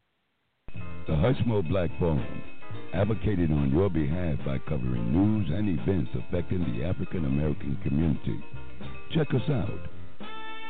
The 1.07 1.15
Hushmo 1.15 1.67
Black 1.69 1.91
Forum, 1.99 2.25
advocated 2.95 3.51
on 3.51 3.71
your 3.71 3.91
behalf 3.91 4.39
by 4.45 4.59
covering 4.69 5.13
news 5.13 5.51
and 5.51 5.69
events 5.79 6.11
affecting 6.15 6.61
the 6.61 6.85
African 6.85 7.25
American 7.25 7.77
community. 7.83 8.39
Check 9.15 9.35
us 9.35 9.51
out 9.51 9.89